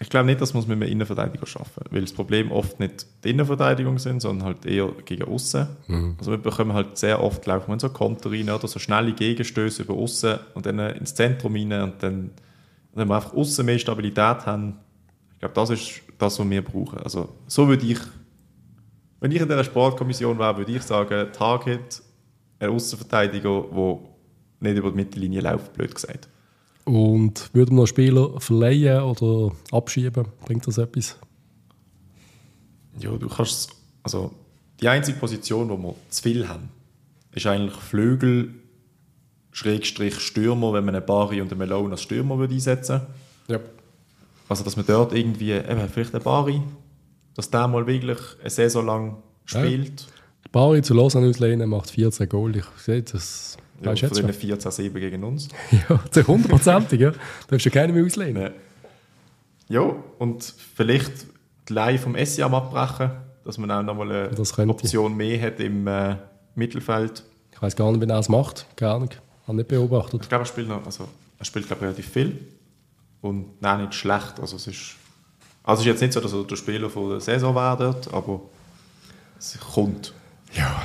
ich 0.00 0.10
glaube 0.10 0.26
nicht, 0.26 0.40
dass 0.40 0.52
man 0.52 0.62
es 0.62 0.68
mit 0.68 0.76
einem 0.76 0.90
Innenverteidiger 0.90 1.46
schaffen 1.46 1.84
weil 1.90 2.00
das 2.00 2.12
Problem 2.12 2.50
oft 2.50 2.80
nicht 2.80 3.06
die 3.22 3.30
Innenverteidigung 3.30 3.98
sind, 3.98 4.20
sondern 4.20 4.46
halt 4.46 4.66
eher 4.66 4.90
gegen 5.04 5.24
außen. 5.24 5.68
Mhm. 5.86 6.16
Also 6.18 6.32
wir 6.32 6.38
bekommen 6.38 6.72
halt 6.72 6.98
sehr 6.98 7.22
oft, 7.22 7.46
wir 7.46 7.68
in 7.68 7.78
so 7.78 7.88
Konter 7.88 8.30
rein 8.30 8.50
oder 8.50 8.66
so 8.66 8.78
schnelle 8.78 9.12
Gegenstöße 9.12 9.84
über 9.84 9.94
außen 9.94 10.40
und 10.54 10.66
dann 10.66 10.78
ins 10.78 11.14
Zentrum 11.14 11.54
rein 11.54 11.72
und 11.72 12.02
dann, 12.02 12.32
wenn 12.94 13.08
wir 13.08 13.16
einfach 13.16 13.34
außen 13.34 13.64
mehr 13.64 13.78
Stabilität 13.78 14.46
haben, 14.46 14.78
ich 15.32 15.40
glaube, 15.40 15.54
das 15.54 15.70
ist 15.70 16.02
das, 16.18 16.38
was 16.38 16.48
wir 16.48 16.62
brauchen. 16.62 16.98
Also 17.00 17.28
so 17.46 17.68
würde 17.68 17.86
ich, 17.86 17.98
wenn 19.20 19.30
ich 19.32 19.40
in 19.40 19.48
der 19.48 19.64
Sportkommission 19.64 20.38
wäre, 20.38 20.56
würde 20.56 20.72
ich 20.72 20.82
sagen, 20.82 21.32
Target, 21.32 22.02
ein 22.60 22.70
Außenverteidiger, 22.70 23.64
der 23.72 23.98
nicht 24.60 24.78
über 24.78 24.90
die 24.90 24.96
Mittellinie 24.96 25.40
läuft, 25.40 25.72
blöd 25.74 25.94
gesagt. 25.94 26.28
Und 26.84 27.50
würden 27.52 27.76
wir 27.76 27.82
noch 27.82 27.86
Spieler 27.86 28.40
verleihen 28.40 29.02
oder 29.02 29.52
abschieben? 29.72 30.26
Bringt 30.44 30.66
das 30.66 30.78
etwas? 30.78 31.18
Ja, 32.98 33.10
du 33.16 33.28
kannst, 33.28 33.70
also 34.02 34.32
die 34.80 34.88
einzige 34.88 35.18
Position, 35.18 35.68
wo 35.70 35.76
wir 35.76 35.94
zu 36.10 36.22
viel 36.22 36.48
haben, 36.48 36.68
ist 37.32 37.46
eigentlich 37.46 37.74
Flügel, 37.74 38.54
Schrägstrich 39.54 40.18
Stürmer, 40.18 40.72
wenn 40.72 40.84
man 40.84 40.96
einen 40.96 41.06
Bari 41.06 41.40
und 41.40 41.50
einen 41.52 41.60
Malone 41.60 41.92
als 41.92 42.02
Stürmer 42.02 42.36
würde 42.38 42.52
einsetzen 42.54 43.02
Ja. 43.46 43.60
Also, 44.48 44.64
dass 44.64 44.76
man 44.76 44.84
dort 44.84 45.14
irgendwie, 45.14 45.52
eben, 45.52 45.88
vielleicht 45.88 46.12
einen 46.12 46.24
Bari, 46.24 46.60
dass 47.36 47.50
der 47.50 47.68
mal 47.68 47.86
wirklich 47.86 48.18
eine 48.40 48.50
Saison 48.50 48.84
lang 48.84 49.16
spielt. 49.44 50.06
Bari 50.50 50.82
zu 50.82 50.92
Lausanne 50.92 51.28
auslehnen 51.28 51.70
macht 51.70 51.90
14 51.90 52.28
Goal. 52.28 52.56
Ich 52.56 52.64
sehe 52.78 53.02
das. 53.02 53.56
Ja, 53.80 53.90
Weißt 53.92 54.02
du 54.02 54.06
jetzt 54.06 54.18
denen 54.18 54.32
schon? 54.32 54.72
14-7 54.72 54.90
gegen 54.98 55.24
uns. 55.24 55.48
Ja, 55.88 56.00
zu 56.10 56.26
hundertprozentig, 56.26 57.00
ja. 57.00 57.12
Darfst 57.48 57.66
du 57.66 57.70
keinen 57.70 57.94
mehr 57.94 58.04
auslehnen. 58.04 58.42
Ja. 59.70 59.82
ja, 59.82 59.96
und 60.18 60.42
vielleicht 60.74 61.12
die 61.68 61.72
Leihe 61.72 61.98
vom 61.98 62.16
Essiam 62.16 62.54
abbrechen, 62.54 63.12
dass 63.44 63.56
man 63.58 63.70
auch 63.70 63.82
nochmal 63.82 64.10
eine. 64.10 64.68
Option 64.68 65.16
mehr 65.16 65.40
hat 65.40 65.60
im 65.60 65.86
äh, 65.86 66.16
Mittelfeld. 66.56 67.22
Ich 67.52 67.62
weiß 67.62 67.76
gar 67.76 67.92
nicht, 67.92 68.04
wie 68.04 68.10
er 68.10 68.18
es 68.18 68.28
macht. 68.28 68.66
Keine 68.76 68.92
Ahnung. 68.92 69.10
Habe 69.46 69.56
nicht 69.56 69.68
beobachtet. 69.68 70.22
Ich 70.22 70.28
glaube, 70.28 70.42
er 70.44 70.46
spielt, 70.46 70.68
noch, 70.68 70.84
also, 70.84 71.08
er 71.38 71.44
spielt 71.44 71.66
glaube 71.66 71.80
ich, 71.80 71.86
relativ 71.86 72.08
viel. 72.08 72.38
Und 73.20 73.60
nein, 73.60 73.82
nicht 73.82 73.94
schlecht. 73.94 74.40
Also, 74.40 74.56
es 74.56 74.66
ist, 74.66 74.96
also 75.62 75.80
es 75.80 75.86
ist 75.86 75.92
jetzt 75.92 76.00
nicht 76.00 76.12
so, 76.12 76.20
dass 76.20 76.32
er 76.32 76.44
der 76.44 76.56
Spieler 76.56 76.90
von 76.90 77.10
der 77.10 77.20
Saison 77.20 77.54
wäre 77.54 77.76
dort, 77.76 78.12
aber 78.12 78.40
es 79.38 79.58
kommt. 79.58 80.12
Ja. 80.52 80.82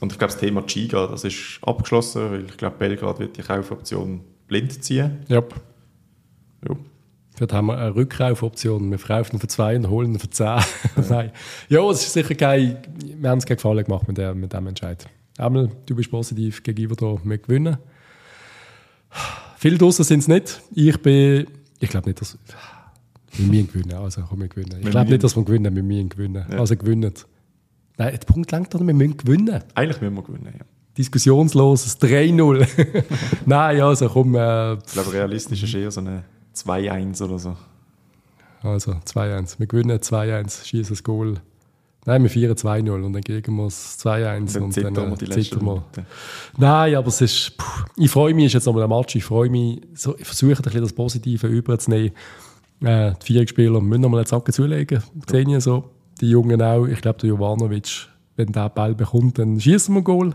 Und 0.00 0.12
ich 0.12 0.18
glaube, 0.18 0.32
das 0.32 0.40
Thema 0.40 0.62
Giga, 0.62 1.06
das 1.06 1.24
ist 1.24 1.58
abgeschlossen, 1.62 2.30
weil 2.30 2.44
ich 2.46 2.56
glaube, 2.56 2.76
Belgrad 2.78 3.18
wird 3.18 3.36
die 3.36 3.42
Kaufoption 3.42 4.20
blind 4.46 4.84
ziehen. 4.84 5.24
Ja. 5.28 5.42
Ja. 6.68 6.76
Dort 7.38 7.52
haben 7.52 7.66
wir 7.66 7.76
eine 7.76 7.94
Rückkaufoption. 7.94 8.90
Wir 8.90 8.98
verkaufen 8.98 9.36
ihn 9.36 9.40
für 9.40 9.48
zwei 9.48 9.76
und 9.76 9.88
holen 9.90 10.14
ihn 10.14 10.18
für 10.18 10.30
zehn. 10.30 10.60
Nein. 11.08 11.32
Ja, 11.68 11.88
es 11.90 12.02
ist 12.02 12.12
sicher 12.12 12.34
kein. 12.34 12.78
Wir 13.04 13.30
haben 13.30 13.38
es 13.38 13.46
keinen 13.46 13.56
Gefallen 13.56 13.84
gemacht 13.84 14.08
mit, 14.08 14.16
der, 14.16 14.34
mit 14.34 14.52
dem 14.52 14.66
Entscheid. 14.66 15.06
Einmal, 15.38 15.70
du 15.86 15.94
bist 15.94 16.10
positiv 16.10 16.62
gegenüber 16.62 16.96
da, 16.96 17.16
wir 17.22 17.38
gewinnen. 17.38 17.76
Viele 19.58 19.78
draussen 19.78 20.04
sind 20.04 20.20
es 20.20 20.28
nicht. 20.28 20.62
Ich 20.74 21.00
bin. 21.02 21.46
Ich 21.80 21.90
glaube 21.90 22.08
nicht, 22.08 22.20
dass. 22.20 22.38
Wir 23.32 23.46
müssen 23.46 23.66
gewinnen. 23.68 23.92
Also, 23.94 24.22
komm, 24.28 24.40
wir 24.40 24.48
gewinnen. 24.48 24.80
Ich 24.82 24.90
glaube 24.90 25.10
nicht, 25.10 25.22
dass 25.22 25.36
wir 25.36 25.44
gewinnen. 25.44 25.74
Wir 25.74 25.82
müssen 25.82 26.08
gewinnen. 26.08 26.46
Ja. 26.50 26.58
Also, 26.58 26.76
gewinnen. 26.76 27.12
Nein, 27.98 28.12
der 28.12 28.18
Punkt 28.26 28.50
langt 28.52 28.74
doch, 28.74 28.80
wir 28.86 28.94
müssen 28.94 29.16
gewinnen. 29.16 29.62
Eigentlich 29.74 30.00
müssen 30.00 30.14
wir 30.14 30.22
gewinnen, 30.22 30.54
ja. 30.58 30.64
Diskussionsloses 30.96 32.00
3-0. 32.00 33.04
Nein, 33.46 33.80
also 33.82 34.08
komm. 34.08 34.34
Äh, 34.34 34.74
Ich 34.74 34.92
glaube, 34.92 35.12
realistisch 35.12 35.62
ist 35.62 35.74
eher 35.74 35.90
so 35.90 36.00
eine 36.00 36.24
2-1 36.54 37.22
oder 37.22 37.38
so. 37.38 37.56
Also 38.62 38.92
2-1. 38.92 39.58
Wir 39.58 39.66
gewinnen 39.66 39.98
2-1, 39.98 40.64
schießen 40.66 40.94
das 40.94 41.04
Goal. 41.04 41.40
Nein, 42.06 42.22
wir 42.22 42.30
feiern 42.30 42.52
2-0 42.52 43.04
und 43.04 43.12
dann 43.12 43.22
kriegen 43.22 43.56
wir 43.56 43.66
es 43.66 43.98
2-1 43.98 44.54
Dann 44.54 44.62
und 44.62 44.76
dann 44.76 44.94
wir 44.94 45.22
äh, 45.22 45.42
zittern 45.42 45.60
wir. 45.60 45.72
Minuten. 45.72 46.06
Nein, 46.56 46.94
aber 46.94 47.08
es 47.08 47.20
ist. 47.20 47.56
Puh, 47.58 47.64
ich 47.96 48.10
freue 48.10 48.32
mich, 48.32 48.46
ist 48.46 48.52
jetzt 48.52 48.66
nochmal 48.66 48.84
ein 48.84 48.88
Match. 48.88 49.16
Ich 49.16 49.24
freue 49.24 49.50
mich, 49.50 49.80
so, 49.94 50.16
ich 50.16 50.24
versuche 50.24 50.52
ein 50.52 50.62
bisschen 50.62 50.82
das 50.82 50.92
Positive 50.92 51.48
überzunehmen. 51.48 52.12
Äh, 52.80 53.12
die 53.20 53.26
vier 53.26 53.48
Spieler 53.48 53.80
müssen 53.80 54.02
nochmal 54.02 54.20
einen 54.20 54.26
Zacken 54.26 54.54
zulegen. 54.54 55.02
Sehen 55.28 55.50
ja 55.50 55.60
so. 55.60 55.90
Die 56.20 56.30
Jungen 56.30 56.62
auch. 56.62 56.86
Ich 56.86 57.00
glaube, 57.00 57.18
der 57.18 57.30
Jovanovic, 57.30 58.08
wenn 58.36 58.52
der 58.52 58.68
Ball 58.68 58.94
bekommt, 58.94 59.40
dann 59.40 59.58
schießen 59.58 59.92
wir 59.92 60.00
ein 60.00 60.04
Goal. 60.04 60.34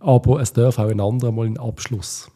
Aber 0.00 0.40
es 0.40 0.54
darf 0.54 0.78
auch 0.78 0.88
ein 0.88 1.00
anderer 1.00 1.32
mal 1.32 1.44
einen 1.44 1.58
Abschluss. 1.58 2.30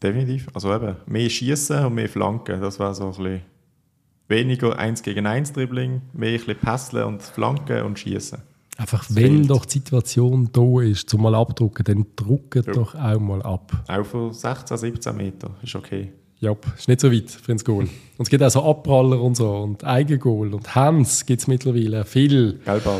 Definitiv. 0.00 0.46
Also 0.54 0.72
eben, 0.72 0.96
mehr 1.06 1.28
Schießen 1.28 1.84
und 1.86 1.94
mehr 1.94 2.08
Flanken. 2.08 2.60
Das 2.60 2.78
wäre 2.78 2.94
so 2.94 3.04
ein 3.04 3.10
bisschen 3.10 3.40
weniger 4.28 4.78
1 4.78 5.02
gegen 5.02 5.26
1 5.26 5.52
Dribbling, 5.52 6.02
mehr 6.12 6.30
ein 6.30 6.36
bisschen 6.36 6.56
Pässeln 6.58 7.04
und 7.06 7.22
Flanken 7.22 7.82
und 7.82 7.98
Schießen. 7.98 8.38
Einfach, 8.76 9.08
Es 9.08 9.16
wenn 9.16 9.38
fehlt. 9.38 9.50
doch 9.50 9.64
die 9.64 9.78
Situation 9.78 10.48
da 10.52 10.80
ist, 10.82 11.10
zum 11.10 11.22
mal 11.22 11.34
abdrucken, 11.34 11.84
dann 11.84 12.06
drucken 12.14 12.62
Ja. 12.66 12.72
doch 12.72 12.94
auch 12.94 13.18
mal 13.18 13.42
ab. 13.42 13.72
Auch 13.88 14.04
von 14.04 14.32
16, 14.32 14.76
17 14.76 15.16
Meter 15.16 15.50
ist 15.62 15.74
okay. 15.74 16.12
Ja, 16.40 16.54
ist 16.76 16.86
nicht 16.86 17.00
so 17.00 17.10
weit 17.10 17.28
für 17.28 17.50
ins 17.50 17.64
Goal. 17.64 17.80
Und 17.82 17.90
es 18.20 18.28
gibt 18.28 18.40
auch 18.44 18.50
so 18.50 18.62
Abpraller 18.62 19.20
und 19.20 19.36
so 19.36 19.50
und 19.56 19.82
Eigengoal 19.82 20.54
und 20.54 20.72
Hands 20.76 21.26
gibt 21.26 21.40
es 21.40 21.48
mittlerweile. 21.48 22.04
Viel. 22.04 22.60
Gell? 22.64 22.80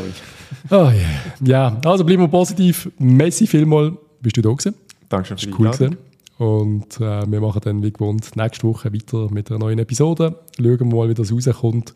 Oh, 0.71 0.75
yeah. 0.75 0.93
Ja, 1.41 1.77
also 1.85 2.03
bleiben 2.03 2.23
wir 2.23 2.27
positiv. 2.27 2.89
Messi, 2.97 3.45
vielmal 3.47 3.95
bist 4.19 4.35
du 4.35 4.41
da 4.41 4.49
gewesen. 4.49 4.73
Dankeschön 5.07 5.37
für 5.37 5.63
Das 5.63 5.77
die 5.77 5.83
cool. 5.85 5.97
Und 6.39 7.01
äh, 7.01 7.29
wir 7.29 7.41
machen 7.41 7.59
dann 7.65 7.83
wie 7.83 7.91
gewohnt 7.91 8.35
nächste 8.37 8.65
Woche 8.65 8.93
weiter 8.93 9.27
mit 9.29 9.51
einer 9.51 9.59
neuen 9.59 9.77
Episode. 9.77 10.39
Schauen 10.55 10.79
wir 10.79 10.85
mal, 10.85 11.09
wie 11.09 11.13
das 11.13 11.33
rauskommt. 11.33 11.93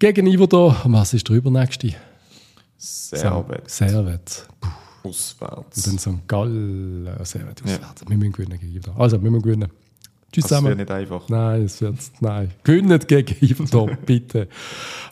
Gegen 0.00 0.26
Iverdon. 0.26 0.74
Was 0.86 1.14
ist 1.14 1.28
der 1.28 1.36
übernächste? 1.36 1.94
Servet. 2.76 3.70
Servet. 3.70 4.48
Auswärts. 5.04 5.76
Und 5.76 5.86
dann 5.86 5.98
St. 5.98 6.26
Gallen. 6.26 7.06
Äh, 7.06 7.24
Servet 7.24 7.62
auswärts. 7.62 8.02
Wir 8.08 8.16
müssen 8.16 8.32
gewinnen 8.32 8.58
gegen 8.58 8.72
Iverdon. 8.74 8.96
Also, 9.00 9.22
wir 9.22 9.30
müssen 9.30 9.42
gewinnen. 9.44 9.68
Tschüss 10.32 10.44
Das 10.44 10.50
wäre 10.50 10.60
zusammen. 10.62 10.76
nicht 10.76 10.90
einfach. 10.90 11.28
Nein, 11.28 11.62
es 11.62 11.80
wird, 11.80 11.96
nein. 12.18 12.50
Gewinnt 12.64 13.06
gegen 13.06 13.36
Iverdon, 13.40 13.98
bitte. 14.04 14.48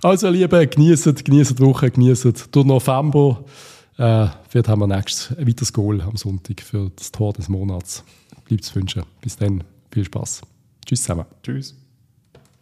Also, 0.02 0.30
liebe, 0.30 0.66
genießt, 0.66 1.24
genießt 1.24 1.58
die 1.60 1.62
Woche, 1.62 1.92
genießt 1.92 2.54
den 2.54 2.66
November. 2.66 3.44
Äh, 3.98 4.26
vielleicht 4.48 4.68
haben 4.68 4.80
wir 4.80 4.88
nächstes 4.88 5.36
ein 5.38 5.46
weiteres 5.46 5.72
Goal 5.72 6.00
am 6.00 6.16
Sonntag 6.16 6.60
für 6.60 6.90
das 6.96 7.12
Tor 7.12 7.32
des 7.32 7.48
Monats. 7.48 8.02
Bleibt 8.48 8.64
es 8.64 8.74
wünschen. 8.74 9.04
Bis 9.20 9.36
dann, 9.36 9.62
viel 9.92 10.04
Spaß. 10.04 10.42
Tschüss 10.84 11.02
zusammen. 11.02 11.26
Tschüss. 11.42 11.76